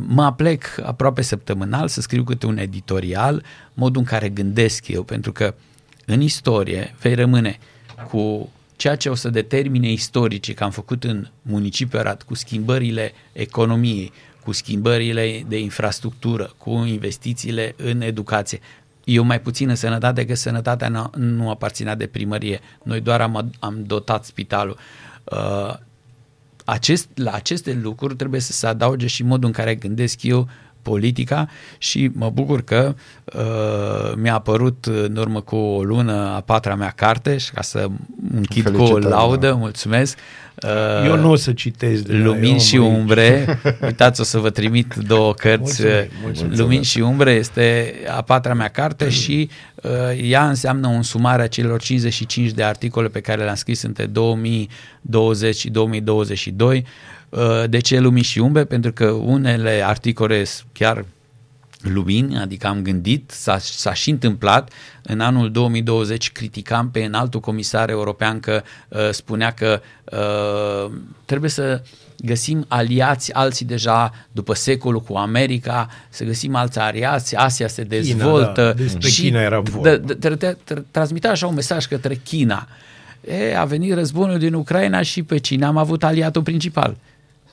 mă 0.00 0.22
aplec 0.22 0.64
aproape 0.82 1.22
săptămânal 1.22 1.88
să 1.88 2.00
scriu 2.00 2.24
câte 2.24 2.46
un 2.46 2.58
editorial, 2.58 3.42
modul 3.74 4.00
în 4.00 4.06
care 4.06 4.28
gândesc 4.28 4.88
eu, 4.88 5.02
pentru 5.02 5.32
că 5.32 5.54
în 6.06 6.20
istorie 6.20 6.94
vei 7.00 7.14
rămâne 7.14 7.58
cu 8.10 8.50
ceea 8.76 8.96
ce 8.96 9.08
o 9.08 9.14
să 9.14 9.28
determine 9.28 9.92
istoricii 9.92 10.54
că 10.54 10.64
am 10.64 10.70
făcut 10.70 11.04
în 11.04 11.28
municipiul 11.42 12.00
Arad, 12.00 12.22
cu 12.22 12.34
schimbările 12.34 13.12
economiei, 13.32 14.12
cu 14.44 14.52
schimbările 14.52 15.44
de 15.48 15.58
infrastructură, 15.58 16.54
cu 16.56 16.70
investițiile 16.70 17.74
în 17.76 18.00
educație. 18.00 18.60
Eu 19.04 19.24
mai 19.24 19.40
puțin 19.40 19.68
în 19.68 19.74
sănătate, 19.74 20.24
că 20.26 20.34
sănătatea 20.34 20.88
nu, 20.88 21.10
nu 21.16 21.50
aparținea 21.50 21.94
de 21.94 22.06
primărie. 22.06 22.60
Noi 22.82 23.00
doar 23.00 23.20
am, 23.20 23.50
am 23.58 23.82
dotat 23.86 24.24
spitalul. 24.24 24.76
Uh, 25.24 25.74
acest, 26.66 27.08
la 27.14 27.32
aceste 27.32 27.72
lucruri 27.72 28.16
trebuie 28.16 28.40
să 28.40 28.52
se 28.52 28.66
adauge 28.66 29.06
și 29.06 29.22
modul 29.22 29.46
în 29.46 29.52
care 29.52 29.74
gândesc 29.74 30.22
eu 30.22 30.48
politica 30.90 31.48
și 31.78 32.10
mă 32.12 32.30
bucur 32.30 32.62
că 32.62 32.94
uh, 33.24 34.12
mi-a 34.16 34.34
apărut 34.34 34.84
în 34.84 35.16
urmă 35.16 35.40
cu 35.40 35.56
o 35.56 35.82
lună 35.82 36.12
a 36.12 36.40
patra 36.40 36.74
mea 36.74 36.92
carte 36.96 37.36
și 37.36 37.50
ca 37.50 37.62
să 37.62 37.86
închid 38.34 38.64
cu 38.64 38.70
o 38.70 38.86
Felicitări, 38.86 39.14
laudă, 39.14 39.48
da. 39.48 39.54
mulțumesc. 39.54 40.18
Uh, 40.62 41.06
Eu 41.06 41.16
nu 41.16 41.30
o 41.30 41.36
să 41.36 41.52
citesc. 41.52 42.02
de 42.02 42.12
la 42.12 42.24
Lumini 42.24 42.50
eu, 42.50 42.58
și 42.58 42.78
mă, 42.78 42.84
umbre. 42.84 43.60
Uitați, 43.86 44.20
o 44.20 44.24
să 44.24 44.38
vă 44.38 44.50
trimit 44.50 44.94
două 44.94 45.34
cărți. 45.34 45.82
Mulțumim, 45.82 46.08
mulțumim. 46.22 46.52
Lumini 46.56 46.84
și 46.84 47.00
umbre 47.00 47.30
este 47.30 47.94
a 48.16 48.22
patra 48.22 48.54
mea 48.54 48.68
carte 48.68 49.08
și 49.08 49.50
uh, 49.74 49.90
ea 50.22 50.48
înseamnă 50.48 50.86
un 50.86 51.02
sumare 51.02 51.42
a 51.42 51.48
celor 51.48 51.80
55 51.80 52.50
de 52.50 52.62
articole 52.62 53.08
pe 53.08 53.20
care 53.20 53.42
le-am 53.42 53.54
scris 53.54 53.82
între 53.82 54.06
2020 54.06 55.56
și 55.56 55.70
2022 55.70 56.76
Uh, 56.76 57.15
De 57.66 57.78
ce 57.78 57.98
lumini 57.98 58.24
și 58.24 58.38
umbre? 58.38 58.64
Pentru 58.64 58.92
că 58.92 59.10
unele 59.10 59.82
articole 59.84 60.44
sunt 60.44 60.68
chiar 60.72 61.04
lumini, 61.80 62.36
adică 62.38 62.66
am 62.66 62.82
gândit, 62.82 63.30
s-a, 63.30 63.58
s-a 63.58 63.92
și 63.92 64.10
întâmplat, 64.10 64.70
în 65.02 65.20
anul 65.20 65.50
2020 65.50 66.32
criticam 66.32 66.90
pe 66.90 67.04
înaltul 67.04 67.40
comisar 67.40 67.90
european 67.90 68.40
că 68.40 68.62
uh, 68.88 69.08
spunea 69.10 69.50
că 69.50 69.80
uh, 70.04 70.92
trebuie 71.24 71.50
să 71.50 71.82
găsim 72.18 72.64
aliați, 72.68 73.32
alții 73.32 73.66
deja 73.66 74.14
după 74.32 74.54
secolul 74.54 75.00
cu 75.00 75.16
America, 75.16 75.88
să 76.08 76.24
găsim 76.24 76.54
alți 76.54 76.78
aliați, 76.78 77.36
Asia 77.36 77.68
se 77.68 77.82
dezvoltă. 77.82 78.62
da, 78.62 78.72
despre 78.82 79.08
China 79.08 79.40
era 79.40 79.60
vorba. 79.60 79.96
de- 79.96 80.14
de- 80.14 80.36
tra- 80.36 80.54
tra- 80.56 80.82
transmitea 80.90 81.30
așa 81.30 81.46
un 81.46 81.54
mesaj 81.54 81.86
către 81.86 82.14
China. 82.14 82.68
E, 83.28 83.56
a 83.58 83.64
venit 83.64 83.94
războiul 83.94 84.38
din 84.38 84.54
Ucraina 84.54 85.02
și 85.02 85.22
pe 85.22 85.38
cine 85.38 85.64
am 85.64 85.76
avut 85.76 86.04
aliatul 86.04 86.42
principal? 86.42 86.96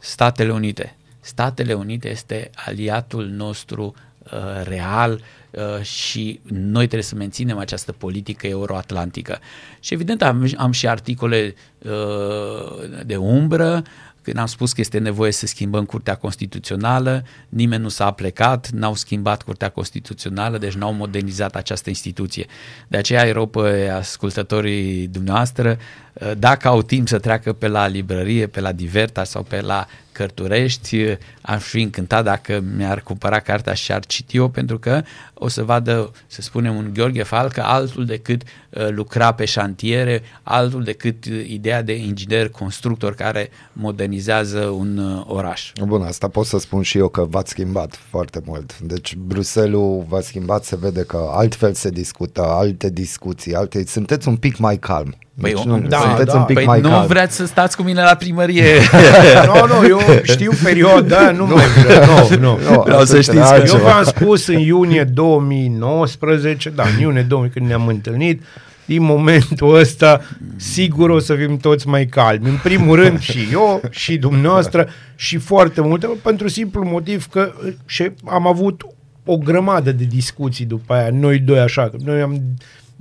Statele 0.03 0.51
Unite. 0.51 0.95
Statele 1.19 1.73
Unite 1.73 2.09
este 2.09 2.49
aliatul 2.55 3.25
nostru 3.25 3.93
uh, 4.23 4.31
real 4.63 5.21
uh, 5.51 5.81
și 5.81 6.39
noi 6.43 6.85
trebuie 6.85 7.03
să 7.03 7.15
menținem 7.15 7.57
această 7.57 7.91
politică 7.91 8.47
euroatlantică. 8.47 9.39
Și 9.79 9.93
evident 9.93 10.21
am, 10.21 10.47
am 10.57 10.71
și 10.71 10.87
articole 10.87 11.55
uh, 11.77 13.03
de 13.05 13.15
umbră, 13.15 13.83
când 14.21 14.37
am 14.37 14.45
spus 14.45 14.73
că 14.73 14.81
este 14.81 14.97
nevoie 14.97 15.31
să 15.31 15.45
schimbăm 15.45 15.85
Curtea 15.85 16.15
Constituțională, 16.15 17.23
nimeni 17.49 17.81
nu 17.81 17.89
s-a 17.89 18.11
plecat, 18.11 18.69
n-au 18.69 18.95
schimbat 18.95 19.43
Curtea 19.43 19.69
Constituțională, 19.69 20.57
deci 20.57 20.73
n-au 20.73 20.93
modernizat 20.93 21.55
această 21.55 21.89
instituție. 21.89 22.45
De 22.87 22.97
aceea 22.97 23.23
îi 23.23 23.31
rog 23.31 23.49
pe 23.49 23.89
ascultătorii 23.89 25.07
dumneavoastră, 25.07 25.77
uh, 26.12 26.12
dacă 26.37 26.67
au 26.67 26.81
timp 26.81 27.07
să 27.07 27.19
treacă 27.19 27.53
pe 27.53 27.67
la 27.67 27.87
librărie, 27.87 28.47
pe 28.47 28.59
la 28.59 28.71
Diverta 28.71 29.23
sau 29.23 29.43
pe 29.43 29.61
la 29.61 29.87
Cărturești, 30.13 31.01
uh, 31.01 31.17
aș 31.41 31.63
fi 31.63 31.81
încântat 31.81 32.23
dacă 32.23 32.63
mi-ar 32.75 33.01
cumpăra 33.01 33.39
cartea 33.39 33.73
și 33.73 33.91
ar 33.91 34.05
citi-o, 34.05 34.47
pentru 34.47 34.79
că 34.79 35.01
o 35.33 35.47
să 35.47 35.63
vadă, 35.63 36.11
să 36.27 36.41
spunem, 36.41 36.75
un 36.75 36.89
Gheorghe 36.93 37.23
Falcă 37.23 37.63
altul 37.63 38.05
decât 38.05 38.41
uh, 38.69 38.87
lucra 38.89 39.33
pe 39.33 39.45
șantiere, 39.45 40.21
altul 40.43 40.83
decât 40.83 41.25
uh, 41.25 41.45
ideea 41.47 41.81
de 41.81 41.95
inginer 41.95 42.49
constructor 42.49 43.15
care 43.15 43.49
modernizează 43.73 44.59
un 44.59 44.97
uh, 44.97 45.23
oraș. 45.27 45.71
Bun, 45.85 46.01
asta 46.01 46.27
pot 46.27 46.45
să 46.45 46.57
spun 46.59 46.81
și 46.81 46.97
eu 46.97 47.07
că 47.07 47.25
v-ați 47.29 47.49
schimbat 47.49 47.99
foarte 48.09 48.41
mult. 48.45 48.79
Deci 48.79 49.15
Bruselul 49.15 50.05
v-a 50.07 50.21
schimbat, 50.21 50.63
se 50.63 50.75
vede 50.75 51.03
că 51.03 51.29
altfel 51.31 51.73
se 51.73 51.89
discută, 51.89 52.41
alte 52.41 52.89
discuții, 52.89 53.55
alte... 53.55 53.85
Sunteți 53.85 54.27
un 54.27 54.35
pic 54.35 54.57
mai 54.57 54.77
calm. 54.77 55.15
Deci 55.35 55.53
Păi, 55.53 55.63
nu, 55.65 55.79
da, 55.79 55.97
sunteți 55.99 56.33
da. 56.33 56.37
un 56.39 56.43
pic 56.45 56.55
Păi 56.55 56.65
mai 56.65 56.81
nu 56.81 56.89
calm. 56.89 57.07
vreți 57.07 57.35
să 57.35 57.45
stați 57.45 57.75
cu 57.75 57.83
mine 57.83 58.01
la 58.01 58.15
primărie. 58.15 58.63
Nu, 59.45 59.65
nu, 59.79 59.87
eu 59.87 59.99
știu 60.23 60.51
perioada, 60.63 61.31
nu 61.37 61.45
mai 61.45 61.65
vreau. 61.65 62.29
Nu, 62.29 62.35
nu. 62.39 62.59
Nu, 62.73 62.81
Vreau 62.81 63.03
să 63.03 63.17
asta 63.17 63.21
știți 63.21 63.37
era 63.37 63.45
că- 63.45 63.53
Eu 63.55 63.59
altceva. 63.61 63.89
v-am 63.91 64.03
spus 64.03 64.47
în 64.47 64.57
iunie 64.59 65.03
2019, 65.03 66.69
da, 66.69 66.83
în 66.95 67.01
iunie 67.01 67.21
2000 67.21 67.49
când 67.49 67.65
ne-am 67.67 67.87
întâlnit, 67.87 68.41
din 68.85 69.03
momentul 69.03 69.75
ăsta, 69.75 70.21
sigur 70.55 71.09
o 71.09 71.19
să 71.19 71.33
fim 71.35 71.57
toți 71.57 71.87
mai 71.87 72.05
calmi. 72.05 72.47
În 72.49 72.59
primul 72.63 72.95
rând 72.95 73.19
și 73.19 73.47
eu, 73.51 73.81
și 73.89 74.17
dumneavoastră, 74.17 74.87
și 75.15 75.37
foarte 75.37 75.81
multe, 75.81 76.09
pentru 76.23 76.47
simplu 76.47 76.83
motiv 76.85 77.27
că 77.27 77.51
și 77.85 78.11
am 78.25 78.47
avut 78.47 78.81
o 79.25 79.37
grămadă 79.37 79.91
de 79.91 80.03
discuții 80.09 80.65
după 80.65 80.93
aia, 80.93 81.09
noi 81.11 81.39
doi 81.39 81.59
așa, 81.59 81.81
că 81.81 81.95
noi 82.05 82.21
am 82.21 82.41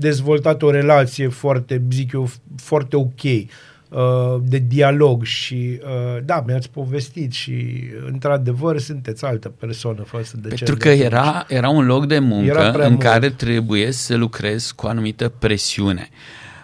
dezvoltat 0.03 0.63
o 0.63 0.71
relație 0.71 1.29
foarte, 1.29 1.83
zic 1.91 2.13
eu, 2.13 2.29
foarte 2.57 2.97
ok 2.97 3.23
uh, 3.23 4.41
de 4.43 4.59
dialog 4.59 5.25
și 5.25 5.81
uh, 5.83 6.23
da, 6.25 6.43
mi-ați 6.47 6.71
povestit 6.71 7.33
și 7.33 7.85
într-adevăr 8.07 8.79
sunteți 8.79 9.25
altă 9.25 9.49
persoană 9.49 10.03
față 10.03 10.37
de 10.37 10.49
Pentru 10.49 10.65
cel 10.65 10.77
că 10.77 10.89
de 10.89 11.05
atunci. 11.05 11.07
era, 11.07 11.45
era 11.49 11.69
un 11.69 11.87
loc 11.87 12.07
de 12.07 12.19
muncă 12.19 12.59
Era 12.59 12.71
prea 12.71 12.87
în 12.87 12.93
mult. 12.93 13.05
care 13.05 13.31
trebuie 13.31 13.91
să 13.91 14.17
lucrezi 14.17 14.75
cu 14.75 14.87
o 14.87 14.89
anumită 14.89 15.33
presiune. 15.39 16.09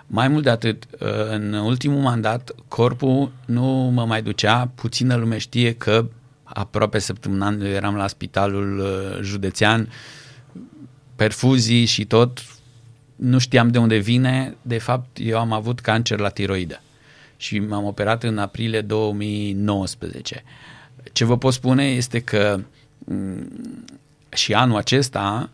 Mai 0.06 0.28
mult 0.28 0.42
de 0.42 0.50
atât, 0.50 0.84
în 1.30 1.52
ultimul 1.52 2.00
mandat, 2.00 2.54
corpul 2.68 3.32
nu 3.46 3.64
mă 3.94 4.04
mai 4.04 4.22
ducea, 4.22 4.70
puțină 4.74 5.14
lume 5.14 5.38
știe 5.38 5.74
că 5.74 6.06
aproape 6.42 6.98
săptămânal 6.98 7.62
eram 7.62 7.96
la 7.96 8.06
spitalul 8.06 8.78
uh, 8.78 9.22
județean, 9.22 9.88
perfuzii 11.16 11.84
și 11.84 12.04
tot, 12.04 12.42
nu 13.18 13.38
știam 13.38 13.68
de 13.68 13.78
unde 13.78 13.96
vine, 13.96 14.56
de 14.62 14.78
fapt 14.78 15.16
eu 15.20 15.38
am 15.38 15.52
avut 15.52 15.80
cancer 15.80 16.18
la 16.18 16.28
tiroidă 16.28 16.80
și 17.36 17.58
m-am 17.58 17.84
operat 17.84 18.22
în 18.22 18.38
aprilie 18.38 18.80
2019. 18.80 20.42
Ce 21.12 21.24
vă 21.24 21.38
pot 21.38 21.52
spune 21.52 21.84
este 21.84 22.20
că 22.20 22.60
m, 22.98 23.14
și 24.28 24.54
anul 24.54 24.76
acesta, 24.76 25.50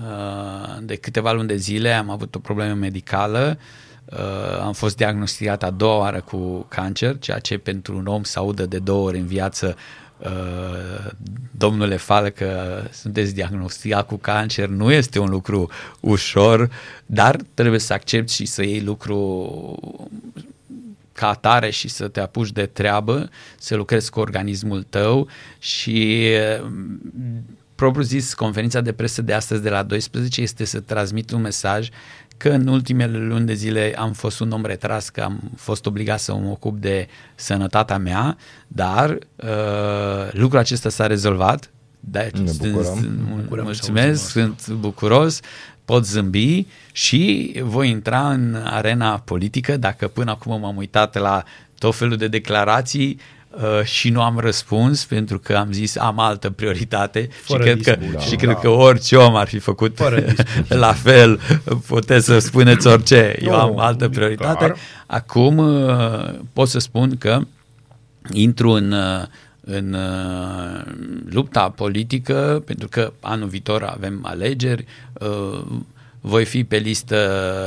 uh, 0.00 0.76
de 0.82 0.94
câteva 0.94 1.32
luni 1.32 1.48
de 1.48 1.56
zile, 1.56 1.92
am 1.92 2.10
avut 2.10 2.34
o 2.34 2.38
problemă 2.38 2.74
medicală, 2.74 3.58
uh, 4.04 4.60
am 4.60 4.72
fost 4.72 4.96
diagnosticat 4.96 5.62
a 5.62 5.70
doua 5.70 5.96
oară 5.98 6.20
cu 6.20 6.66
cancer, 6.68 7.18
ceea 7.18 7.38
ce 7.38 7.58
pentru 7.58 7.96
un 7.96 8.06
om 8.06 8.22
să 8.22 8.38
audă 8.38 8.66
de 8.66 8.78
două 8.78 9.06
ori 9.06 9.18
în 9.18 9.26
viață 9.26 9.76
Uh, 9.76 10.03
domnule 11.50 11.96
Falcă, 11.96 12.82
sunteți 12.92 13.34
diagnosticat 13.34 14.06
cu 14.06 14.16
cancer, 14.16 14.68
nu 14.68 14.92
este 14.92 15.18
un 15.18 15.28
lucru 15.30 15.70
ușor, 16.00 16.70
dar 17.06 17.36
trebuie 17.54 17.80
să 17.80 17.92
accepti 17.92 18.34
și 18.34 18.46
să 18.46 18.62
iei 18.62 18.80
lucru 18.80 19.98
ca 21.12 21.28
atare 21.28 21.70
și 21.70 21.88
să 21.88 22.08
te 22.08 22.20
apuci 22.20 22.50
de 22.50 22.66
treabă, 22.66 23.30
să 23.58 23.74
lucrezi 23.74 24.10
cu 24.10 24.20
organismul 24.20 24.82
tău 24.82 25.28
și 25.58 26.28
propriu 27.74 28.02
zis, 28.02 28.34
conferința 28.34 28.80
de 28.80 28.92
presă 28.92 29.22
de 29.22 29.32
astăzi 29.32 29.62
de 29.62 29.68
la 29.68 29.82
12 29.82 30.40
este 30.40 30.64
să 30.64 30.80
transmit 30.80 31.30
un 31.30 31.40
mesaj 31.40 31.88
că 32.44 32.50
în 32.52 32.66
ultimele 32.66 33.18
luni 33.18 33.46
de 33.46 33.54
zile 33.54 33.94
am 33.98 34.12
fost 34.12 34.40
un 34.40 34.50
om 34.50 34.64
retras, 34.64 35.08
că 35.08 35.20
am 35.20 35.50
fost 35.56 35.86
obligat 35.86 36.20
să 36.20 36.34
mă 36.34 36.48
ocup 36.50 36.78
de 36.78 37.06
sănătatea 37.34 37.98
mea, 37.98 38.36
dar 38.68 39.10
uh, 39.10 40.32
lucrul 40.32 40.58
acesta 40.58 40.88
s-a 40.88 41.06
rezolvat. 41.06 41.70
Deci, 42.00 42.36
Ne 42.36 42.50
bucurăm. 42.58 42.94
sunt- 42.94 43.08
Bucurăm 43.42 43.48
să 43.48 43.62
mulțumesc, 43.62 44.36
auzim 44.36 44.54
sunt 44.58 44.78
bucuros, 44.78 45.40
pot 45.84 46.06
zâmbi 46.06 46.66
și 46.92 47.52
voi 47.62 47.90
intra 47.90 48.30
în 48.30 48.54
arena 48.64 49.18
politică, 49.18 49.76
dacă 49.76 50.08
până 50.08 50.30
acum 50.30 50.60
m-am 50.60 50.76
uitat 50.76 51.14
la 51.18 51.42
tot 51.78 51.94
felul 51.94 52.16
de 52.16 52.28
declarații 52.28 53.18
uh, 53.56 53.84
și 53.84 54.10
nu 54.10 54.22
am 54.22 54.38
răspuns 54.38 55.04
pentru 55.04 55.38
că 55.38 55.54
am 55.54 55.72
zis 55.72 55.96
am 55.98 56.18
altă 56.18 56.50
prioritate 56.50 57.28
Fără 57.42 57.62
și 57.62 57.68
cred, 57.70 57.82
că, 57.84 57.96
discuție, 58.00 58.26
și 58.28 58.36
da. 58.36 58.42
cred 58.42 58.56
că 58.60 58.68
orice 58.68 59.16
om 59.16 59.36
ar 59.36 59.48
fi 59.48 59.58
făcut 59.58 59.96
Fără 59.96 60.20
discuție. 60.34 60.76
la 60.76 60.92
fel, 60.92 61.40
puteți 61.86 62.24
să 62.26 62.38
spuneți 62.38 62.86
orice, 62.86 63.36
eu 63.42 63.50
Nu, 63.50 63.58
am 63.58 63.78
altă 63.78 64.08
prioritate. 64.08 64.56
clar. 64.64 64.76
Acum 65.06 65.58
uh, 65.58 66.34
pot 66.52 66.68
să 66.68 66.78
spun 66.78 67.16
că 67.18 67.40
intru 68.32 68.70
în, 68.70 68.92
uh, 68.92 69.22
în 69.60 69.92
uh, 69.94 70.82
lupta 71.30 71.68
politică, 71.70 72.62
pentru 72.66 72.88
că 72.88 73.12
anul 73.20 73.48
viitor 73.48 73.82
avem 73.82 74.20
alegeri, 74.22 74.84
uh, 75.12 75.64
voi 76.26 76.44
fi 76.44 76.64
pe 76.64 76.76
listă 76.76 77.16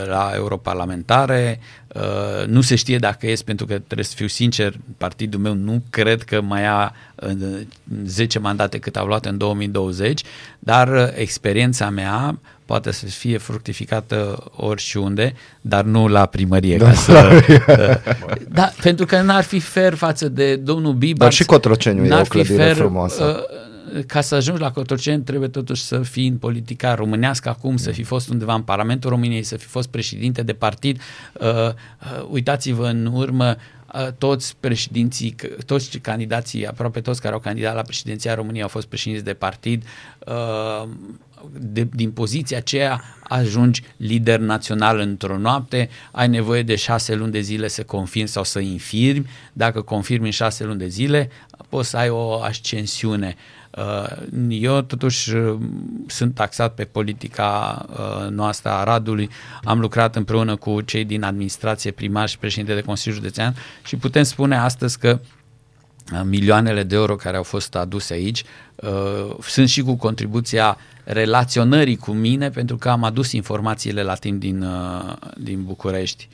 la 0.07 0.31
europarlamentare, 0.35 1.59
uh, 1.87 2.47
nu 2.47 2.61
se 2.61 2.75
știe 2.75 2.97
dacă 2.97 3.27
ies, 3.27 3.41
pentru 3.41 3.65
că 3.65 3.73
trebuie 3.73 4.05
să 4.05 4.13
fiu 4.15 4.27
sincer, 4.27 4.73
partidul 4.97 5.39
meu 5.39 5.53
nu 5.53 5.81
cred 5.89 6.23
că 6.23 6.41
mai 6.41 6.61
ia 6.61 6.93
uh, 7.15 7.59
10 8.05 8.39
mandate 8.39 8.77
cât 8.77 8.95
au 8.95 9.05
luat 9.05 9.25
în 9.25 9.37
2020, 9.37 10.21
dar 10.59 10.87
uh, 10.87 11.07
experiența 11.15 11.89
mea 11.89 12.39
poate 12.65 12.91
să 12.91 13.05
fie 13.05 13.37
fructificată 13.37 14.43
oriunde, 14.55 15.33
dar 15.61 15.83
nu 15.83 16.07
la 16.07 16.25
primărie. 16.25 16.77
Ca 16.77 16.93
să, 17.05 17.41
uh, 17.67 18.35
da, 18.49 18.71
pentru 18.81 19.05
că 19.05 19.21
n-ar 19.21 19.43
fi 19.43 19.59
fair 19.59 19.93
față 19.93 20.29
de 20.29 20.55
domnul 20.55 20.93
Biba. 20.93 21.23
Dar 21.23 21.33
și 21.33 21.45
Cotroceniu 21.45 22.05
e 22.05 22.07
n-ar 22.07 22.21
o 22.21 22.23
fi 22.23 22.29
clădire 22.29 22.63
fair, 22.63 22.75
frumoasă. 22.75 23.23
uh, 23.23 23.66
ca 24.07 24.21
să 24.21 24.35
ajungi 24.35 24.61
la 24.61 24.71
Cotroceni 24.71 25.23
trebuie 25.23 25.49
totuși 25.49 25.81
să 25.81 26.01
fii 26.01 26.27
în 26.27 26.37
politica 26.37 26.95
românească 26.95 27.49
acum, 27.49 27.77
să 27.77 27.91
fi 27.91 28.03
fost 28.03 28.29
undeva 28.29 28.53
în 28.53 28.61
Parlamentul 28.61 29.09
României, 29.09 29.43
să 29.43 29.57
fi 29.57 29.65
fost 29.65 29.87
președinte 29.87 30.43
de 30.43 30.53
partid. 30.53 31.01
Uh, 31.33 31.47
uh, 31.47 31.73
uitați-vă 32.29 32.87
în 32.87 33.05
urmă 33.05 33.55
uh, 33.93 34.07
toți 34.17 34.55
președinții, 34.59 35.35
c- 35.35 35.65
toți 35.65 35.97
candidații, 35.97 36.67
aproape 36.67 37.01
toți 37.01 37.21
care 37.21 37.33
au 37.33 37.39
candidat 37.39 37.75
la 37.75 37.81
președinția 37.81 38.33
României 38.35 38.61
au 38.63 38.67
fost 38.67 38.87
președinți 38.87 39.23
de 39.23 39.33
partid. 39.33 39.83
Uh, 40.27 40.89
de, 41.59 41.87
din 41.93 42.11
poziția 42.11 42.57
aceea 42.57 43.03
ajungi 43.23 43.83
lider 43.97 44.39
național 44.39 44.99
într-o 44.99 45.37
noapte, 45.37 45.89
ai 46.11 46.27
nevoie 46.27 46.63
de 46.63 46.75
șase 46.75 47.15
luni 47.15 47.31
de 47.31 47.39
zile 47.39 47.67
să 47.67 47.83
confirmi 47.83 48.27
sau 48.27 48.43
să 48.43 48.59
infirmi. 48.59 49.29
Dacă 49.53 49.81
confirmi 49.81 50.25
în 50.25 50.31
șase 50.31 50.63
luni 50.63 50.79
de 50.79 50.87
zile, 50.87 51.29
poți 51.69 51.89
să 51.89 51.97
ai 51.97 52.09
o 52.09 52.41
ascensiune. 52.41 53.35
Uh, 53.37 53.56
Eu 54.49 54.81
totuși 54.81 55.35
uh, 55.35 55.57
sunt 56.07 56.33
taxat 56.33 56.73
pe 56.73 56.83
politica 56.83 57.85
uh, 57.89 58.29
noastră 58.29 58.69
a 58.69 58.83
Radului, 58.83 59.29
am 59.63 59.79
lucrat 59.79 60.15
împreună 60.15 60.55
cu 60.55 60.81
cei 60.81 61.05
din 61.05 61.23
administrație 61.23 61.91
primar 61.91 62.29
și 62.29 62.37
președinte 62.37 62.73
de 62.73 62.81
Consiliul 62.81 63.21
Județean 63.21 63.55
și 63.85 63.95
putem 63.95 64.23
spune 64.23 64.57
astăzi 64.57 64.99
că 64.99 65.19
uh, 66.13 66.21
milioanele 66.23 66.83
de 66.83 66.95
euro 66.95 67.15
care 67.15 67.37
au 67.37 67.43
fost 67.43 67.75
aduse 67.75 68.13
aici 68.13 68.43
uh, 68.75 69.35
sunt 69.41 69.69
și 69.69 69.81
cu 69.81 69.95
contribuția 69.95 70.77
relaționării 71.03 71.97
cu 71.97 72.11
mine 72.11 72.49
pentru 72.49 72.77
că 72.77 72.89
am 72.89 73.03
adus 73.03 73.31
informațiile 73.31 74.03
la 74.03 74.13
timp 74.13 74.39
din, 74.39 74.61
uh, 74.61 75.13
din 75.37 75.63
București. 75.63 76.27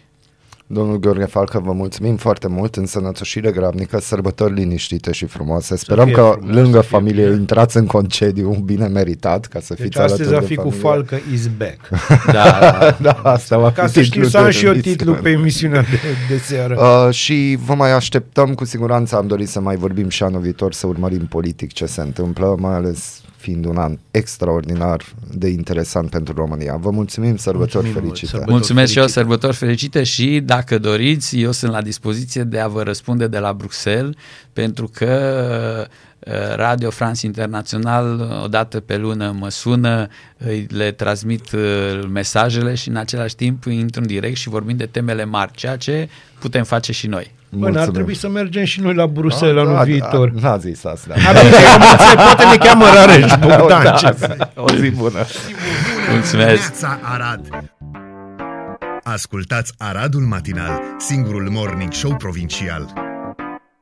Domnul 0.74 1.00
Gheorghe 1.00 1.26
Falcă, 1.26 1.60
vă 1.60 1.72
mulțumim 1.72 2.16
foarte 2.16 2.48
mult 2.48 2.76
în 2.76 2.86
sănătoșire 2.86 3.52
grabnică, 3.52 4.00
sărbători 4.00 4.54
liniștite 4.54 5.12
și 5.12 5.26
frumoase. 5.26 5.76
Sperăm 5.78 6.06
fie 6.06 6.14
că 6.14 6.32
frumos, 6.40 6.56
lângă 6.56 6.78
să 6.82 6.88
fie 6.88 6.98
familie 6.98 7.24
bine. 7.26 7.36
intrați 7.36 7.78
în 7.78 7.86
concediu 7.86 8.50
bine 8.66 8.88
meritat 8.88 9.46
ca 9.46 9.60
să 9.60 9.74
Deci 9.74 9.84
fiți 9.84 9.98
alături 9.98 10.22
astăzi 10.22 10.36
a 10.38 10.40
de 10.40 10.46
fi 10.46 10.56
cu 10.56 10.62
familie. 10.62 10.82
falcă 10.82 11.20
is 11.34 11.48
back. 11.58 11.80
Da, 12.34 12.98
da, 13.02 13.12
asta 13.24 13.58
va 13.58 13.72
Ca 13.72 13.86
fi 13.88 13.94
să 13.94 14.02
știu 14.02 14.22
titlul 14.22 14.30
să 14.30 14.38
am 14.38 14.46
de 14.46 14.52
și 14.52 14.66
eu 14.66 14.72
emisiune. 14.72 14.96
titlul 14.96 15.16
pe 15.16 15.30
emisiunea 15.30 15.82
de, 15.82 15.98
de 16.30 16.38
seară. 16.38 16.76
Uh, 17.08 17.14
și 17.14 17.58
vă 17.66 17.74
mai 17.74 17.92
așteptăm 17.92 18.54
cu 18.54 18.66
siguranță, 18.66 19.16
am 19.16 19.28
dorit 19.28 19.48
să 19.50 19.60
mai 19.60 19.76
vorbim 19.76 20.10
și 20.10 20.24
anul 20.24 20.42
viitor, 20.42 20.74
să 20.74 20.88
urmărim 20.88 21.26
politic 21.26 21.74
ce 21.74 21.86
se 21.86 22.02
întâmplă, 22.02 22.56
mai 22.60 22.74
ales 22.76 23.22
fiind 23.44 23.66
un 23.66 23.78
an 23.78 23.98
extraordinar 24.12 25.04
de 25.34 25.48
interesant 25.48 26.10
pentru 26.10 26.34
România. 26.34 26.76
Vă 26.76 26.90
mulțumim, 26.92 27.36
sărbători 27.38 27.84
Mulțumim 27.84 27.92
mult, 27.92 28.04
fericite! 28.06 28.26
sărbători. 28.32 28.56
Mulțumesc 28.58 28.92
și 28.92 28.98
eu, 28.98 29.04
fericite. 29.04 29.26
sărbători 29.26 29.56
fericite 29.56 30.04
și 30.04 30.40
dacă 30.46 30.78
doriți, 30.80 31.40
eu 31.40 31.52
sunt 31.52 31.72
la 31.72 31.82
dispoziție 31.82 32.44
de 32.44 32.60
a 32.60 32.68
vă 32.68 32.84
răspunde 32.84 33.28
de 33.28 33.40
la 33.40 33.54
Bruxelles, 33.54 34.14
pentru 34.54 34.90
că 34.94 35.88
uh, 36.20 36.32
Radio 36.56 36.90
France 36.90 37.26
Internațional 37.26 38.30
odată 38.44 38.80
pe 38.80 38.98
lună 38.98 39.36
mă 39.40 39.50
sună, 39.50 40.08
îi- 40.38 40.68
le 40.70 40.92
transmit 40.92 41.52
uh, 41.52 41.62
mesajele 42.12 42.74
și 42.76 42.90
în 42.90 42.96
același 42.96 43.36
timp 43.36 43.66
intru 43.66 44.02
în 44.02 44.08
direct 44.08 44.36
și 44.36 44.50
vorbim 44.50 44.78
de 44.78 44.86
temele 44.86 45.24
mari, 45.26 45.52
ceea 45.56 45.78
ce 45.78 46.10
putem 46.40 46.64
face 46.64 46.92
și 46.92 47.08
noi. 47.08 47.32
Bă, 47.58 47.66
ar 47.66 47.72
Mulțumim. 47.72 47.94
trebui 47.94 48.16
să 48.16 48.28
mergem 48.30 48.64
și 48.64 48.82
noi 48.82 48.94
la 48.94 49.08
Bruxelles 49.08 49.56
Da, 49.56 49.62
anul 49.62 49.76
da, 49.76 49.82
viitor. 49.84 50.30
Da, 50.30 50.50
n-a 50.50 50.58
zis 50.58 50.84
asta. 50.86 51.14
Abia 51.14 51.42
că 51.42 51.78
mulțumesc, 51.78 52.16
poate 52.16 52.46
ne 52.46 52.56
cheamă 52.58 52.86
Rareș 52.94 53.32
Bogdan. 53.58 53.84
Da, 53.84 53.92
ce- 53.92 54.16
o 54.56 54.66
zi 54.80 54.90
bună! 54.92 55.20
Mulțumesc! 56.12 56.32
Dimineața 56.32 57.00
Arad. 57.02 57.48
Ascultați 59.04 59.74
Aradul 59.78 60.22
Matinal, 60.22 60.82
singurul 60.98 61.50
morning 61.52 61.92
show 61.94 62.16
provincial. 62.16 62.94